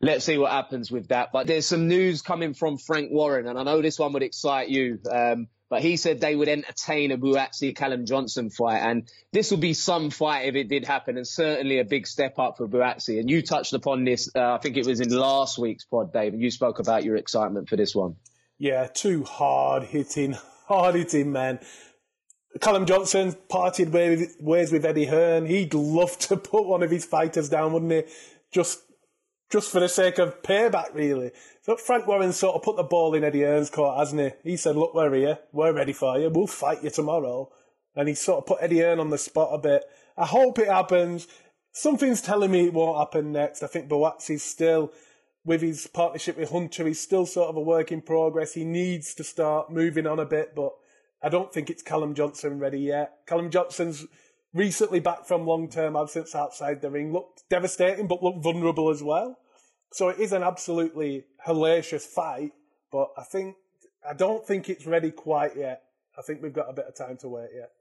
let's 0.01 0.25
see 0.25 0.37
what 0.37 0.51
happens 0.51 0.91
with 0.91 1.09
that. 1.09 1.31
But 1.31 1.47
there's 1.47 1.65
some 1.65 1.87
news 1.87 2.21
coming 2.21 2.53
from 2.53 2.77
Frank 2.77 3.11
Warren, 3.11 3.47
and 3.47 3.57
I 3.57 3.63
know 3.63 3.81
this 3.81 3.99
one 3.99 4.13
would 4.13 4.23
excite 4.23 4.69
you. 4.69 4.99
Um, 5.09 5.47
but 5.71 5.81
he 5.81 5.95
said 5.95 6.19
they 6.19 6.35
would 6.35 6.49
entertain 6.49 7.13
a 7.13 7.17
Buatsi 7.17 7.73
Callum 7.73 8.05
Johnson 8.05 8.49
fight, 8.49 8.79
and 8.79 9.09
this 9.31 9.51
would 9.51 9.61
be 9.61 9.73
some 9.73 10.09
fight 10.09 10.49
if 10.49 10.55
it 10.55 10.67
did 10.67 10.83
happen, 10.83 11.15
and 11.15 11.25
certainly 11.25 11.79
a 11.79 11.85
big 11.85 12.05
step 12.05 12.37
up 12.37 12.57
for 12.57 12.67
Buatsi. 12.67 13.21
And 13.21 13.29
you 13.29 13.41
touched 13.41 13.71
upon 13.71 14.03
this, 14.03 14.29
uh, 14.35 14.55
I 14.55 14.57
think 14.57 14.75
it 14.75 14.85
was 14.85 14.99
in 14.99 15.07
last 15.09 15.57
week's 15.57 15.85
pod, 15.85 16.11
Dave, 16.11 16.33
and 16.33 16.41
you 16.41 16.51
spoke 16.51 16.79
about 16.79 17.05
your 17.05 17.15
excitement 17.15 17.69
for 17.69 17.77
this 17.77 17.95
one. 17.95 18.17
Yeah, 18.57 18.87
two 18.93 19.23
hard 19.23 19.83
hitting, 19.83 20.35
hard 20.67 20.95
hitting 20.95 21.31
men. 21.31 21.59
Callum 22.59 22.85
Johnson 22.85 23.33
parted 23.47 23.93
ways 23.93 24.71
with 24.73 24.83
Eddie 24.83 25.05
Hearn. 25.05 25.45
He'd 25.45 25.73
love 25.73 26.19
to 26.19 26.35
put 26.35 26.65
one 26.67 26.83
of 26.83 26.91
his 26.91 27.05
fighters 27.05 27.47
down, 27.47 27.71
wouldn't 27.71 27.93
he? 27.93 28.03
Just 28.51 28.81
just 29.51 29.71
for 29.71 29.79
the 29.79 29.89
sake 29.89 30.17
of 30.17 30.41
payback, 30.41 30.93
really. 30.93 31.31
So 31.61 31.75
Frank 31.75 32.07
Warren 32.07 32.33
sort 32.33 32.55
of 32.55 32.63
put 32.63 32.77
the 32.77 32.83
ball 32.83 33.13
in 33.13 33.23
Eddie 33.23 33.43
Hearn's 33.43 33.69
court, 33.69 33.99
hasn't 33.99 34.21
he? 34.21 34.51
He 34.51 34.57
said, 34.57 34.75
look, 34.75 34.93
we're 34.93 35.13
here. 35.13 35.39
We're 35.51 35.73
ready 35.73 35.93
for 35.93 36.17
you. 36.17 36.29
We'll 36.29 36.47
fight 36.47 36.83
you 36.83 36.89
tomorrow. 36.89 37.51
And 37.95 38.07
he 38.07 38.15
sort 38.15 38.39
of 38.39 38.45
put 38.45 38.59
Eddie 38.61 38.79
Hearn 38.79 38.99
on 38.99 39.09
the 39.09 39.17
spot 39.17 39.49
a 39.51 39.57
bit. 39.57 39.83
I 40.17 40.25
hope 40.25 40.57
it 40.57 40.67
happens. 40.67 41.27
Something's 41.73 42.21
telling 42.21 42.51
me 42.51 42.67
it 42.67 42.73
won't 42.73 42.97
happen 42.97 43.31
next. 43.31 43.63
I 43.63 43.67
think 43.67 43.89
Buatsi's 43.89 44.43
still, 44.43 44.93
with 45.43 45.61
his 45.61 45.87
partnership 45.87 46.37
with 46.37 46.51
Hunter, 46.51 46.87
he's 46.87 47.01
still 47.01 47.25
sort 47.25 47.49
of 47.49 47.57
a 47.57 47.61
work 47.61 47.91
in 47.91 48.01
progress. 48.01 48.53
He 48.53 48.63
needs 48.63 49.13
to 49.15 49.23
start 49.23 49.69
moving 49.69 50.07
on 50.07 50.19
a 50.19 50.25
bit, 50.25 50.55
but 50.55 50.73
I 51.21 51.29
don't 51.29 51.53
think 51.53 51.69
it's 51.69 51.83
Callum 51.83 52.15
Johnson 52.15 52.59
ready 52.59 52.79
yet. 52.79 53.19
Callum 53.27 53.51
Johnson's 53.51 54.05
recently 54.53 54.99
back 54.99 55.25
from 55.25 55.45
long 55.45 55.69
term 55.69 55.95
absence 55.95 56.35
outside 56.35 56.81
the 56.81 56.89
ring. 56.89 57.13
Looked 57.13 57.43
devastating, 57.49 58.07
but 58.07 58.23
looked 58.23 58.43
vulnerable 58.43 58.89
as 58.89 59.03
well. 59.03 59.37
So 59.93 60.09
it 60.09 60.19
is 60.19 60.31
an 60.31 60.43
absolutely 60.43 61.25
hellacious 61.45 62.03
fight, 62.03 62.53
but 62.91 63.09
I 63.17 63.23
think 63.23 63.55
I 64.07 64.13
don't 64.13 64.45
think 64.45 64.69
it's 64.69 64.85
ready 64.85 65.11
quite 65.11 65.55
yet. 65.57 65.83
I 66.17 66.21
think 66.21 66.41
we've 66.41 66.53
got 66.53 66.69
a 66.69 66.73
bit 66.73 66.85
of 66.85 66.95
time 66.95 67.17
to 67.17 67.27
wait 67.27 67.49
yet. 67.55 67.71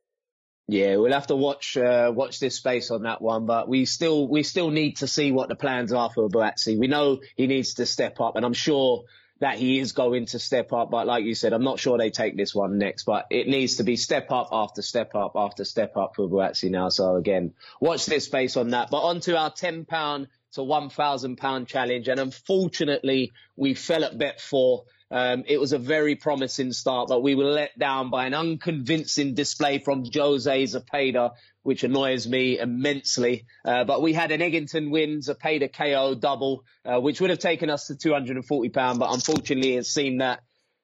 Yeah, 0.67 0.97
we'll 0.97 1.13
have 1.13 1.27
to 1.29 1.37
watch 1.37 1.77
uh, 1.77 2.13
watch 2.15 2.39
this 2.39 2.57
space 2.57 2.91
on 2.91 3.03
that 3.03 3.21
one, 3.21 3.47
but 3.47 3.69
we 3.69 3.87
still 3.87 4.29
we 4.29 4.43
still 4.43 4.71
need 4.71 4.99
to 4.99 5.09
see 5.09 5.33
what 5.33 5.49
the 5.49 5.57
plans 5.57 5.93
are 5.93 6.11
for 6.11 6.29
Buatsi. 6.29 6.79
We 6.79 6.87
know 6.87 7.21
he 7.37 7.47
needs 7.49 7.75
to 7.75 7.87
step 7.87 8.21
up, 8.21 8.37
and 8.37 8.45
I'm 8.45 8.53
sure 8.53 9.05
that 9.41 9.59
he 9.59 9.79
is 9.79 9.93
going 9.93 10.27
to 10.27 10.39
step 10.39 10.73
up. 10.73 10.91
But 10.91 11.07
like 11.07 11.25
you 11.25 11.35
said, 11.35 11.53
I'm 11.53 11.65
not 11.65 11.81
sure 11.81 11.99
they 11.99 12.11
take 12.11 12.37
this 12.37 12.55
one 12.55 12.79
next, 12.79 13.05
but 13.05 13.27
it 13.31 13.49
needs 13.49 13.77
to 13.77 13.85
be 13.85 13.97
step 13.97 14.31
up 14.31 14.51
after 14.53 14.83
step 14.83 15.15
up 15.15 15.33
after 15.35 15.65
step 15.65 15.97
up 15.97 16.15
for 16.15 16.29
Buatsi 16.29 16.71
now. 16.71 16.91
So 16.91 17.17
again, 17.17 17.55
watch 17.81 18.07
this 18.07 18.27
space 18.27 18.57
on 18.57 18.71
that. 18.71 18.91
But 18.91 19.01
on 19.01 19.21
to 19.21 19.37
our 19.37 19.51
ten 19.51 19.85
pound 19.85 20.29
to 20.53 20.61
£1,000 20.61 21.67
challenge. 21.67 22.09
And 22.09 22.21
unfortunately, 22.21 23.33
we 23.57 23.75
fell 23.75 24.05
at 24.05 24.19
bet 24.19 24.41
four. 24.41 24.85
Um, 25.11 25.45
it 25.49 25.59
was 25.59 25.73
a 25.73 25.79
very 25.79 26.15
promising 26.15 26.73
start, 26.73 27.09
but 27.09 27.23
we 27.23 27.35
were 27.35 27.45
let 27.45 27.77
down 27.79 28.11
by 28.11 28.27
an 28.27 28.35
unconvincing 28.35 29.35
display 29.35 29.79
from 29.79 30.05
Jose 30.05 30.65
Zepeda, 30.65 31.33
which 31.63 31.83
annoys 31.83 32.29
me 32.29 32.59
immensely. 32.59 33.47
Uh, 33.65 33.85
but 33.85 34.03
we 34.03 34.13
had 34.13 34.31
an 34.31 34.41
Eggington 34.41 34.91
win, 34.91 35.19
Zepeda 35.19 35.73
KO 35.73 36.15
double, 36.15 36.65
uh, 36.85 37.01
which 37.01 37.21
would 37.21 37.31
have 37.31 37.41
taken 37.41 37.71
us 37.71 37.89
to 37.89 37.95
£240. 37.95 38.99
But 38.99 39.13
unfortunately, 39.13 39.77
it 39.77 39.87
seemed 39.87 40.21
that 40.21 40.43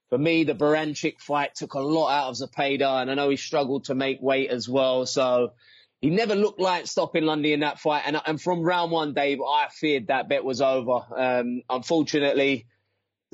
for 0.09 0.19
me, 0.19 0.45
the 0.45 0.55
Baranchyk 0.55 1.21
fight 1.21 1.55
took 1.55 1.75
a 1.75 1.81
lot 1.81 2.11
out 2.11 2.29
of 2.29 2.37
Zepeda, 2.37 3.03
and 3.03 3.11
I 3.11 3.15
know 3.15 3.29
he 3.29 3.37
struggled 3.37 3.85
to 3.85 3.95
make 3.95 4.21
weight 4.21 4.51
as 4.51 4.69
well. 4.69 5.07
So 5.07 5.53
he 6.01 6.11
never 6.11 6.35
looked 6.35 6.61
like 6.61 6.87
stopping 6.87 7.25
Lundy 7.25 7.53
in 7.53 7.61
that 7.61 7.81
fight. 7.81 8.03
And, 8.07 8.21
and 8.27 8.41
from 8.41 8.63
round 8.63 8.93
one, 8.93 9.15
Dave, 9.15 9.39
I 9.41 9.69
feared 9.71 10.09
that 10.09 10.29
bet 10.29 10.45
was 10.45 10.61
over. 10.61 11.01
Um, 11.17 11.63
unfortunately, 11.69 12.67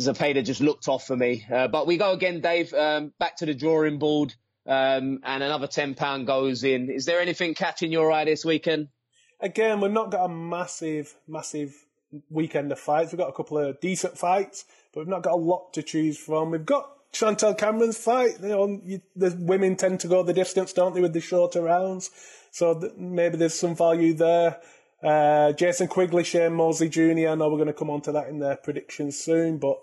Zepeda 0.00 0.44
just 0.44 0.60
looked 0.60 0.88
off 0.88 1.06
for 1.06 1.16
me. 1.16 1.46
Uh, 1.52 1.68
but 1.68 1.86
we 1.86 1.96
go 1.96 2.12
again, 2.12 2.40
Dave, 2.40 2.72
um, 2.74 3.12
back 3.18 3.36
to 3.36 3.46
the 3.46 3.54
drawing 3.54 3.98
board. 3.98 4.34
Um, 4.66 5.20
and 5.24 5.42
another 5.42 5.66
£10 5.66 6.26
goes 6.26 6.62
in. 6.62 6.88
Is 6.88 7.04
there 7.04 7.20
anything 7.20 7.54
catching 7.54 7.90
your 7.90 8.12
eye 8.12 8.24
this 8.24 8.44
weekend? 8.44 8.88
Again, 9.40 9.80
we've 9.80 9.90
not 9.90 10.10
got 10.12 10.26
a 10.26 10.28
massive, 10.28 11.14
massive 11.26 11.74
weekend 12.30 12.70
of 12.70 12.78
fights. 12.78 13.12
We've 13.12 13.18
got 13.18 13.28
a 13.28 13.32
couple 13.32 13.58
of 13.58 13.80
decent 13.80 14.16
fights, 14.16 14.64
but 14.92 15.00
we've 15.00 15.08
not 15.08 15.22
got 15.22 15.32
a 15.32 15.36
lot 15.36 15.72
to 15.74 15.82
choose 15.82 16.16
from. 16.16 16.52
We've 16.52 16.64
got 16.64 16.88
Chantelle 17.12 17.54
Cameron's 17.54 17.98
fight. 17.98 18.38
You 18.40 18.48
know, 18.48 18.80
you, 18.84 19.02
the 19.16 19.36
women 19.38 19.74
tend 19.76 20.00
to 20.00 20.08
go 20.08 20.22
the 20.22 20.32
distance, 20.32 20.72
don't 20.72 20.94
they, 20.94 21.00
with 21.00 21.12
the 21.12 21.20
shorter 21.20 21.62
rounds. 21.62 22.10
So 22.52 22.78
th- 22.78 22.92
maybe 22.96 23.36
there's 23.36 23.54
some 23.54 23.74
value 23.74 24.14
there. 24.14 24.60
Uh, 25.02 25.52
Jason 25.52 25.88
Quigley, 25.88 26.24
Shane 26.24 26.54
Mosley 26.54 26.88
Jr. 26.88 27.28
I 27.28 27.34
know 27.34 27.48
we're 27.48 27.56
going 27.56 27.66
to 27.66 27.72
come 27.72 27.90
on 27.90 28.02
to 28.02 28.12
that 28.12 28.28
in 28.28 28.38
their 28.38 28.56
predictions 28.56 29.18
soon, 29.18 29.58
but 29.58 29.80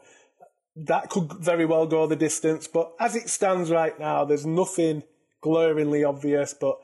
that 0.76 1.10
could 1.10 1.34
very 1.34 1.66
well 1.66 1.86
go 1.86 2.08
the 2.08 2.16
distance. 2.16 2.68
But 2.68 2.94
as 3.00 3.16
it 3.16 3.30
stands 3.30 3.70
right 3.70 4.00
now, 4.00 4.24
there's 4.24 4.46
nothing 4.46 5.04
glaringly 5.42 6.04
obvious, 6.04 6.54
but 6.54 6.80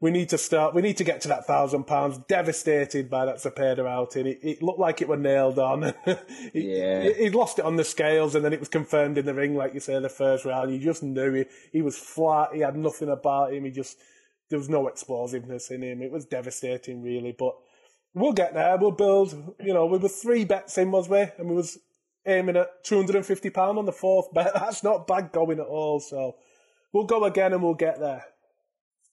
we 0.00 0.10
need 0.10 0.28
to 0.30 0.38
start. 0.38 0.74
We 0.74 0.82
need 0.82 0.96
to 0.98 1.04
get 1.04 1.20
to 1.22 1.28
that 1.28 1.46
thousand 1.46 1.84
pounds. 1.84 2.18
Devastated 2.28 3.08
by 3.08 3.26
that 3.26 3.36
Zepeda 3.36 3.86
outing. 3.86 4.26
It, 4.26 4.38
it 4.42 4.62
looked 4.62 4.78
like 4.78 5.00
it 5.00 5.08
were 5.08 5.16
nailed 5.16 5.58
on. 5.58 5.94
yeah, 6.52 7.08
he, 7.10 7.30
lost 7.30 7.58
it 7.58 7.64
on 7.64 7.76
the 7.76 7.84
scales, 7.84 8.34
and 8.34 8.44
then 8.44 8.52
it 8.52 8.60
was 8.60 8.68
confirmed 8.68 9.18
in 9.18 9.24
the 9.24 9.34
ring, 9.34 9.56
like 9.56 9.72
you 9.72 9.80
say, 9.80 9.98
the 10.00 10.08
first 10.08 10.44
round. 10.44 10.72
You 10.72 10.78
just 10.78 11.02
knew 11.02 11.32
he 11.32 11.44
he 11.72 11.82
was 11.82 11.96
flat. 11.96 12.50
He 12.54 12.60
had 12.60 12.76
nothing 12.76 13.08
about 13.08 13.54
him. 13.54 13.64
He 13.64 13.70
just 13.70 13.96
there 14.50 14.58
was 14.58 14.68
no 14.68 14.88
explosiveness 14.88 15.70
in 15.70 15.82
him. 15.82 16.02
It 16.02 16.12
was 16.12 16.26
devastating, 16.26 17.02
really. 17.02 17.32
But 17.32 17.54
we'll 18.14 18.32
get 18.32 18.54
there. 18.54 18.76
We'll 18.76 18.92
build. 18.92 19.54
You 19.60 19.74
know, 19.74 19.86
we 19.86 19.98
were 19.98 20.08
three 20.08 20.44
bets 20.44 20.78
in, 20.78 20.90
was 20.90 21.08
we? 21.08 21.26
And 21.38 21.48
we 21.48 21.56
was 21.56 21.78
aiming 22.26 22.56
at 22.56 22.84
two 22.84 22.96
hundred 22.96 23.16
and 23.16 23.26
fifty 23.26 23.50
pound 23.50 23.78
on 23.78 23.84
the 23.84 23.92
fourth 23.92 24.32
bet. 24.32 24.52
That's 24.54 24.82
not 24.82 25.06
bad 25.06 25.32
going 25.32 25.60
at 25.60 25.66
all. 25.66 26.00
So 26.00 26.36
we'll 26.92 27.04
go 27.04 27.24
again 27.24 27.52
and 27.52 27.62
we'll 27.62 27.74
get 27.74 28.00
there. 28.00 28.24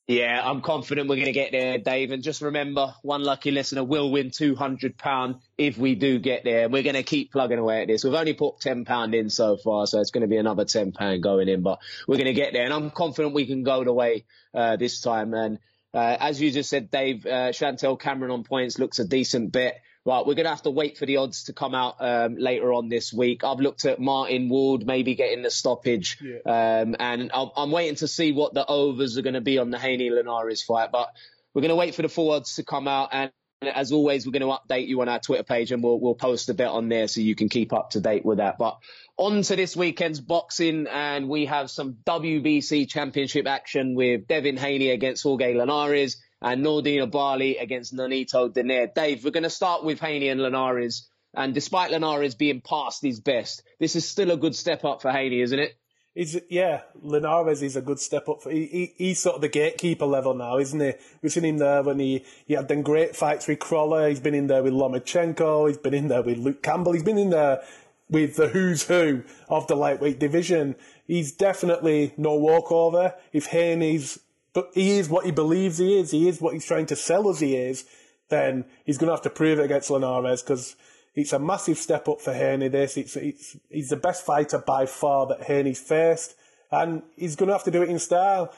Yeah, 0.08 0.42
I'm 0.44 0.62
confident 0.62 1.08
we're 1.08 1.16
going 1.16 1.28
to 1.28 1.32
get 1.32 1.52
there, 1.54 1.78
Dave. 1.78 2.12
And 2.12 2.22
just 2.22 2.42
remember, 2.42 2.94
one 3.02 3.24
lucky 3.24 3.52
listener 3.52 3.84
will 3.84 4.12
win 4.12 4.30
£200 4.30 5.40
if 5.58 5.78
we 5.78 5.96
do 5.96 6.20
get 6.20 6.44
there. 6.44 6.66
And 6.66 6.74
We're 6.74 6.84
going 6.84 6.96
to 6.96 7.04
keep 7.04 7.32
plugging 7.32 7.60
away 7.60 7.84
at 7.84 7.88
this. 7.88 8.04
We've 8.04 8.14
only 8.14 8.34
put 8.34 8.60
£10 8.60 9.14
in 9.14 9.30
so 9.30 9.56
far, 9.56 9.88
so 9.88 10.02
it's 10.02 10.12
going 10.12 10.24
to 10.24 10.28
be 10.28 10.38
another 10.38 10.66
£10 10.66 11.22
going 11.22 11.48
in, 11.48 11.62
but 11.62 11.80
we're 12.08 12.18
going 12.18 12.26
to 12.26 12.34
get 12.34 12.52
there. 12.52 12.66
And 12.66 12.74
I'm 12.74 12.90
confident 12.90 13.34
we 13.34 13.46
can 13.46 13.64
go 13.64 13.86
the 13.86 13.94
way 13.94 14.26
uh, 14.54 14.76
this 14.76 15.00
time. 15.00 15.34
And 15.34 15.60
uh, 15.94 16.18
as 16.20 16.42
you 16.42 16.52
just 16.52 16.70
said, 16.70 16.90
Dave, 16.90 17.26
uh, 17.26 17.52
Chantelle 17.52 17.98
Cameron 17.98 18.32
on 18.32 18.44
points 18.44 18.80
looks 18.80 19.00
a 19.00 19.06
decent 19.06 19.52
bet. 19.52 19.82
Right, 20.04 20.26
we're 20.26 20.34
going 20.34 20.46
to 20.46 20.50
have 20.50 20.64
to 20.64 20.72
wait 20.72 20.98
for 20.98 21.06
the 21.06 21.18
odds 21.18 21.44
to 21.44 21.54
come 21.54 21.76
out 21.76 21.98
um, 22.00 22.36
later 22.36 22.74
on 22.74 22.90
this 22.90 23.14
week. 23.14 23.44
I've 23.44 23.60
looked 23.60 23.86
at 23.86 24.00
Martin 24.00 24.50
Ward 24.50 24.84
maybe 24.84 25.14
getting 25.14 25.44
the 25.44 25.52
stoppage, 25.52 26.18
yeah. 26.20 26.82
um, 26.82 26.96
and 27.00 27.30
I'm, 27.32 27.50
I'm, 27.56 27.70
waiting 27.70 27.98
to 27.98 28.08
see 28.08 28.32
what 28.32 28.56
the 28.56 28.66
overs 28.66 29.20
are 29.20 29.22
going 29.22 29.36
to 29.36 29.42
be 29.42 29.60
on 29.60 29.70
the 29.70 29.78
Haney 29.78 30.10
Linares 30.10 30.64
fight. 30.64 30.92
But 30.92 31.10
we're 31.54 31.62
going 31.62 31.70
to 31.70 31.76
wait 31.76 31.94
for 31.94 32.02
the 32.02 32.10
full 32.10 32.32
odds 32.32 32.56
to 32.56 32.64
come 32.64 32.88
out, 32.88 33.10
and 33.12 33.32
as 33.62 33.92
always, 33.92 34.26
we're 34.26 34.32
going 34.32 34.42
to 34.42 34.48
update 34.58 34.88
you 34.88 35.02
on 35.02 35.10
our 35.10 35.20
Twitter 35.20 35.44
page, 35.44 35.72
and 35.72 35.84
we'll 35.84 36.00
we'll 36.00 36.16
post 36.16 36.50
a 36.50 36.54
bit 36.54 36.68
on 36.68 36.90
there 36.90 37.08
so 37.08 37.22
you 37.22 37.36
can 37.36 37.50
keep 37.50 37.74
up 37.74 37.92
to 37.92 38.02
date 38.02 38.26
with 38.26 38.40
that. 38.40 38.58
But 38.58 38.80
on 39.18 39.42
to 39.44 39.56
this 39.56 39.76
weekend's 39.76 40.20
boxing, 40.20 40.88
and 40.88 41.30
we 41.30 41.46
have 41.46 41.70
some 41.70 41.98
WBC 42.06 42.90
Championship 42.90 43.48
action 43.48 43.96
with 43.96 44.28
Devin 44.28 44.58
Haney 44.58 44.90
against 44.90 45.24
Jorge 45.24 45.54
Linares 45.54 46.18
and 46.42 46.66
Nordine 46.66 47.08
Oubaali 47.08 47.62
against 47.62 47.94
Nonito 47.94 48.52
Donaire. 48.52 48.94
Dave, 48.94 49.24
we're 49.24 49.32
going 49.32 49.44
to 49.44 49.50
start 49.50 49.84
with 49.84 50.00
Haney 50.00 50.30
and 50.30 50.42
Linares. 50.42 51.08
And 51.34 51.54
despite 51.54 51.92
Linares 51.92 52.36
being 52.36 52.62
past 52.62 53.02
his 53.02 53.22
best, 53.22 53.64
this 53.80 53.96
is 53.96 54.10
still 54.10 54.32
a 54.32 54.38
good 54.38 54.56
step 54.56 54.84
up 54.84 55.02
for 55.02 55.12
Haney, 55.12 55.42
isn't 55.42 55.60
it? 55.60 55.78
He's, 56.14 56.38
yeah, 56.50 56.82
Linares 57.02 57.62
is 57.62 57.78
a 57.78 57.82
good 57.82 58.00
step 58.00 58.28
up. 58.28 58.42
For, 58.42 58.52
he, 58.52 58.66
he, 58.66 58.94
he's 58.98 59.20
sort 59.20 59.36
of 59.36 59.42
the 59.42 59.48
gatekeeper 59.48 60.06
level 60.06 60.34
now, 60.34 60.58
isn't 60.58 60.80
he? 60.80 60.94
We've 61.22 61.32
seen 61.32 61.46
him 61.46 61.58
there 61.58 61.84
when 61.84 62.00
he, 62.00 62.26
he 62.46 62.54
had 62.54 62.68
them 62.68 62.82
great 62.82 63.16
fights 63.16 63.48
with 63.48 63.60
Crolla. 63.60 64.10
He's 64.10 64.20
been 64.20 64.36
in 64.36 64.48
there 64.48 64.62
with 64.62 64.74
Lomachenko. 64.74 65.68
He's 65.68 65.78
been 65.78 65.94
in 65.94 66.10
there 66.10 66.22
with 66.22 66.38
Luke 66.38 66.62
Campbell. 66.62 66.94
He's 66.94 67.04
been 67.04 67.18
in 67.18 67.30
there 67.30 67.62
with 68.10 68.36
the 68.36 68.50
who's 68.50 68.84
who 68.84 69.24
of 69.48 69.68
the 69.68 69.76
lightweight 69.76 70.20
division. 70.20 70.76
He's 71.08 71.32
definitely 71.32 72.14
no 72.18 72.36
walkover. 72.36 73.16
If 73.32 73.48
Haney's 73.48 74.20
but 74.54 74.72
he 74.74 74.98
is 74.98 75.10
what 75.10 75.26
he 75.26 75.32
believes 75.32 75.78
he 75.78 75.98
is. 75.98 76.12
He 76.12 76.28
is 76.28 76.42
what 76.42 76.54
he's 76.54 76.66
trying 76.66 76.86
to 76.88 76.96
sell 76.96 77.28
us 77.30 77.40
he 77.40 77.56
is. 77.56 77.86
Then 78.30 78.66
he's 78.86 78.98
going 78.98 79.08
to 79.08 79.14
have 79.14 79.24
to 79.24 79.30
prove 79.30 79.60
it 79.60 79.66
against 79.66 79.90
Linares 79.90 80.42
because 80.42 80.76
it's 81.14 81.34
a 81.34 81.40
massive 81.40 81.78
step 81.78 82.08
up 82.08 82.22
for 82.22 82.34
Haney. 82.34 82.70
This 82.70 82.98
it's, 82.98 83.16
it's 83.16 83.58
he's 83.70 83.90
the 83.90 83.98
best 83.98 84.26
fighter 84.26 84.60
by 84.60 84.86
far 84.86 85.28
that 85.28 85.44
Haney's 85.44 85.80
faced, 85.80 86.36
and 86.72 87.04
he's 87.16 87.36
going 87.36 87.48
to 87.48 87.54
have 87.54 87.66
to 87.66 87.72
do 87.72 87.82
it 87.82 87.90
in 87.90 88.00
style, 88.00 88.54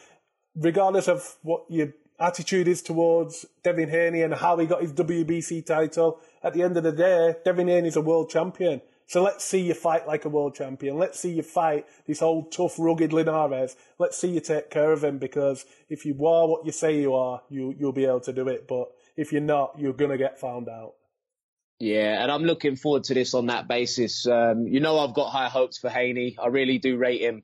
regardless 0.56 1.08
of 1.08 1.38
what 1.42 1.66
your 1.70 1.94
attitude 2.20 2.68
is 2.68 2.82
towards 2.82 3.46
Devin 3.64 3.90
Haney 3.90 4.22
and 4.22 4.34
how 4.36 4.58
he 4.58 4.66
got 4.66 4.82
his 4.82 4.94
WBC 4.94 5.66
title. 5.66 6.20
At 6.44 6.54
the 6.54 6.62
end 6.62 6.78
of 6.78 6.84
the 6.84 6.92
day, 6.92 7.36
Devin 7.44 7.68
Haney's 7.68 7.96
a 7.96 8.02
world 8.02 8.30
champion, 8.30 8.82
So 9.08 9.22
let's 9.22 9.44
see 9.44 9.62
you 9.62 9.74
fight 9.74 10.08
like 10.08 10.26
a 10.26 10.30
world 10.30 10.56
champion. 10.56 10.98
Let's 10.98 11.20
see 11.20 11.34
you 11.34 11.44
fight 11.44 11.86
this 12.08 12.22
old 12.22 12.52
tough, 12.52 12.76
rugged 12.78 13.14
Linares. 13.14 13.76
Let's 13.98 14.18
see 14.18 14.30
you 14.30 14.40
take 14.40 14.70
care 14.70 14.92
of 14.92 15.04
him 15.04 15.18
because 15.18 15.66
if 15.90 16.06
you 16.06 16.14
are 16.26 16.48
what 16.48 16.66
you 16.66 16.72
say 16.72 17.00
you 17.00 17.14
are, 17.14 17.42
you 17.50 17.76
you'll 17.78 17.92
be 17.92 18.06
able 18.06 18.22
to 18.22 18.34
do 18.34 18.48
it. 18.48 18.68
But 18.68 18.92
if 19.18 19.32
you're 19.32 19.42
not, 19.42 19.76
you're 19.78 19.94
gonna 19.94 20.18
get 20.18 20.40
found 20.40 20.70
out. 20.70 20.94
Yeah, 21.84 22.24
and 22.24 22.32
I'm 22.32 22.44
looking 22.44 22.78
forward 22.78 23.04
to 23.06 23.14
this 23.14 23.34
on 23.34 23.48
that 23.48 23.68
basis. 23.68 24.26
Um, 24.26 24.68
you 24.68 24.80
know, 24.80 25.00
I've 25.00 25.14
got 25.14 25.32
high 25.32 25.50
hopes 25.50 25.78
for 25.78 25.90
Haney. 25.90 26.38
I 26.42 26.48
really 26.48 26.78
do 26.78 26.96
rate 26.96 27.20
him, 27.20 27.44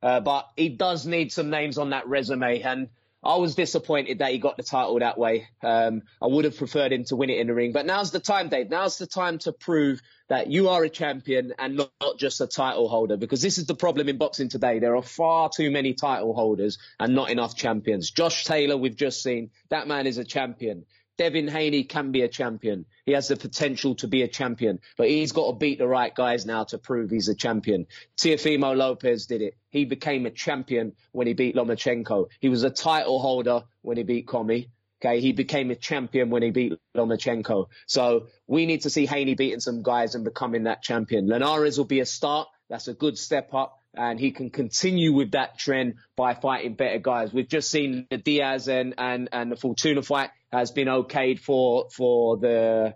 uh, 0.00 0.20
but 0.20 0.48
he 0.56 0.68
does 0.68 1.06
need 1.06 1.32
some 1.32 1.50
names 1.50 1.76
on 1.76 1.90
that 1.90 2.06
resume 2.06 2.60
and 2.60 2.88
I 3.22 3.36
was 3.36 3.54
disappointed 3.54 4.20
that 4.20 4.32
he 4.32 4.38
got 4.38 4.56
the 4.56 4.62
title 4.62 4.98
that 4.98 5.18
way. 5.18 5.48
Um, 5.62 6.02
I 6.22 6.26
would 6.26 6.46
have 6.46 6.56
preferred 6.56 6.92
him 6.92 7.04
to 7.04 7.16
win 7.16 7.28
it 7.28 7.38
in 7.38 7.48
the 7.48 7.54
ring, 7.54 7.72
but 7.72 7.84
now's 7.84 8.12
the 8.12 8.20
time, 8.20 8.48
Dave. 8.48 8.70
Now's 8.70 8.96
the 8.96 9.06
time 9.06 9.38
to 9.40 9.52
prove 9.52 10.00
that 10.28 10.46
you 10.46 10.70
are 10.70 10.82
a 10.84 10.88
champion 10.88 11.52
and 11.58 11.76
not, 11.76 11.90
not 12.00 12.18
just 12.18 12.40
a 12.40 12.46
title 12.46 12.88
holder, 12.88 13.18
because 13.18 13.42
this 13.42 13.58
is 13.58 13.66
the 13.66 13.74
problem 13.74 14.08
in 14.08 14.16
boxing 14.16 14.48
today. 14.48 14.78
There 14.78 14.96
are 14.96 15.02
far 15.02 15.50
too 15.54 15.70
many 15.70 15.92
title 15.92 16.32
holders 16.32 16.78
and 16.98 17.14
not 17.14 17.30
enough 17.30 17.54
champions. 17.56 18.10
Josh 18.10 18.44
Taylor, 18.44 18.78
we've 18.78 18.96
just 18.96 19.22
seen, 19.22 19.50
that 19.68 19.86
man 19.86 20.06
is 20.06 20.16
a 20.16 20.24
champion. 20.24 20.86
Devin 21.20 21.48
Haney 21.48 21.84
can 21.84 22.12
be 22.12 22.22
a 22.22 22.28
champion. 22.28 22.86
He 23.04 23.12
has 23.12 23.28
the 23.28 23.36
potential 23.36 23.94
to 23.96 24.08
be 24.08 24.22
a 24.22 24.26
champion, 24.26 24.80
but 24.96 25.10
he's 25.10 25.32
got 25.32 25.50
to 25.50 25.52
beat 25.58 25.78
the 25.78 25.86
right 25.86 26.14
guys 26.14 26.46
now 26.46 26.64
to 26.64 26.78
prove 26.78 27.10
he's 27.10 27.28
a 27.28 27.34
champion. 27.34 27.88
Teofimo 28.16 28.74
Lopez 28.74 29.26
did 29.26 29.42
it. 29.42 29.54
He 29.68 29.84
became 29.84 30.24
a 30.24 30.30
champion 30.30 30.94
when 31.12 31.26
he 31.26 31.34
beat 31.34 31.56
Lomachenko. 31.56 32.28
He 32.40 32.48
was 32.48 32.62
a 32.62 32.70
title 32.70 33.18
holder 33.18 33.64
when 33.82 33.98
he 33.98 34.02
beat 34.02 34.26
Commey. 34.26 34.70
Okay, 35.04 35.20
he 35.20 35.32
became 35.32 35.70
a 35.70 35.74
champion 35.74 36.30
when 36.30 36.42
he 36.42 36.52
beat 36.52 36.78
Lomachenko. 36.96 37.66
So 37.84 38.28
we 38.46 38.64
need 38.64 38.80
to 38.82 38.90
see 38.90 39.04
Haney 39.04 39.34
beating 39.34 39.60
some 39.60 39.82
guys 39.82 40.14
and 40.14 40.24
becoming 40.24 40.62
that 40.62 40.82
champion. 40.82 41.28
Linares 41.28 41.76
will 41.76 41.84
be 41.84 42.00
a 42.00 42.06
start. 42.06 42.48
That's 42.70 42.88
a 42.88 42.94
good 42.94 43.18
step 43.18 43.52
up 43.52 43.76
and 43.94 44.18
he 44.18 44.30
can 44.30 44.48
continue 44.48 45.12
with 45.12 45.32
that 45.32 45.58
trend 45.58 45.96
by 46.16 46.32
fighting 46.32 46.74
better 46.74 46.98
guys. 46.98 47.32
We've 47.32 47.48
just 47.48 47.70
seen 47.70 48.06
the 48.08 48.16
Diaz 48.16 48.68
and, 48.68 48.94
and, 48.96 49.28
and 49.32 49.50
the 49.52 49.56
Fortuna 49.56 50.02
fight 50.02 50.30
has 50.52 50.70
been 50.70 50.88
okayed 50.88 51.38
for, 51.38 51.88
for 51.90 52.36
the, 52.36 52.94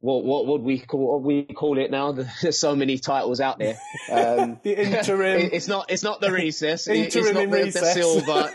what, 0.00 0.24
what 0.24 0.46
would 0.46 0.62
we 0.62 0.80
call, 0.80 1.12
what 1.12 1.22
we 1.22 1.44
call 1.44 1.78
it 1.78 1.90
now? 1.90 2.12
There's 2.42 2.58
so 2.58 2.74
many 2.74 2.98
titles 2.98 3.40
out 3.40 3.58
there. 3.58 3.78
Um, 4.10 4.58
the 4.64 4.78
interim. 4.78 5.40
it's 5.52 5.68
not, 5.68 5.90
it's 5.90 6.02
not 6.02 6.20
the 6.20 6.32
recess. 6.32 6.88
interim 6.88 7.24
it's 7.24 7.34
not 7.34 7.50
the, 7.50 7.64
recess. 7.64 7.94
the 7.94 8.02
silver. 8.02 8.52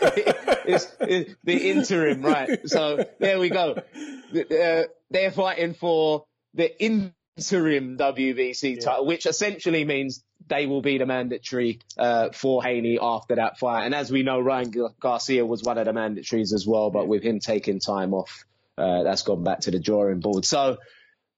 it's, 0.66 0.96
it's, 1.00 1.34
the 1.44 1.70
interim, 1.70 2.22
right? 2.22 2.68
So 2.68 3.04
there 3.18 3.38
we 3.38 3.48
go. 3.48 3.82
Uh, 4.34 4.82
they're 5.10 5.30
fighting 5.30 5.74
for 5.74 6.26
the 6.54 6.82
interim 6.82 7.96
WBC 7.96 8.74
yeah. 8.76 8.80
title, 8.80 9.06
which 9.06 9.26
essentially 9.26 9.84
means 9.84 10.22
they 10.48 10.66
will 10.66 10.82
be 10.82 10.98
the 10.98 11.06
mandatory 11.06 11.80
uh, 11.96 12.30
for 12.30 12.62
Haney 12.62 12.98
after 13.00 13.36
that 13.36 13.58
fight. 13.58 13.84
And 13.84 13.94
as 13.94 14.10
we 14.10 14.22
know, 14.22 14.40
Ryan 14.40 14.72
Garcia 15.00 15.44
was 15.44 15.62
one 15.62 15.78
of 15.78 15.86
the 15.86 15.92
mandatories 15.92 16.52
as 16.52 16.66
well, 16.66 16.90
but 16.90 17.06
with 17.06 17.22
him 17.22 17.40
taking 17.40 17.80
time 17.80 18.14
off, 18.14 18.44
uh, 18.76 19.02
that's 19.02 19.22
gone 19.22 19.44
back 19.44 19.60
to 19.60 19.70
the 19.70 19.80
drawing 19.80 20.20
board. 20.20 20.44
So 20.44 20.78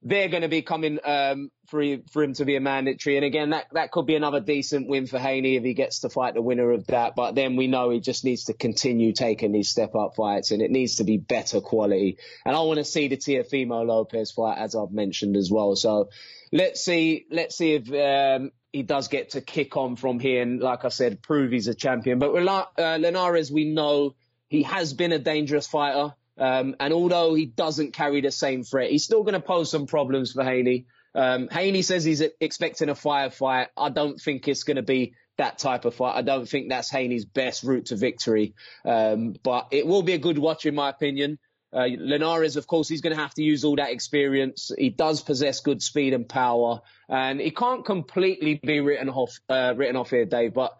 they're 0.03 0.29
going 0.29 0.43
to 0.43 0.49
be 0.49 0.63
coming 0.63 0.99
um, 1.05 1.51
for, 1.69 1.83
for 2.11 2.23
him 2.23 2.33
to 2.35 2.45
be 2.45 2.57
a 2.57 2.61
mandatory. 2.61 3.17
And 3.17 3.25
again, 3.25 3.51
that, 3.51 3.67
that 3.73 3.91
could 3.91 4.07
be 4.07 4.15
another 4.15 4.41
decent 4.41 4.89
win 4.89 5.07
for 5.07 5.19
Haney 5.19 5.57
if 5.57 5.63
he 5.63 5.75
gets 5.75 6.01
to 6.01 6.09
fight 6.09 6.35
the 6.35 6.43
winner 6.43 6.71
of 6.73 6.87
that. 6.87 7.15
But 7.15 7.35
then 7.35 7.57
we 7.57 7.67
know 7.67 7.91
he 7.91 8.01
just 8.01 8.25
needs 8.25 8.45
to 8.45 8.55
continue 8.55 9.13
taking 9.13 9.53
these 9.53 9.69
step 9.69 9.95
up 9.95 10.17
fights 10.17 10.53
and 10.53 10.63
it 10.63 10.71
needs 10.71 10.97
to 10.97 11.05
be 11.05 11.19
better 11.19 11.61
quality. 11.61 12.17
And 12.47 12.57
I 12.57 12.61
want 12.61 12.79
to 12.79 12.85
see 12.85 13.09
the 13.09 13.19
Teofimo 13.19 13.87
Lopez 13.87 14.31
fight, 14.31 14.59
as 14.59 14.75
I've 14.75 14.93
mentioned 14.93 15.37
as 15.37 15.51
well. 15.51 15.77
So 15.77 16.09
let's 16.51 16.83
see, 16.83 17.27
let's 17.31 17.57
see 17.57 17.75
if, 17.75 17.93
um, 17.93 18.53
he 18.73 18.83
does 18.83 19.09
get 19.09 19.31
to 19.31 19.41
kick 19.41 19.77
on 19.77 19.97
from 19.97 20.21
here 20.21 20.43
and, 20.43 20.61
like 20.61 20.85
I 20.85 20.89
said, 20.89 21.23
prove 21.23 21.53
he's 21.53 21.69
a 21.69 21.75
champion. 21.75 22.19
But 22.19 22.33
with 22.33 22.47
uh, 22.47 22.67
Linares, 22.77 23.51
we 23.51 23.65
know 23.65 24.15
he 24.49 24.63
has 24.63 24.93
been 24.93 25.13
a 25.13 25.19
dangerous 25.19 25.67
fighter. 25.67 26.15
Um, 26.39 26.77
and 26.81 26.95
although 26.95 27.35
he 27.35 27.47
doesn't 27.47 27.93
carry 27.93 28.21
the 28.21 28.31
same 28.31 28.63
threat, 28.63 28.91
he's 28.91 29.05
still 29.05 29.23
going 29.23 29.35
to 29.35 29.41
pose 29.41 29.71
some 29.71 29.87
problems 29.87 30.33
for 30.33 30.45
Haney. 30.45 30.87
Um, 31.15 31.49
Haney 31.49 31.83
says 31.83 32.05
he's 32.05 32.23
expecting 32.41 32.89
a 32.89 32.95
fire 32.95 33.31
fight. 33.31 33.69
I 33.77 33.91
don't 33.91 34.19
think 34.19 34.49
it's 34.49 34.63
going 34.63 34.77
to 34.77 34.83
be 34.83 35.15
that 35.37 35.59
type 35.59 35.85
of 35.85 35.95
fight. 35.95 36.17
I 36.17 36.23
don't 36.23 36.49
think 36.49 36.69
that's 36.69 36.91
Haney's 36.91 37.25
best 37.25 37.65
route 37.65 37.87
to 37.87 37.97
victory. 37.97 38.55
Um, 38.85 39.35
but 39.43 39.69
it 39.73 39.87
will 39.87 40.03
be 40.03 40.13
a 40.13 40.19
good 40.19 40.39
watch, 40.39 40.65
in 40.67 40.75
my 40.75 40.89
opinion. 40.89 41.39
Uh, 41.73 41.87
Linares, 41.99 42.57
of 42.57 42.67
course, 42.67 42.89
he's 42.89 43.01
going 43.01 43.15
to 43.15 43.23
have 43.23 43.35
to 43.35 43.43
use 43.43 43.65
all 43.65 43.77
that 43.77 43.91
experience. 43.91 44.73
He 44.77 44.91
does 44.91 45.23
possess 45.23 45.61
good 45.61 45.83
speed 45.83 46.15
and 46.15 46.29
power, 46.29 46.81
and 47.09 47.41
he 47.41 47.51
can't 47.51 47.85
completely 47.85 48.55
be 48.55 48.81
written 48.81 49.09
off, 49.09 49.39
uh, 49.49 49.75
written 49.77 49.97
off 49.97 50.11
here, 50.11 50.25
Dave. 50.25 50.55
But 50.55 50.77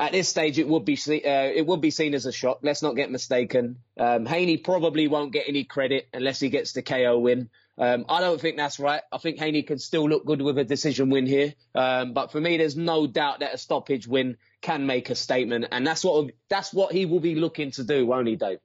at 0.00 0.12
this 0.12 0.30
stage, 0.30 0.58
it 0.58 0.66
would 0.66 0.86
be 0.86 0.96
uh, 0.96 1.52
it 1.54 1.66
would 1.66 1.82
be 1.82 1.90
seen 1.90 2.14
as 2.14 2.24
a 2.24 2.32
shock. 2.32 2.60
Let's 2.62 2.82
not 2.82 2.96
get 2.96 3.10
mistaken. 3.10 3.76
Um, 3.98 4.24
Haney 4.24 4.56
probably 4.56 5.08
won't 5.08 5.32
get 5.32 5.44
any 5.46 5.64
credit 5.64 6.08
unless 6.14 6.40
he 6.40 6.48
gets 6.48 6.72
the 6.72 6.82
KO 6.82 7.18
win. 7.18 7.50
Um, 7.76 8.06
I 8.08 8.20
don't 8.20 8.40
think 8.40 8.56
that's 8.56 8.78
right. 8.78 9.02
I 9.12 9.18
think 9.18 9.38
Haney 9.38 9.62
can 9.62 9.78
still 9.78 10.08
look 10.08 10.24
good 10.24 10.40
with 10.40 10.58
a 10.58 10.64
decision 10.64 11.10
win 11.10 11.26
here. 11.26 11.54
Um, 11.74 12.14
but 12.14 12.32
for 12.32 12.40
me, 12.40 12.56
there's 12.56 12.76
no 12.76 13.06
doubt 13.06 13.40
that 13.40 13.54
a 13.54 13.58
stoppage 13.58 14.06
win 14.06 14.38
can 14.62 14.86
make 14.86 15.10
a 15.10 15.14
statement, 15.14 15.66
and 15.70 15.86
that's 15.86 16.02
what 16.02 16.30
that's 16.48 16.72
what 16.72 16.92
he 16.92 17.04
will 17.04 17.20
be 17.20 17.34
looking 17.34 17.70
to 17.72 17.84
do, 17.84 18.06
won't 18.06 18.26
he, 18.26 18.36
Dave? 18.36 18.58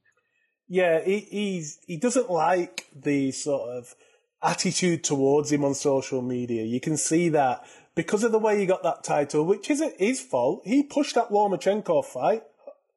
Yeah, 0.68 1.04
he, 1.04 1.64
he 1.86 1.98
doesn't 1.98 2.30
like 2.30 2.88
the 2.96 3.32
sort 3.32 3.70
of 3.70 3.96
attitude 4.42 5.04
towards 5.04 5.52
him 5.52 5.64
on 5.64 5.76
social 5.76 6.22
media. 6.22 6.64
You 6.64 6.80
can 6.80 6.98
see 6.98 7.30
that 7.30 7.66
because 7.96 8.24
of 8.24 8.32
the 8.32 8.40
way 8.40 8.60
he 8.60 8.66
got 8.66 8.84
that 8.84 9.04
title, 9.04 9.46
which 9.46 9.70
isn't 9.70 10.00
his 10.00 10.22
fault. 10.22 10.62
He 10.66 10.84
pushed 10.84 11.16
that 11.16 11.30
Lomachenko 11.30 12.04
fight. 12.06 12.44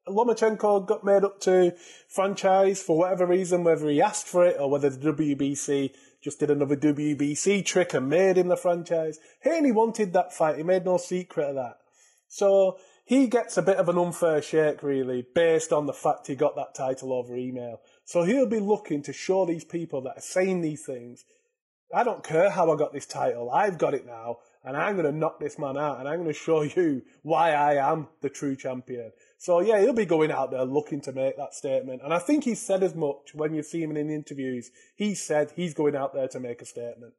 Lomachenko 0.06 0.86
got 0.86 1.04
made 1.04 1.24
up 1.24 1.40
to 1.40 1.74
franchise 2.08 2.82
for 2.82 2.98
whatever 2.98 3.26
reason, 3.26 3.64
whether 3.64 3.88
he 3.88 4.00
asked 4.00 4.26
for 4.26 4.46
it 4.46 4.56
or 4.58 4.70
whether 4.70 4.90
the 4.90 5.12
WBC 5.12 5.92
just 6.22 6.40
did 6.40 6.50
another 6.50 6.76
WBC 6.76 7.64
trick 7.64 7.94
and 7.94 8.08
made 8.08 8.38
him 8.38 8.48
the 8.48 8.56
franchise. 8.56 9.18
Haney 9.40 9.72
wanted 9.72 10.12
that 10.12 10.32
fight. 10.32 10.56
He 10.56 10.62
made 10.62 10.84
no 10.84 10.96
secret 10.96 11.50
of 11.50 11.54
that. 11.56 11.78
So 12.26 12.78
he 13.08 13.26
gets 13.26 13.56
a 13.56 13.62
bit 13.62 13.78
of 13.78 13.88
an 13.88 13.96
unfair 13.96 14.42
shake, 14.42 14.82
really, 14.82 15.24
based 15.34 15.72
on 15.72 15.86
the 15.86 15.94
fact 15.94 16.26
he 16.26 16.34
got 16.34 16.56
that 16.56 16.74
title 16.74 17.14
over 17.14 17.34
email. 17.34 17.80
So 18.04 18.24
he'll 18.24 18.46
be 18.46 18.60
looking 18.60 19.02
to 19.04 19.14
show 19.14 19.46
these 19.46 19.64
people 19.64 20.02
that 20.02 20.18
are 20.18 20.20
saying 20.20 20.60
these 20.60 20.84
things, 20.84 21.24
I 21.94 22.04
don't 22.04 22.22
care 22.22 22.50
how 22.50 22.70
I 22.70 22.76
got 22.76 22.92
this 22.92 23.06
title, 23.06 23.50
I've 23.50 23.78
got 23.78 23.94
it 23.94 24.04
now, 24.04 24.40
and 24.62 24.76
I'm 24.76 24.96
going 24.96 25.10
to 25.10 25.18
knock 25.18 25.40
this 25.40 25.58
man 25.58 25.78
out, 25.78 26.00
and 26.00 26.06
I'm 26.06 26.16
going 26.16 26.28
to 26.28 26.34
show 26.34 26.60
you 26.60 27.00
why 27.22 27.52
I 27.52 27.76
am 27.90 28.08
the 28.20 28.28
true 28.28 28.54
champion. 28.54 29.12
So 29.38 29.60
yeah, 29.60 29.80
he'll 29.80 29.94
be 29.94 30.04
going 30.04 30.30
out 30.30 30.50
there 30.50 30.66
looking 30.66 31.00
to 31.00 31.12
make 31.12 31.38
that 31.38 31.54
statement. 31.54 32.02
And 32.04 32.12
I 32.12 32.18
think 32.18 32.44
he 32.44 32.54
said 32.54 32.82
as 32.82 32.94
much 32.94 33.34
when 33.34 33.54
you 33.54 33.62
see 33.62 33.82
him 33.82 33.96
in 33.96 34.10
interviews. 34.10 34.70
He 34.96 35.14
said 35.14 35.52
he's 35.56 35.72
going 35.72 35.96
out 35.96 36.12
there 36.12 36.28
to 36.28 36.40
make 36.40 36.60
a 36.60 36.66
statement. 36.66 37.14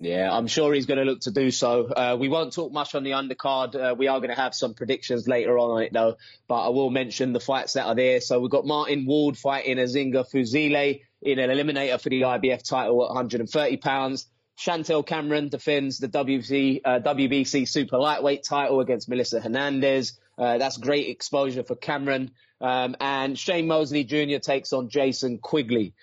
Yeah, 0.00 0.30
I'm 0.32 0.48
sure 0.48 0.74
he's 0.74 0.86
going 0.86 0.98
to 0.98 1.04
look 1.04 1.20
to 1.20 1.30
do 1.30 1.50
so. 1.50 1.86
Uh, 1.86 2.16
we 2.18 2.28
won't 2.28 2.52
talk 2.52 2.72
much 2.72 2.94
on 2.94 3.04
the 3.04 3.12
undercard. 3.12 3.74
Uh, 3.74 3.94
we 3.94 4.08
are 4.08 4.18
going 4.18 4.34
to 4.34 4.40
have 4.40 4.54
some 4.54 4.74
predictions 4.74 5.28
later 5.28 5.56
on, 5.58 5.70
on 5.70 5.82
it 5.82 5.92
though, 5.92 6.16
but 6.48 6.66
I 6.66 6.68
will 6.70 6.90
mention 6.90 7.32
the 7.32 7.40
fights 7.40 7.74
that 7.74 7.86
are 7.86 7.94
there. 7.94 8.20
So 8.20 8.40
we've 8.40 8.50
got 8.50 8.66
Martin 8.66 9.06
Ward 9.06 9.38
fighting 9.38 9.76
Azinga 9.76 10.26
Fuzile 10.30 11.00
in 11.22 11.38
an 11.38 11.48
eliminator 11.48 12.00
for 12.00 12.10
the 12.10 12.22
IBF 12.22 12.68
title 12.68 13.04
at 13.04 13.08
130 13.14 13.76
pounds. 13.78 14.26
Chantelle 14.56 15.02
Cameron 15.02 15.48
defends 15.48 15.98
the 15.98 16.08
WBC, 16.08 16.80
uh, 16.84 17.00
WBC 17.00 17.68
super 17.68 17.98
lightweight 17.98 18.44
title 18.44 18.80
against 18.80 19.08
Melissa 19.08 19.40
Hernandez. 19.40 20.18
Uh, 20.36 20.58
that's 20.58 20.76
great 20.76 21.08
exposure 21.08 21.62
for 21.62 21.76
Cameron. 21.76 22.32
Um, 22.60 22.96
and 23.00 23.38
Shane 23.38 23.66
Mosley 23.66 24.04
Jr. 24.04 24.38
takes 24.38 24.72
on 24.72 24.88
Jason 24.88 25.38
Quigley. 25.38 25.94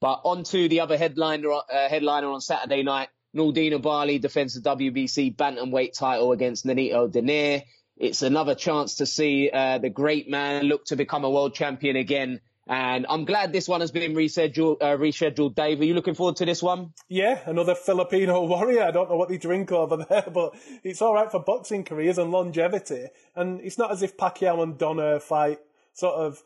But 0.00 0.22
on 0.24 0.44
to 0.44 0.68
the 0.68 0.80
other 0.80 0.96
headliner, 0.96 1.52
uh, 1.52 1.88
headliner 1.88 2.28
on 2.30 2.40
Saturday 2.40 2.82
night. 2.82 3.08
Nordine 3.34 3.72
Oubaali 3.72 4.20
defends 4.20 4.54
the 4.54 4.68
WBC 4.68 5.36
bantamweight 5.36 5.92
title 5.92 6.32
against 6.32 6.66
Nonito 6.66 7.10
Donaire. 7.10 7.62
It's 7.96 8.22
another 8.22 8.54
chance 8.54 8.96
to 8.96 9.06
see 9.06 9.50
uh, 9.52 9.78
the 9.78 9.90
great 9.90 10.28
man 10.28 10.64
look 10.64 10.86
to 10.86 10.96
become 10.96 11.24
a 11.24 11.30
world 11.30 11.54
champion 11.54 11.96
again. 11.96 12.40
And 12.66 13.04
I'm 13.08 13.24
glad 13.24 13.52
this 13.52 13.68
one 13.68 13.80
has 13.80 13.90
been 13.90 14.14
rescheduled, 14.14 14.76
uh, 14.80 14.96
rescheduled. 14.96 15.54
Dave, 15.54 15.80
are 15.80 15.84
you 15.84 15.94
looking 15.94 16.14
forward 16.14 16.36
to 16.36 16.44
this 16.44 16.62
one? 16.62 16.92
Yeah, 17.08 17.40
another 17.46 17.74
Filipino 17.74 18.44
warrior. 18.46 18.84
I 18.84 18.90
don't 18.90 19.10
know 19.10 19.16
what 19.16 19.28
they 19.28 19.38
drink 19.38 19.72
over 19.72 19.96
there, 19.96 20.26
but 20.32 20.54
it's 20.84 21.02
all 21.02 21.14
right 21.14 21.30
for 21.30 21.40
boxing 21.40 21.84
careers 21.84 22.16
and 22.16 22.30
longevity. 22.30 23.06
And 23.34 23.60
it's 23.60 23.76
not 23.76 23.90
as 23.90 24.02
if 24.02 24.16
Pacquiao 24.16 24.62
and 24.62 24.78
Donaire 24.78 25.20
fight 25.20 25.58
sort 25.94 26.14
of 26.14 26.42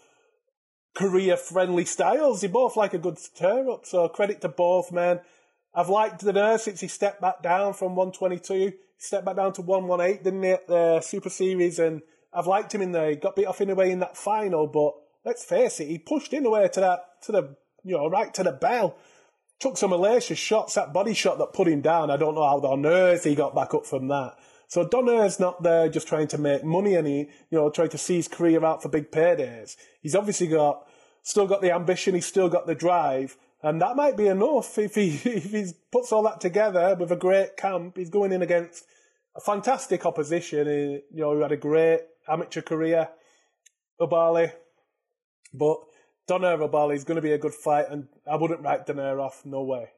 career 0.95 1.37
friendly 1.37 1.85
styles. 1.85 2.41
They 2.41 2.49
both 2.49 2.77
like 2.77 2.95
a 2.95 2.99
good 2.99 3.19
stir 3.19 3.71
up. 3.71 3.85
So 3.85 4.09
credit 4.09 4.41
to 4.41 4.49
both 4.49 4.93
men. 4.93 5.21
I've 5.75 5.89
liked 5.89 6.21
the 6.21 6.33
nurse 6.33 6.65
since 6.65 6.81
he 6.81 6.89
stepped 6.89 7.21
back 7.21 7.43
down 7.43 7.73
from 7.75 7.97
122. 7.97 8.55
He 8.55 8.73
stepped 8.99 9.25
back 9.25 9.37
down 9.37 9.53
to 9.55 9.63
118, 9.63 10.23
didn't 10.23 10.43
he, 10.43 10.51
at 10.51 10.69
the 10.69 11.01
Super 11.01 11.31
Series? 11.31 11.79
And 11.79 12.03
I've 12.33 12.47
liked 12.47 12.75
him 12.75 12.83
in 12.83 12.93
there. 12.93 13.11
He 13.11 13.17
got 13.17 13.37
beat 13.37 13.47
off 13.47 13.61
in 13.61 13.71
a 13.71 13.75
way 13.75 13.91
in 13.91 14.01
that 14.01 14.17
final, 14.17 14.67
but 14.67 14.95
let's 15.25 15.45
face 15.45 15.81
it, 15.81 15.89
he 15.89 15.99
pushed 15.99 16.33
in 16.33 16.47
away 16.47 16.69
to 16.69 16.81
that, 16.81 17.01
to 17.23 17.33
the, 17.33 17.57
you 17.83 17.97
know, 17.97 18.09
right 18.09 18.33
to 18.35 18.43
the 18.43 18.53
bell. 18.53 18.97
took 19.59 19.77
some 19.77 19.91
malicious 19.91 20.39
shots. 20.39 20.75
That 20.75 20.93
body 20.93 21.15
shot 21.15 21.39
that 21.39 21.53
put 21.53 21.69
him 21.69 21.81
down, 21.81 22.11
I 22.11 22.17
don't 22.17 22.35
know 22.35 22.47
how 22.47 22.59
on 22.59 22.87
earth 22.87 23.25
he 23.25 23.35
got 23.35 23.55
back 23.55 23.75
up 23.75 23.87
from 23.87 24.09
that. 24.09 24.37
So 24.69 24.87
Donaire's 24.87 25.39
not 25.39 25.63
there 25.63 25.89
just 25.89 26.09
trying 26.09 26.29
to 26.29 26.39
make 26.39 26.65
money 26.65 26.95
and 26.95 27.07
he, 27.07 27.19
you 27.51 27.59
know, 27.59 27.71
trying 27.71 27.91
to 27.91 27.99
see 27.99 28.17
his 28.17 28.29
career 28.29 28.65
out 28.65 28.83
for 28.83 28.89
big 28.89 29.11
paydays. 29.11 29.77
He's 30.01 30.15
obviously 30.17 30.49
got, 30.49 30.87
still 31.23 31.47
got 31.47 31.63
the 31.63 31.73
ambition, 31.73 32.15
he's 32.15 32.27
still 32.27 32.49
got 32.49 32.67
the 32.67 32.75
drive, 32.75 33.37
and 33.65 33.81
that 33.81 33.97
might 33.97 34.15
be 34.15 34.27
enough 34.27 34.77
if 34.77 34.95
he, 34.95 35.09
if 35.25 35.51
he 35.51 35.67
puts 35.91 36.13
all 36.13 36.23
that 36.25 36.41
together 36.41 36.97
with 37.01 37.11
a 37.11 37.17
great 37.17 37.57
camp. 37.57 37.97
He's 37.97 38.11
going 38.11 38.31
in 38.31 38.43
against 38.43 38.85
a 39.35 39.41
fantastic 39.41 40.05
opposition, 40.05 40.67
he, 40.67 41.01
you 41.11 41.23
know, 41.23 41.33
who 41.33 41.41
had 41.41 41.51
a 41.51 41.57
great 41.57 42.01
amateur 42.29 42.61
career, 42.61 43.09
Oubaali. 43.99 44.53
But 45.55 45.79
Donaire 46.29 46.69
Oubaali 46.69 46.95
is 46.95 47.05
going 47.05 47.17
to 47.17 47.23
be 47.23 47.33
a 47.33 47.39
good 47.39 47.55
fight, 47.55 47.87
and 47.89 48.07
I 48.31 48.37
wouldn't 48.37 48.61
write 48.61 48.87
Donaire 48.87 49.21
off. 49.21 49.47
No 49.47 49.63
way. 49.65 49.89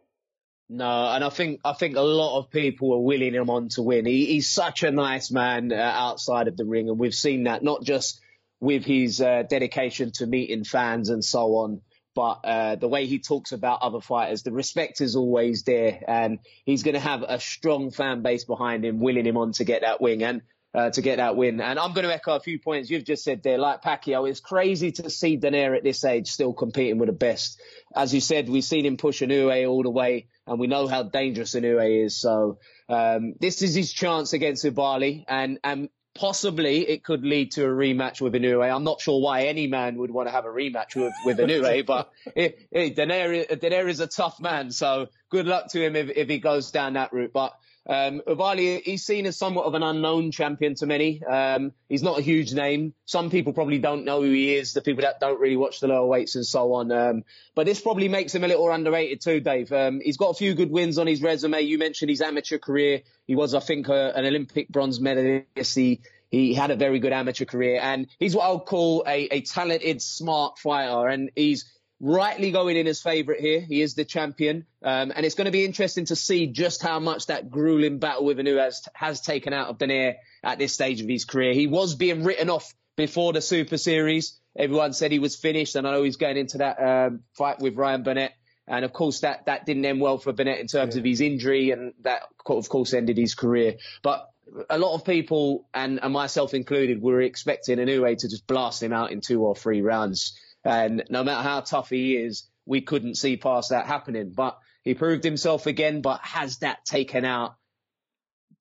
No, 0.69 1.09
and 1.09 1.25
I 1.25 1.31
think 1.31 1.61
I 1.65 1.73
think 1.73 1.97
a 1.97 2.03
lot 2.03 2.39
of 2.39 2.51
people 2.51 2.93
are 2.95 3.03
willing 3.03 3.35
him 3.35 3.51
on 3.51 3.69
to 3.71 3.83
win. 3.83 4.07
He, 4.07 4.27
he's 4.27 4.49
such 4.49 4.85
a 4.85 4.91
nice 4.93 5.31
man 5.31 5.73
uh, 5.73 5.77
outside 5.77 6.47
of 6.47 6.57
the 6.57 6.65
ring, 6.65 6.89
and 6.89 6.99
we've 6.99 7.15
seen 7.15 7.45
that 7.45 7.65
not 7.65 7.83
just 7.83 8.21
with 8.61 8.85
his 8.85 9.21
uh, 9.21 9.43
dedication 9.49 10.13
to 10.13 10.27
meeting 10.27 10.65
fans 10.65 11.09
and 11.09 11.25
so 11.25 11.57
on, 11.57 11.83
but 12.17 12.41
uh, 12.45 12.77
the 12.77 12.89
way 12.89 13.05
he 13.05 13.19
talks 13.19 13.53
about 13.53 13.83
other 13.83 14.01
fighters, 14.01 14.43
the 14.43 14.51
respect 14.51 15.03
is 15.03 15.17
always 15.17 15.65
there, 15.65 16.03
and 16.09 16.39
he's 16.65 16.83
going 16.83 16.95
to 16.95 17.01
have 17.01 17.23
a 17.23 17.39
strong 17.39 17.91
fan 17.91 18.23
base 18.23 18.45
behind 18.45 18.87
him, 18.87 18.99
willing 19.01 19.27
him 19.27 19.37
on 19.37 19.53
to 19.53 19.65
get 19.65 19.83
that 19.83 20.01
win. 20.01 20.23
And 20.23 20.43
uh, 20.75 20.91
to 20.91 21.01
get 21.01 21.17
that 21.17 21.37
win. 21.37 21.59
And 21.63 21.79
I'm 21.79 21.95
going 21.95 22.07
to 22.07 22.13
echo 22.13 22.37
a 22.37 22.41
few 22.41 22.59
points 22.59 22.91
you've 22.91 23.05
just 23.05 23.25
said 23.25 23.43
there. 23.43 23.57
Like 23.57 23.81
Pacquiao, 23.83 24.29
it's 24.29 24.41
crazy 24.41 24.93
to 24.93 25.09
see 25.09 25.39
Donaire 25.39 25.75
at 25.75 25.83
this 25.83 26.05
age 26.05 26.29
still 26.29 26.53
competing 26.53 26.99
with 26.99 27.07
the 27.07 27.15
best. 27.15 27.59
As 27.95 28.13
you 28.13 28.21
said, 28.21 28.47
we've 28.51 28.63
seen 28.63 28.85
him 28.85 28.99
push 28.99 29.23
Inoue 29.23 29.67
all 29.71 29.83
the 29.83 29.91
way, 29.91 30.27
and 30.47 30.61
we 30.61 30.67
know 30.67 30.87
how 30.87 31.03
dangerous 31.03 31.55
Inoue 31.55 32.05
is. 32.05 32.21
So 32.21 32.59
um, 32.91 33.35
this 33.41 33.63
is 33.63 33.75
his 33.75 33.91
chance 33.91 34.35
against 34.35 34.67
Oubaali, 34.67 35.25
and 35.29 35.59
and 35.65 35.89
possibly 36.17 36.89
it 36.89 37.05
could 37.05 37.25
lead 37.25 37.53
to 37.53 37.65
a 37.65 37.69
rematch 37.69 38.21
with 38.21 38.35
Inoue. 38.35 38.75
I'm 38.75 38.85
not 38.85 39.01
sure 39.01 39.21
why 39.21 39.45
any 39.45 39.67
man 39.67 39.97
would 39.99 40.11
want 40.11 40.29
to 40.29 40.33
have 40.33 40.45
a 40.45 40.49
rematch 40.49 40.97
with, 40.97 41.13
with 41.25 41.39
Inoue, 41.39 41.87
but 41.87 42.11
it, 42.35 42.97
Donaire, 42.97 43.47
Donaire 43.49 43.89
is 43.89 44.01
a 44.01 44.07
tough 44.07 44.41
man, 44.41 44.71
so 44.71 45.09
good 45.31 45.47
luck 45.47 45.71
to 45.73 45.85
him 45.85 45.97
if, 45.97 46.11
if 46.11 46.29
he 46.29 46.39
goes 46.39 46.71
down 46.71 46.95
that 46.95 47.13
route. 47.13 47.33
But 47.33 47.55
um, 47.89 48.21
he's 48.57 49.05
seen 49.05 49.27
as 49.27 49.37
somewhat 49.37 49.67
of 49.67 49.75
an 49.75 49.83
unknown 49.83 50.33
champion 50.33 50.75
to 50.77 50.87
many. 50.87 51.23
Um, 51.25 51.73
he's 51.89 52.03
not 52.03 52.19
a 52.19 52.23
huge 52.23 52.53
name. 52.53 52.95
Some 53.05 53.31
people 53.31 53.53
probably 53.53 53.79
don't 53.79 54.05
know 54.05 54.23
who 54.23 54.31
he 54.31 54.57
is, 54.57 54.73
the 54.73 54.81
people 54.81 55.03
that 55.03 55.21
don't 55.21 55.41
really 55.41 55.57
watch 55.57 55.81
the 55.81 55.89
lower 55.89 56.07
weights 56.07 56.35
and 56.35 56.45
so 56.45 56.75
on. 56.75 56.91
Um, 56.91 57.25
but 57.55 57.67
this 57.67 57.81
probably 57.81 58.09
makes 58.09 58.35
him 58.35 58.43
a 58.43 58.49
little 58.49 58.71
underrated 58.71 59.21
too, 59.21 59.41
Dave. 59.41 59.73
Um, 59.73 60.01
he's 60.03 60.17
got 60.17 60.31
a 60.31 60.35
few 60.35 60.55
good 60.55 60.71
wins 60.71 60.99
on 60.99 61.07
his 61.07 61.23
resume. 61.23 61.61
You 61.63 61.79
mentioned 61.79 62.11
his 62.11 62.21
amateur 62.21 62.59
career. 62.59 63.03
He 63.27 63.37
was, 63.37 63.55
I 63.55 63.61
think, 63.61 63.89
an 63.89 64.27
Olympic 64.27 64.69
bronze 64.69 65.01
medalist. 65.01 65.75
He, 65.77 66.01
he 66.31 66.55
had 66.55 66.73
a 66.73 66.77
very 66.77 66.99
good 66.99 67.13
amateur 67.13 67.45
career 67.45 67.79
and 67.81 68.09
he's 68.19 68.35
what 68.35 68.47
I 68.47 68.51
would 68.51 68.65
call 68.65 69.05
a, 69.07 69.29
a 69.31 69.41
talented, 69.43 70.03
smart 70.03 70.59
fighter. 70.59 71.07
And 71.07 71.31
he's, 71.37 71.65
rightly 72.01 72.51
going 72.51 72.77
in 72.77 72.87
as 72.87 73.01
favourite 73.01 73.41
here. 73.41 73.61
He 73.61 73.81
is 73.81 73.95
the 73.95 74.05
champion. 74.05 74.67
Um, 74.83 75.13
and 75.15 75.25
it's 75.25 75.35
going 75.35 75.47
to 75.47 75.53
be 75.53 75.65
interesting 75.65 76.05
to 76.07 76.17
see 76.17 76.49
just 76.49 76.83
how 76.83 77.01
much 77.01 77.27
that 77.27 77.51
grueling 77.51 77.99
battle 77.99 78.25
with 78.25 78.39
Inoue 78.39 78.59
has, 78.59 78.83
has 78.95 79.21
taken 79.21 79.53
out 79.53 79.69
of 79.69 79.79
Donaire 79.79 80.17
at 80.43 80.59
this 80.59 80.73
stage 80.73 81.01
of 81.01 81.09
his 81.09 81.25
career. 81.25 81.55
He 81.55 81.67
was 81.67 81.95
being 81.95 82.25
written 82.25 82.51
off 82.51 82.75
before 82.97 83.33
the 83.33 83.41
Super 83.41 83.79
Series. 83.79 84.39
Everyone 84.59 84.93
said 84.93 85.13
he 85.13 85.19
was 85.19 85.37
finished, 85.37 85.77
and 85.77 85.87
I 85.87 85.93
know 85.93 86.03
he's 86.03 86.17
going 86.17 86.37
into 86.37 86.59
that 86.59 86.83
um, 86.83 87.21
fight 87.35 87.61
with 87.61 87.77
Ryan 87.77 88.03
Burnett. 88.03 88.33
And 88.69 88.85
of 88.85 88.93
course, 88.93 89.21
that, 89.21 89.47
that 89.47 89.65
didn't 89.65 89.85
end 89.85 90.01
well 90.01 90.19
for 90.19 90.33
Burnett 90.33 90.59
in 90.61 90.67
terms 90.67 90.97
yeah. 90.97 91.01
of 91.01 91.05
his 91.05 91.21
injury, 91.21 91.71
and 91.71 91.95
that, 92.03 92.23
of 92.47 92.69
course, 92.69 92.95
ended 92.95 93.17
his 93.17 93.35
career. 93.35 93.77
But 94.03 94.29
a 94.71 94.79
lot 94.79 94.95
of 94.95 95.05
people, 95.05 95.69
and, 95.73 96.01
and 96.03 96.13
myself 96.13 96.55
included, 96.55 97.01
were 97.01 97.21
expecting 97.21 97.79
Inoue 97.79 98.17
to 98.19 98.29
just 98.29 98.47
blast 98.47 98.83
him 98.83 98.93
out 98.93 99.13
in 99.13 99.21
two 99.21 99.43
or 99.43 99.55
three 99.55 99.83
rounds. 99.83 100.39
And 100.67 101.05
no 101.09 101.25
matter 101.25 101.43
how 101.43 101.61
tough 101.61 101.91
he 101.91 102.17
is, 102.17 102.49
we 102.65 102.81
couldn't 102.81 103.17
see 103.17 103.37
past 103.37 103.71
that 103.71 103.87
happening. 103.87 104.33
But 104.35 104.59
he 104.83 104.95
proved 104.95 105.25
himself 105.25 105.67
again, 105.67 106.01
but 106.01 106.21
has 106.23 106.59
that 106.59 106.85
taken 106.85 107.25
out 107.25 107.57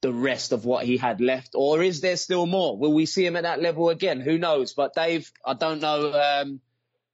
the 0.02 0.14
rest 0.14 0.52
of 0.52 0.66
what 0.66 0.86
he 0.86 0.98
had 0.98 1.22
left? 1.22 1.52
Or 1.56 1.82
is 1.82 2.02
there 2.02 2.18
still 2.18 2.46
more? 2.46 2.78
Will 2.78 2.94
we 2.94 3.06
see 3.06 3.26
him 3.26 3.36
at 3.36 3.44
that 3.44 3.62
level 3.62 3.90
again? 3.90 4.20
Who 4.20 4.38
knows? 4.38 4.74
But 4.74 4.94
Dave, 4.94 5.32
I 5.44 5.54
don't 5.54 5.82
know. 5.82 6.12
Um, 6.14 6.62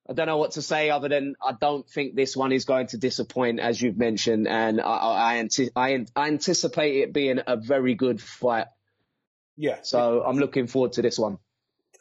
I 0.09 0.13
don't 0.13 0.27
know 0.27 0.37
what 0.37 0.51
to 0.51 0.61
say 0.61 0.89
other 0.89 1.07
than 1.07 1.35
I 1.41 1.53
don't 1.53 1.87
think 1.87 2.15
this 2.15 2.35
one 2.35 2.51
is 2.51 2.65
going 2.65 2.87
to 2.87 2.97
disappoint, 2.97 3.59
as 3.59 3.81
you've 3.81 3.97
mentioned, 3.97 4.47
and 4.47 4.81
I, 4.81 4.83
I, 4.83 5.47
I, 5.75 6.05
I 6.15 6.27
anticipate 6.27 7.03
it 7.03 7.13
being 7.13 7.39
a 7.47 7.55
very 7.55 7.95
good 7.95 8.21
fight. 8.21 8.67
Yeah. 9.55 9.77
So 9.83 10.23
I'm 10.25 10.37
looking 10.37 10.67
forward 10.67 10.93
to 10.93 11.01
this 11.01 11.19
one. 11.19 11.37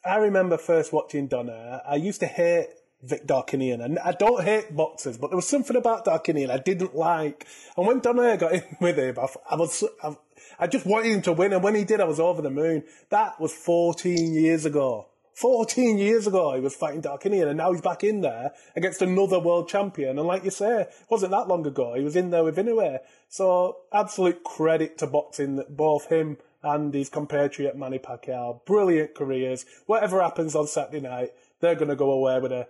I 0.05 0.16
remember 0.16 0.57
first 0.57 0.93
watching 0.93 1.28
Donaire. 1.28 1.82
I 1.86 1.97
used 1.97 2.20
to 2.20 2.26
hate 2.26 2.68
Vic 3.03 3.26
Darchinyan. 3.26 3.84
And 3.84 3.98
I 3.98 4.12
don't 4.12 4.44
hate 4.44 4.74
boxers, 4.74 5.16
but 5.16 5.30
there 5.30 5.36
was 5.36 5.48
something 5.48 5.76
about 5.76 6.05
Darchinyan 6.05 6.51
I 6.51 6.59
didn't 6.59 6.94
like. 6.94 7.46
And 7.76 7.86
when 7.86 8.01
Donaire 8.01 8.38
got 8.38 8.53
in 8.55 8.64
with 8.80 8.98
him, 8.98 9.18
I, 9.18 9.26
I 9.51 9.57
was, 9.57 9.84
I, 10.03 10.16
I 10.59 10.66
just 10.66 10.86
wanted 10.86 11.12
him 11.12 11.22
to 11.22 11.32
win. 11.32 11.53
And 11.53 11.62
when 11.62 11.74
he 11.74 11.84
did, 11.84 12.01
I 12.01 12.05
was 12.05 12.20
over 12.20 12.42
the 12.42 12.51
moon. 12.51 12.84
That 13.11 13.40
was 13.40 13.53
14 13.53 14.34
years 14.34 14.66
ago. 14.66 15.07
14 15.34 15.96
years 15.96 16.26
ago, 16.26 16.55
he 16.55 16.61
was 16.61 16.74
fighting 16.74 17.01
Darchinyan, 17.01 17.48
and 17.48 17.57
now 17.57 17.72
he's 17.72 17.80
back 17.80 18.05
in 18.05 18.20
there 18.20 18.53
against 18.76 19.01
another 19.01 19.38
world 19.38 19.70
champion. 19.70 20.18
And 20.18 20.28
like 20.28 20.44
you 20.44 20.51
say, 20.51 20.82
it 20.82 20.92
wasn't 21.09 21.30
that 21.30 21.48
long 21.48 21.66
ago. 21.66 21.94
He 21.94 22.05
was 22.05 22.14
in 22.14 22.28
there 22.28 22.44
with 22.44 22.59
Inoue. 22.59 22.98
So 23.30 23.78
absolute 23.90 24.44
credit 24.44 24.98
to 24.98 25.07
boxing 25.07 25.57
that 25.57 25.74
both 25.74 26.11
him 26.11 26.36
and 26.62 26.92
his 26.92 27.09
compatriot 27.09 27.74
Manny 27.74 27.98
Pacquiao. 27.98 28.64
Brilliant 28.66 29.14
careers. 29.14 29.64
Whatever 29.86 30.20
happens 30.20 30.55
on 30.55 30.66
Saturday 30.66 31.01
night, 31.01 31.30
they're 31.61 31.74
going 31.74 31.88
to 31.88 31.96
go 31.96 32.11
away 32.11 32.38
with 32.38 32.53
a 32.53 32.66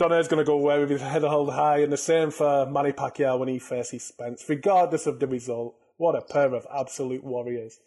Donaire's 0.00 0.28
going 0.28 0.38
to 0.38 0.46
go 0.46 0.54
away 0.54 0.78
with 0.78 0.88
his 0.88 1.02
head 1.02 1.20
held 1.20 1.52
high, 1.52 1.80
and 1.80 1.92
the 1.92 1.96
same 1.98 2.30
for 2.30 2.64
Manny 2.64 2.90
Pacquiao 2.90 3.38
when 3.38 3.48
he 3.48 3.58
faces 3.58 4.02
Spence, 4.02 4.42
regardless 4.48 5.06
of 5.06 5.20
the 5.20 5.26
result. 5.26 5.74
What 5.98 6.14
a 6.14 6.22
pair 6.22 6.54
of 6.54 6.66
absolute 6.74 7.22
warriors. 7.22 7.80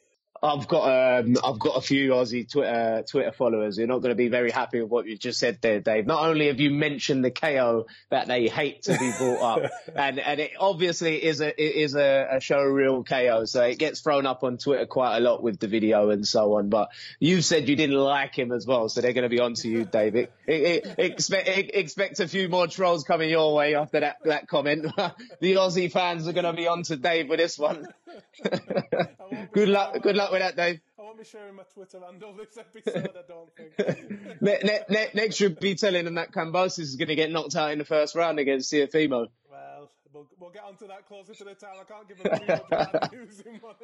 I've 0.43 0.67
got 0.67 1.21
um, 1.21 1.37
I've 1.41 1.57
got 1.57 1.77
a 1.77 1.81
few 1.81 2.11
Aussie 2.11 2.51
Twitter 2.51 3.05
Twitter 3.09 3.31
followers 3.31 3.77
who 3.77 3.85
are 3.85 3.87
not 3.87 3.99
going 3.99 4.09
to 4.09 4.15
be 4.15 4.27
very 4.27 4.51
happy 4.51 4.81
with 4.81 4.91
what 4.91 5.07
you 5.07 5.17
just 5.17 5.39
said 5.39 5.59
there, 5.61 5.79
Dave. 5.79 6.05
Not 6.05 6.25
only 6.25 6.47
have 6.47 6.59
you 6.59 6.69
mentioned 6.69 7.23
the 7.23 7.31
KO 7.31 7.85
that 8.09 8.27
they 8.27 8.49
hate 8.49 8.83
to 8.83 8.97
be 8.99 9.09
brought 9.17 9.41
up, 9.41 9.71
and 9.95 10.19
and 10.19 10.41
it 10.41 10.51
obviously 10.59 11.23
is 11.23 11.39
a 11.39 11.47
it 11.47 11.75
is 11.75 11.95
a, 11.95 12.27
a 12.29 12.39
show 12.41 12.61
real 12.61 13.05
KO, 13.05 13.45
so 13.45 13.63
it 13.63 13.79
gets 13.79 14.01
thrown 14.01 14.25
up 14.25 14.43
on 14.43 14.57
Twitter 14.57 14.85
quite 14.85 15.15
a 15.15 15.21
lot 15.21 15.41
with 15.41 15.59
the 15.59 15.69
video 15.69 16.09
and 16.09 16.27
so 16.27 16.55
on. 16.55 16.67
But 16.67 16.89
you've 17.21 17.45
said 17.45 17.69
you 17.69 17.77
didn't 17.77 17.95
like 17.95 18.37
him 18.37 18.51
as 18.51 18.67
well, 18.67 18.89
so 18.89 18.99
they're 18.99 19.13
going 19.13 19.23
to 19.23 19.29
be 19.29 19.39
on 19.39 19.53
to 19.55 19.69
you, 19.69 19.85
Dave. 19.85 20.17
It, 20.17 20.33
it, 20.45 20.85
it, 20.85 20.99
expect 20.99 21.47
expect 21.47 22.19
a 22.19 22.27
few 22.27 22.49
more 22.49 22.67
trolls 22.67 23.05
coming 23.05 23.29
your 23.29 23.55
way 23.55 23.75
after 23.75 24.01
that 24.01 24.17
that 24.25 24.49
comment. 24.49 24.83
the 25.39 25.53
Aussie 25.53 25.89
fans 25.89 26.27
are 26.27 26.33
going 26.33 26.43
to 26.43 26.51
be 26.51 26.67
on 26.67 26.83
to 26.83 26.97
Dave 26.97 27.29
with 27.29 27.39
this 27.39 27.57
one. 27.57 27.87
Good 29.53 29.70
luck. 29.70 30.01
Good 30.01 30.16
luck 30.16 30.32
with 30.32 30.41
that, 30.41 30.55
Dave. 30.55 30.80
I 30.99 31.01
won't 31.01 31.18
be 31.18 31.24
sharing 31.24 31.55
my 31.55 31.64
Twitter 31.74 31.99
handle 31.99 32.36
this 32.36 32.57
episode. 32.57 33.09
I 33.16 33.22
don't 33.28 33.55
think. 33.55 33.78
ne- 34.41 34.59
ne- 34.64 34.86
ne- 34.89 35.09
next, 35.14 35.39
you'll 35.39 35.51
be 35.51 35.76
telling 35.76 36.05
them 36.05 36.16
that 36.16 36.32
Kambosos 36.32 36.80
is 36.80 36.95
going 36.95 37.09
to 37.09 37.16
get 37.16 37.32
knocked 37.32 37.55
out 37.55 37.72
in 37.72 37.78
the 37.78 37.86
first 37.86 38.16
round 38.16 38.39
against 38.39 38.72
Teofimo. 38.72 39.28
Well, 39.51 39.89
we'll, 40.14 40.28
we'll 40.39 40.49
get 40.49 40.64
onto 40.64 40.88
that 40.88 41.07
closer 41.07 41.34
to 41.34 41.43
the 41.43 41.55
time. 41.55 41.76
I 41.80 41.84
can't 41.84 42.07
give 42.07 42.24
them 42.24 42.39
too 43.11 43.59
much 43.61 43.78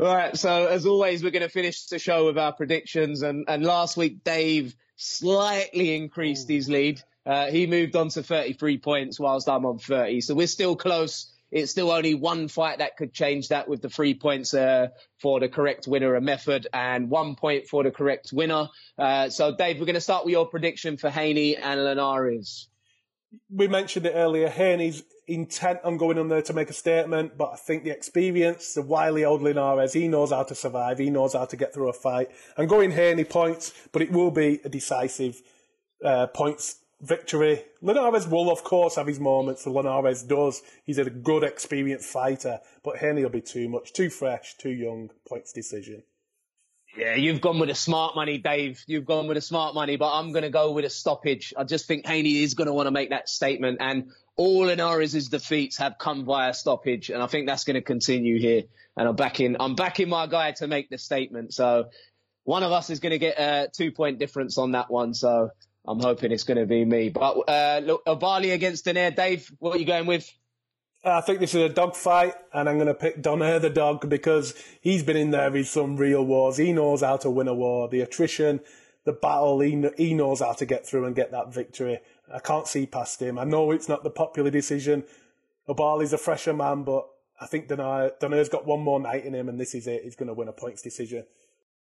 All 0.00 0.14
right. 0.14 0.36
So 0.36 0.66
as 0.66 0.86
always, 0.86 1.22
we're 1.22 1.30
going 1.30 1.42
to 1.42 1.48
finish 1.48 1.86
the 1.86 1.98
show 1.98 2.26
with 2.26 2.38
our 2.38 2.52
predictions. 2.52 3.22
And, 3.22 3.44
and 3.48 3.64
last 3.64 3.96
week, 3.96 4.24
Dave 4.24 4.74
slightly 4.96 5.94
increased 5.94 6.50
Ooh. 6.50 6.54
his 6.54 6.68
lead. 6.68 7.02
Uh, 7.26 7.46
he 7.46 7.66
moved 7.66 7.96
on 7.96 8.10
to 8.10 8.22
33 8.22 8.78
points 8.78 9.18
whilst 9.18 9.48
I'm 9.48 9.64
on 9.64 9.78
30. 9.78 10.20
So 10.20 10.34
we're 10.34 10.46
still 10.46 10.76
close 10.76 11.32
it's 11.54 11.70
still 11.70 11.92
only 11.92 12.14
one 12.14 12.48
fight 12.48 12.78
that 12.78 12.96
could 12.96 13.14
change 13.14 13.48
that 13.48 13.68
with 13.68 13.80
the 13.80 13.88
three 13.88 14.12
points 14.12 14.52
uh, 14.54 14.88
for 15.22 15.38
the 15.38 15.48
correct 15.48 15.86
winner, 15.86 16.16
a 16.16 16.20
method, 16.20 16.66
and 16.74 17.08
one 17.08 17.36
point 17.36 17.68
for 17.68 17.84
the 17.84 17.92
correct 17.92 18.32
winner. 18.32 18.66
Uh, 18.98 19.30
so, 19.30 19.54
Dave, 19.54 19.78
we're 19.78 19.86
going 19.86 19.94
to 19.94 20.00
start 20.00 20.24
with 20.24 20.32
your 20.32 20.46
prediction 20.46 20.96
for 20.96 21.10
Haney 21.10 21.56
and 21.56 21.84
Linares. 21.84 22.68
We 23.48 23.68
mentioned 23.68 24.04
it 24.04 24.14
earlier. 24.16 24.48
Haney's 24.48 25.04
intent 25.28 25.78
on 25.84 25.96
going 25.96 26.18
on 26.18 26.28
there 26.28 26.42
to 26.42 26.52
make 26.52 26.70
a 26.70 26.74
statement, 26.74 27.38
but 27.38 27.52
I 27.52 27.56
think 27.56 27.84
the 27.84 27.90
experience, 27.90 28.74
the 28.74 28.82
wily 28.82 29.24
old 29.24 29.40
Linares, 29.40 29.92
he 29.92 30.08
knows 30.08 30.32
how 30.32 30.42
to 30.42 30.56
survive. 30.56 30.98
He 30.98 31.08
knows 31.08 31.34
how 31.34 31.44
to 31.44 31.56
get 31.56 31.72
through 31.72 31.88
a 31.88 31.92
fight. 31.92 32.30
And 32.56 32.68
going 32.68 32.90
Haney 32.90 33.24
points, 33.24 33.72
but 33.92 34.02
it 34.02 34.10
will 34.10 34.32
be 34.32 34.60
a 34.64 34.68
decisive 34.68 35.40
uh, 36.04 36.26
points 36.26 36.80
victory. 37.04 37.64
Linares 37.80 38.26
will, 38.26 38.50
of 38.50 38.64
course, 38.64 38.96
have 38.96 39.06
his 39.06 39.20
moments. 39.20 39.66
Linares 39.66 40.22
does. 40.22 40.62
He's 40.84 40.98
a 40.98 41.08
good, 41.08 41.44
experienced 41.44 42.08
fighter. 42.08 42.60
But 42.82 42.98
Haney 42.98 43.22
will 43.22 43.30
be 43.30 43.40
too 43.40 43.68
much, 43.68 43.92
too 43.92 44.10
fresh, 44.10 44.56
too 44.56 44.70
young. 44.70 45.10
Points 45.28 45.52
decision. 45.52 46.02
Yeah, 46.96 47.16
you've 47.16 47.40
gone 47.40 47.58
with 47.58 47.70
a 47.70 47.74
smart 47.74 48.14
money, 48.14 48.38
Dave. 48.38 48.82
You've 48.86 49.04
gone 49.04 49.26
with 49.26 49.36
a 49.36 49.40
smart 49.40 49.74
money, 49.74 49.96
but 49.96 50.12
I'm 50.12 50.30
going 50.30 50.44
to 50.44 50.50
go 50.50 50.70
with 50.70 50.84
a 50.84 50.90
stoppage. 50.90 51.52
I 51.56 51.64
just 51.64 51.86
think 51.88 52.06
Haney 52.06 52.42
is 52.42 52.54
going 52.54 52.68
to 52.68 52.72
want 52.72 52.86
to 52.86 52.92
make 52.92 53.10
that 53.10 53.28
statement, 53.28 53.78
and 53.80 54.12
all 54.36 54.66
Linares' 54.66 55.28
defeats 55.28 55.78
have 55.78 55.98
come 55.98 56.24
via 56.24 56.54
stoppage, 56.54 57.10
and 57.10 57.20
I 57.20 57.26
think 57.26 57.48
that's 57.48 57.64
going 57.64 57.74
to 57.74 57.82
continue 57.82 58.38
here. 58.38 58.62
And 58.96 59.08
I'm 59.08 59.16
backing, 59.16 59.56
I'm 59.58 59.74
backing 59.74 60.08
my 60.08 60.28
guy 60.28 60.52
to 60.52 60.68
make 60.68 60.88
the 60.88 60.98
statement. 60.98 61.52
So 61.52 61.86
one 62.44 62.62
of 62.62 62.70
us 62.70 62.90
is 62.90 63.00
going 63.00 63.10
to 63.10 63.18
get 63.18 63.40
a 63.40 63.68
two 63.72 63.90
point 63.90 64.20
difference 64.20 64.56
on 64.56 64.72
that 64.72 64.88
one. 64.88 65.14
So 65.14 65.50
I'm 65.86 66.00
hoping 66.00 66.32
it's 66.32 66.44
going 66.44 66.58
to 66.58 66.66
be 66.66 66.84
me. 66.84 67.10
But 67.10 67.36
uh, 67.48 67.80
look, 67.84 68.04
Oubaali 68.06 68.52
against 68.52 68.86
Donaire. 68.86 69.14
Dave, 69.14 69.50
what 69.58 69.76
are 69.76 69.78
you 69.78 69.84
going 69.84 70.06
with? 70.06 70.32
I 71.04 71.20
think 71.20 71.40
this 71.40 71.54
is 71.54 71.62
a 71.62 71.68
dog 71.68 71.94
fight, 71.96 72.34
and 72.54 72.66
I'm 72.66 72.76
going 72.76 72.86
to 72.86 72.94
pick 72.94 73.22
Donaire 73.22 73.60
the 73.60 73.68
dog 73.68 74.08
because 74.08 74.54
he's 74.80 75.02
been 75.02 75.18
in 75.18 75.32
there 75.32 75.54
in 75.54 75.64
some 75.64 75.98
real 75.98 76.24
wars. 76.24 76.56
He 76.56 76.72
knows 76.72 77.02
how 77.02 77.18
to 77.18 77.30
win 77.30 77.46
a 77.46 77.54
war. 77.54 77.88
The 77.88 78.00
attrition, 78.00 78.60
the 79.04 79.12
battle, 79.12 79.60
he, 79.60 79.84
he 79.98 80.14
knows 80.14 80.40
how 80.40 80.54
to 80.54 80.64
get 80.64 80.86
through 80.86 81.04
and 81.04 81.14
get 81.14 81.30
that 81.32 81.52
victory. 81.52 81.98
I 82.32 82.38
can't 82.38 82.66
see 82.66 82.86
past 82.86 83.20
him. 83.20 83.38
I 83.38 83.44
know 83.44 83.70
it's 83.70 83.88
not 83.88 84.02
the 84.02 84.08
popular 84.08 84.50
decision. 84.50 85.04
Oubaali's 85.68 86.14
a 86.14 86.18
fresher 86.18 86.54
man, 86.54 86.84
but 86.84 87.06
I 87.38 87.46
think 87.46 87.68
Donaire, 87.68 88.12
Donaire's 88.18 88.48
got 88.48 88.64
one 88.64 88.80
more 88.80 88.98
night 88.98 89.26
in 89.26 89.34
him, 89.34 89.50
and 89.50 89.60
this 89.60 89.74
is 89.74 89.86
it. 89.86 90.04
He's 90.04 90.16
going 90.16 90.28
to 90.28 90.34
win 90.34 90.48
a 90.48 90.52
points 90.52 90.80
decision. 90.80 91.26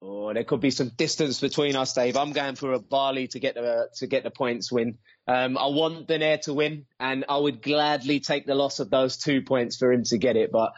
Oh, 0.04 0.34
there 0.34 0.44
could 0.44 0.62
be 0.62 0.72
some 0.72 0.90
distance 0.90 1.40
between 1.40 1.76
us, 1.76 1.94
Dave. 1.94 2.18
I'm 2.18 2.32
going 2.32 2.56
for 2.56 2.76
Oubaali 2.76 3.30
to 3.32 3.40
get 3.40 3.54
the 3.54 3.88
to 3.98 4.08
get 4.08 4.24
the 4.24 4.32
points 4.32 4.72
win. 4.72 4.98
Um, 5.28 5.60
I 5.60 5.68
want 5.68 6.08
Donaire 6.08 6.42
to 6.42 6.56
win, 6.56 6.88
and 7.00 7.26
I 7.30 7.38
would 7.38 7.62
gladly 7.62 8.20
take 8.20 8.48
the 8.48 8.56
loss 8.56 8.80
of 8.80 8.90
those 8.90 9.18
two 9.18 9.44
points 9.44 9.78
for 9.78 9.92
him 9.94 10.04
to 10.06 10.18
get 10.18 10.38
it. 10.38 10.52
But 10.52 10.74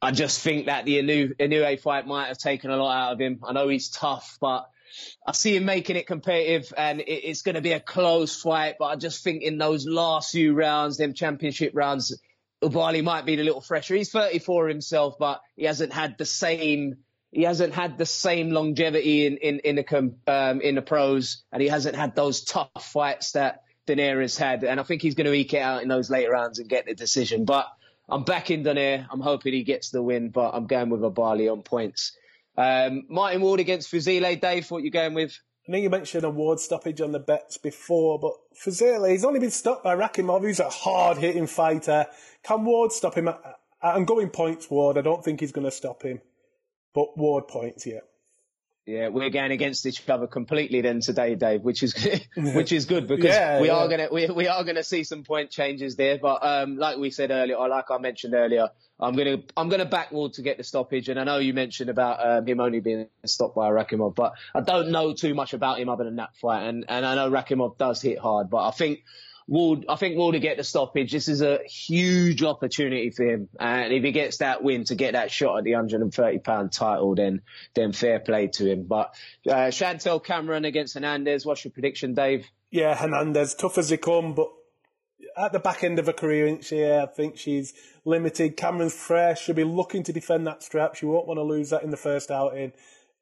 I 0.00 0.12
just 0.12 0.40
think 0.42 0.66
that 0.66 0.84
the 0.84 1.00
Inu 1.00 1.36
Inoue 1.38 1.80
fight 1.80 2.06
might 2.06 2.28
have 2.28 2.38
taken 2.38 2.70
a 2.70 2.76
lot 2.76 2.96
out 2.96 3.12
of 3.14 3.20
him. 3.20 3.40
I 3.42 3.52
know 3.52 3.66
he's 3.66 3.88
tough, 3.88 4.38
but 4.40 4.70
I 5.26 5.32
see 5.32 5.56
him 5.56 5.64
making 5.64 5.96
it 5.96 6.06
competitive, 6.06 6.72
and 6.76 7.00
it, 7.00 7.10
it's 7.10 7.42
going 7.42 7.56
to 7.56 7.62
be 7.62 7.72
a 7.72 7.80
close 7.80 8.40
fight. 8.40 8.76
But 8.78 8.86
I 8.86 8.96
just 8.96 9.24
think 9.24 9.42
in 9.42 9.58
those 9.58 9.88
last 9.88 10.30
few 10.30 10.54
rounds, 10.54 10.98
them 10.98 11.14
championship 11.14 11.72
rounds, 11.74 12.16
Oubaali 12.62 13.02
might 13.02 13.26
be 13.26 13.34
a 13.34 13.42
little 13.42 13.60
fresher. 13.60 13.96
He's 13.96 14.12
34 14.12 14.68
himself, 14.68 15.16
but 15.18 15.40
he 15.56 15.64
hasn't 15.64 15.92
had 15.92 16.16
the 16.16 16.26
same 16.26 16.98
he 17.32 17.44
hasn't 17.44 17.72
had 17.72 17.96
the 17.96 18.06
same 18.06 18.50
longevity 18.50 19.26
in 19.26 19.38
in 19.38 19.58
in 19.60 19.76
the 19.76 20.12
um, 20.26 20.60
in 20.60 20.74
the 20.74 20.82
pros, 20.82 21.42
and 21.50 21.62
he 21.62 21.68
hasn't 21.68 21.96
had 21.96 22.14
those 22.14 22.44
tough 22.44 22.70
fights 22.78 23.32
that 23.32 23.64
Donaire 23.86 24.38
had. 24.38 24.62
And 24.64 24.78
I 24.78 24.82
think 24.82 25.00
he's 25.00 25.14
going 25.14 25.26
to 25.26 25.32
eke 25.32 25.54
it 25.54 25.62
out 25.62 25.82
in 25.82 25.88
those 25.88 26.10
later 26.10 26.30
rounds 26.30 26.58
and 26.58 26.68
get 26.68 26.84
the 26.84 26.94
decision. 26.94 27.46
But 27.46 27.66
I'm 28.08 28.24
backing 28.24 28.62
Donaire. 28.62 29.06
I'm 29.10 29.20
hoping 29.20 29.54
he 29.54 29.64
gets 29.64 29.90
the 29.90 30.02
win, 30.02 30.28
but 30.28 30.54
I'm 30.54 30.66
going 30.66 30.90
with 30.90 31.00
Oubaali 31.00 31.50
on 31.50 31.62
points. 31.62 32.16
Um, 32.56 33.04
Martin 33.08 33.40
Ward 33.40 33.60
against 33.60 33.90
Fuzile. 33.90 34.38
Dave, 34.38 34.70
what 34.70 34.84
you 34.84 34.90
going 34.90 35.14
with? 35.14 35.38
I 35.66 35.72
think 35.72 35.84
you 35.84 35.90
mentioned 35.90 36.24
a 36.24 36.30
Ward 36.30 36.60
stoppage 36.60 37.00
on 37.00 37.12
the 37.12 37.20
bets 37.20 37.56
before, 37.56 38.18
but 38.18 38.32
Fuzile, 38.54 39.10
he's 39.10 39.24
only 39.24 39.40
been 39.40 39.52
stopped 39.52 39.84
by 39.84 39.96
Rakhimov, 39.96 40.42
who's 40.42 40.60
a 40.60 40.68
hard 40.68 41.18
hitting 41.18 41.46
fighter. 41.46 42.06
Can 42.42 42.64
Ward 42.64 42.92
stop 42.92 43.14
him? 43.14 43.30
I'm 43.80 44.04
going 44.04 44.28
points, 44.28 44.68
Ward. 44.68 44.98
I 44.98 45.02
don't 45.02 45.24
think 45.24 45.40
he's 45.40 45.52
going 45.52 45.64
to 45.64 45.70
stop 45.70 46.02
him 46.02 46.20
but 46.94 47.16
Ward 47.16 47.48
points, 47.48 47.86
yeah. 47.86 48.00
Yeah, 48.84 49.08
we're 49.08 49.30
going 49.30 49.52
against 49.52 49.86
each 49.86 50.08
other 50.08 50.26
completely 50.26 50.80
then 50.80 51.00
today, 51.00 51.36
Dave, 51.36 51.62
which 51.62 51.84
is 51.84 51.94
which 52.36 52.72
is 52.72 52.86
good 52.86 53.06
because 53.06 53.26
yeah, 53.26 53.60
we 53.60 53.68
yeah. 53.68 53.74
are 53.74 53.88
gonna 53.88 54.08
we, 54.10 54.26
we 54.26 54.48
are 54.48 54.64
gonna 54.64 54.82
see 54.82 55.04
some 55.04 55.22
point 55.22 55.50
changes 55.50 55.94
there. 55.94 56.18
But 56.20 56.44
um, 56.44 56.76
like 56.76 56.98
we 56.98 57.10
said 57.10 57.30
earlier, 57.30 57.54
or 57.54 57.68
like 57.68 57.92
I 57.92 57.98
mentioned 57.98 58.34
earlier, 58.34 58.70
I'm 58.98 59.14
gonna 59.14 59.38
I'm 59.56 59.68
gonna 59.68 59.84
back 59.84 60.10
Ward 60.10 60.32
to 60.34 60.42
get 60.42 60.56
the 60.58 60.64
stoppage. 60.64 61.08
And 61.08 61.20
I 61.20 61.22
know 61.22 61.38
you 61.38 61.54
mentioned 61.54 61.90
about 61.90 62.26
um, 62.26 62.44
him 62.44 62.58
only 62.58 62.80
being 62.80 63.06
stopped 63.24 63.54
by 63.54 63.70
Rakhimov, 63.70 64.16
but 64.16 64.32
I 64.52 64.62
don't 64.62 64.90
know 64.90 65.14
too 65.14 65.32
much 65.32 65.54
about 65.54 65.78
him 65.78 65.88
other 65.88 66.02
than 66.02 66.16
that 66.16 66.34
fight. 66.40 66.66
And 66.66 66.84
and 66.88 67.06
I 67.06 67.14
know 67.14 67.30
Rakhimov 67.30 67.78
does 67.78 68.02
hit 68.02 68.18
hard, 68.18 68.50
but 68.50 68.66
I 68.66 68.72
think 68.72 69.04
Ward, 69.46 69.86
I 69.88 69.96
think 69.96 70.16
Ward 70.16 70.34
will 70.34 70.40
get 70.40 70.56
the 70.56 70.64
stoppage. 70.64 71.12
This 71.12 71.28
is 71.28 71.42
a 71.42 71.60
huge 71.64 72.42
opportunity 72.42 73.10
for 73.10 73.24
him, 73.24 73.48
and 73.58 73.92
if 73.92 74.02
he 74.02 74.12
gets 74.12 74.38
that 74.38 74.62
win 74.62 74.84
to 74.84 74.94
get 74.94 75.12
that 75.12 75.30
shot 75.30 75.58
at 75.58 75.64
the 75.64 75.72
130 75.72 76.38
pound 76.38 76.72
title, 76.72 77.14
then 77.14 77.42
then 77.74 77.92
fair 77.92 78.20
play 78.20 78.48
to 78.48 78.70
him. 78.70 78.84
But 78.84 79.14
uh, 79.48 79.70
Chantelle 79.70 80.20
Cameron 80.20 80.64
against 80.64 80.94
Hernandez. 80.94 81.44
What's 81.44 81.64
your 81.64 81.72
prediction, 81.72 82.14
Dave? 82.14 82.46
Yeah, 82.70 82.94
Hernandez, 82.94 83.54
tough 83.54 83.78
as 83.78 83.88
they 83.90 83.98
come, 83.98 84.34
but 84.34 84.48
at 85.36 85.52
the 85.52 85.58
back 85.58 85.84
end 85.84 85.98
of 85.98 86.06
her 86.06 86.12
career, 86.12 86.46
isn't 86.46 86.64
she? 86.64 86.84
I 86.84 87.06
think 87.06 87.36
she's 87.36 87.74
limited. 88.04 88.56
Cameron's 88.56 88.94
fresh. 88.94 89.42
She'll 89.42 89.54
be 89.54 89.64
looking 89.64 90.02
to 90.04 90.12
defend 90.12 90.46
that 90.46 90.62
strap. 90.62 90.94
She 90.94 91.06
won't 91.06 91.26
want 91.26 91.38
to 91.38 91.42
lose 91.42 91.70
that 91.70 91.82
in 91.82 91.90
the 91.90 91.96
first 91.96 92.30
outing. 92.30 92.72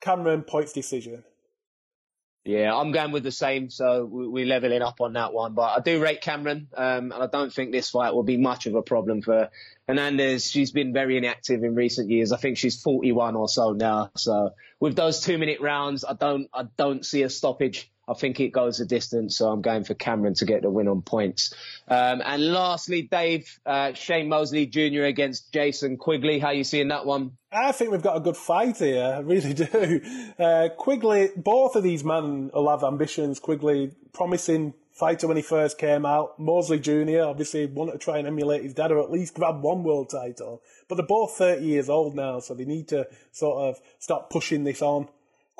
Cameron 0.00 0.42
points 0.42 0.72
decision. 0.72 1.24
Yeah, 2.44 2.74
I'm 2.74 2.90
going 2.90 3.12
with 3.12 3.22
the 3.22 3.32
same, 3.32 3.68
so 3.68 4.06
we're 4.10 4.46
leveling 4.46 4.80
up 4.80 5.02
on 5.02 5.12
that 5.12 5.34
one. 5.34 5.52
But 5.52 5.76
I 5.76 5.80
do 5.80 6.00
rate 6.02 6.22
Cameron, 6.22 6.68
um, 6.74 7.12
and 7.12 7.22
I 7.22 7.26
don't 7.26 7.52
think 7.52 7.70
this 7.70 7.90
fight 7.90 8.14
will 8.14 8.22
be 8.22 8.38
much 8.38 8.64
of 8.64 8.74
a 8.74 8.82
problem 8.82 9.20
for 9.20 9.50
Hernandez. 9.86 10.50
She's 10.50 10.70
been 10.70 10.94
very 10.94 11.18
inactive 11.18 11.62
in 11.62 11.74
recent 11.74 12.08
years. 12.08 12.32
I 12.32 12.38
think 12.38 12.56
she's 12.56 12.80
41 12.80 13.36
or 13.36 13.46
so 13.46 13.72
now. 13.72 14.10
So 14.16 14.50
with 14.80 14.96
those 14.96 15.20
two 15.20 15.36
minute 15.36 15.60
rounds, 15.60 16.02
I 16.02 16.14
don't, 16.14 16.48
I 16.54 16.64
don't 16.78 17.04
see 17.04 17.22
a 17.24 17.28
stoppage. 17.28 17.90
I 18.10 18.14
think 18.14 18.40
it 18.40 18.48
goes 18.48 18.80
a 18.80 18.86
distance, 18.86 19.38
so 19.38 19.50
I'm 19.50 19.62
going 19.62 19.84
for 19.84 19.94
Cameron 19.94 20.34
to 20.34 20.44
get 20.44 20.62
the 20.62 20.70
win 20.70 20.88
on 20.88 21.02
points. 21.02 21.54
Um, 21.86 22.20
and 22.24 22.52
lastly, 22.52 23.02
Dave, 23.02 23.60
uh, 23.64 23.92
Shane 23.92 24.28
Mosley 24.28 24.66
Jr. 24.66 25.04
against 25.04 25.52
Jason 25.52 25.96
Quigley. 25.96 26.40
How 26.40 26.50
you 26.50 26.64
seeing 26.64 26.88
that 26.88 27.06
one? 27.06 27.36
I 27.52 27.70
think 27.70 27.92
we've 27.92 28.02
got 28.02 28.16
a 28.16 28.20
good 28.20 28.36
fight 28.36 28.78
here. 28.78 29.04
I 29.04 29.18
really 29.20 29.54
do. 29.54 30.00
Uh, 30.38 30.70
Quigley, 30.70 31.28
both 31.36 31.76
of 31.76 31.82
these 31.82 32.02
men 32.02 32.50
will 32.52 32.68
have 32.68 32.82
ambitions. 32.82 33.38
Quigley, 33.38 33.92
promising 34.12 34.74
fighter 34.92 35.28
when 35.28 35.36
he 35.36 35.42
first 35.42 35.78
came 35.78 36.04
out. 36.04 36.38
Mosley 36.38 36.80
Jr. 36.80 37.22
obviously 37.22 37.66
wanted 37.66 37.92
to 37.92 37.98
try 37.98 38.18
and 38.18 38.26
emulate 38.26 38.62
his 38.62 38.74
dad 38.74 38.90
or 38.90 39.02
at 39.02 39.10
least 39.10 39.34
grab 39.34 39.62
one 39.62 39.84
world 39.84 40.10
title. 40.10 40.62
But 40.88 40.96
they're 40.96 41.06
both 41.06 41.32
30 41.32 41.64
years 41.64 41.88
old 41.88 42.16
now, 42.16 42.40
so 42.40 42.54
they 42.54 42.64
need 42.64 42.88
to 42.88 43.06
sort 43.30 43.68
of 43.68 43.80
start 43.98 44.30
pushing 44.30 44.64
this 44.64 44.82
on. 44.82 45.08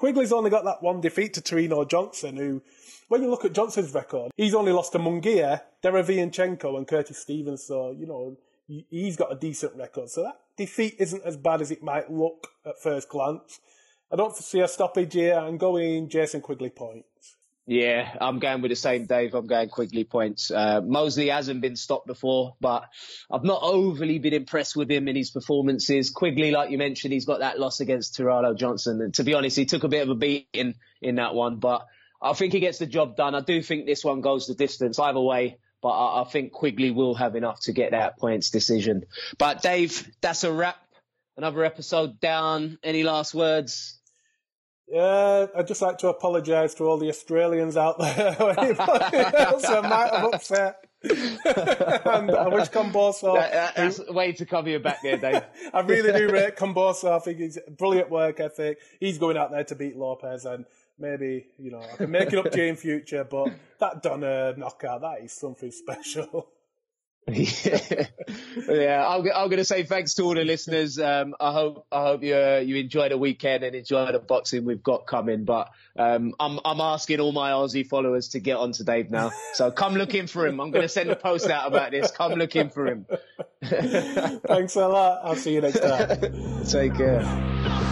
Quigley's 0.01 0.33
only 0.33 0.49
got 0.49 0.65
that 0.65 0.83
one 0.83 1.03
defeat 1.03 1.35
to 1.35 1.43
Tureano 1.43 1.87
Johnson, 1.87 2.39
who, 2.39 2.63
when 3.09 3.23
you 3.23 3.29
look 3.29 3.45
at 3.45 3.53
Johnson's 3.53 3.93
record, 3.93 4.33
he's 4.35 4.55
only 4.55 4.73
lost 4.73 4.93
to 4.93 4.99
Munguia, 4.99 5.61
Derevyanchenko, 5.85 6.79
and 6.79 6.89
Curtis 6.89 7.19
Stevens. 7.19 7.65
So, 7.65 7.91
you 7.91 8.07
know, 8.07 8.39
he's 8.67 9.19
got 9.19 9.31
a 9.31 9.35
decent 9.37 9.77
record. 9.77 10.09
So 10.09 10.23
that 10.23 10.41
defeat 10.57 10.97
isn't 10.99 11.23
as 11.23 11.37
bad 11.37 11.61
as 11.61 11.71
it 11.71 11.83
might 11.83 12.11
look 12.11 12.47
at 12.65 12.81
first 12.81 13.11
glance. 13.11 13.61
I 14.11 14.17
don't 14.17 14.35
see 14.35 14.61
a 14.61 14.69
stoppage 14.69 15.13
here. 15.13 15.35
I'm 15.35 15.59
going 15.59 16.09
Jason 16.09 16.41
Quigley 16.41 16.71
points. 16.71 17.37
Yeah, 17.67 18.17
I'm 18.21 18.41
going 18.41 18.63
with 18.63 18.71
the 18.71 18.77
same, 18.77 19.07
Dave. 19.07 19.35
I'm 19.35 19.47
going 19.47 19.69
Quigley 19.69 20.03
points. 20.03 20.51
Uh, 20.51 20.81
Mosley 20.81 21.29
hasn't 21.29 21.61
been 21.61 21.77
stopped 21.77 22.07
before, 22.07 22.57
but 22.61 22.89
I've 23.31 23.45
not 23.45 23.61
overly 23.63 24.19
been 24.19 24.33
impressed 24.33 24.75
with 24.75 24.91
him 24.91 25.07
in 25.07 25.15
his 25.15 25.31
performances. 25.31 26.11
Quigley, 26.11 26.51
like 26.51 26.71
you 26.71 26.79
mentioned, 26.79 27.13
he's 27.13 27.27
got 27.27 27.41
that 27.41 27.61
loss 27.61 27.79
against 27.79 28.19
Tureano 28.19 28.57
Johnson. 28.57 29.01
And 29.01 29.15
to 29.15 29.25
be 29.25 29.35
honest, 29.35 29.57
he 29.57 29.67
took 29.67 29.85
a 29.85 29.89
bit 29.89 30.03
of 30.03 30.09
a 30.09 30.17
beating 30.17 30.75
in 31.01 31.15
that 31.17 31.35
one, 31.35 31.57
but 31.57 31.87
I 32.21 32.33
think 32.33 32.53
he 32.53 32.61
gets 32.61 32.79
the 32.79 32.87
job 32.87 33.17
done. 33.17 33.37
I 33.37 33.41
do 33.41 33.63
think 33.63 33.87
this 33.87 34.05
one 34.05 34.21
goes 34.21 34.49
the 34.49 34.55
distance 34.55 34.99
either 34.99 35.21
way, 35.21 35.59
but 35.81 35.91
I, 35.91 36.23
I 36.23 36.25
think 36.25 36.53
Quigley 36.53 36.91
will 36.91 37.15
have 37.15 37.37
enough 37.37 37.61
to 37.63 37.73
get 37.73 37.93
that 37.93 38.19
points 38.19 38.51
decision. 38.51 39.05
But 39.39 39.63
Dave, 39.63 40.11
that's 40.21 40.43
a 40.43 40.53
wrap. 40.53 40.77
Another 41.37 41.65
episode 41.65 42.19
down. 42.19 42.79
Any 42.83 43.05
last 43.05 43.33
words? 43.33 44.00
Yeah, 44.91 45.47
I'd 45.55 45.69
just 45.69 45.83
like 45.83 45.99
to 45.99 46.09
apologise 46.09 46.75
to 46.75 46.85
all 46.85 46.99
the 46.99 47.09
Australians 47.09 47.77
out 47.77 47.99
there 48.01 48.37
anybody 48.59 49.17
else 49.37 49.65
I 49.65 49.81
might 49.83 50.13
have 50.13 50.35
upset. 50.35 50.85
and 51.05 52.31
I 52.31 52.49
wish 52.49 52.69
Kambosos. 52.71 53.35
That, 53.35 53.77
that's 53.77 54.01
a 54.07 54.13
way 54.13 54.33
to 54.33 54.45
cover 54.45 54.69
your 54.69 54.81
back 54.81 55.01
there, 55.03 55.17
Dave. 55.17 55.43
I 55.73 55.81
really 55.83 56.13
do 56.13 56.33
rate 56.33 56.57
Kambosos. 56.57 57.09
I 57.09 57.21
think 57.21 57.39
he's 57.39 57.59
brilliant 57.79 58.11
work 58.11 58.41
ethic. 58.41 58.79
He's 58.99 59.17
going 59.17 59.37
out 59.37 59.53
there 59.53 59.65
to 59.65 59.75
beat 59.77 59.97
Lopez, 59.97 60.45
and 60.45 60.67
maybe 60.99 61.47
you 61.57 61.71
know 61.71 61.81
I 61.81 61.97
can 61.97 62.11
make 62.11 62.33
it 62.33 62.39
up 62.39 62.51
to 62.51 62.59
you 62.59 62.65
in 62.65 62.77
future. 62.77 63.23
But 63.23 63.53
that 63.79 64.03
Donaire 64.03 64.59
knockout, 64.59 65.03
that 65.03 65.21
is 65.23 65.33
something 65.33 65.71
special 65.71 66.49
yeah, 67.35 68.07
yeah. 68.69 69.07
I'm, 69.07 69.21
I'm 69.21 69.49
going 69.49 69.59
to 69.59 69.65
say 69.65 69.83
thanks 69.83 70.15
to 70.15 70.23
all 70.23 70.35
the 70.35 70.45
listeners. 70.45 70.99
Um, 70.99 71.35
I 71.41 71.53
hope 71.53 71.87
I 71.91 72.03
hope 72.03 72.23
you 72.23 72.37
uh, 72.37 72.63
you 72.65 72.77
enjoy 72.77 73.09
the 73.09 73.19
weekend 73.19 73.65
and 73.65 73.75
enjoy 73.75 74.13
the 74.13 74.19
boxing 74.19 74.65
we've 74.65 74.83
got 74.83 75.07
coming. 75.07 75.45
But 75.45 75.71
um, 75.97 76.35
I'm 76.39 76.61
I'm 76.65 76.81
asking 76.81 77.21
all 77.21 77.33
my 77.33 77.53
Aussie 77.53 77.87
followers 77.87 78.29
to 78.29 78.41
get 78.41 78.57
on 78.57 78.73
to 78.73 78.85
Dave 78.85 79.11
now. 79.11 79.33
So 79.55 79.71
come 79.71 79.95
looking 79.95 80.27
for 80.27 80.47
him. 80.47 80.61
I'm 80.61 80.71
going 80.71 80.83
to 80.83 80.89
send 80.89 81.11
a 81.11 81.17
post 81.17 81.49
out 81.49 81.67
about 81.67 81.91
this. 81.91 82.11
Come 82.11 82.33
looking 82.33 82.71
for 82.71 82.87
him. 82.87 83.07
thanks 83.63 84.77
a 84.77 84.89
lot. 84.89 85.21
I'll 85.25 85.37
see 85.37 85.55
you 85.55 85.61
next 85.61 85.81
time. 85.81 86.65
Take 86.65 86.95
care. 86.97 87.90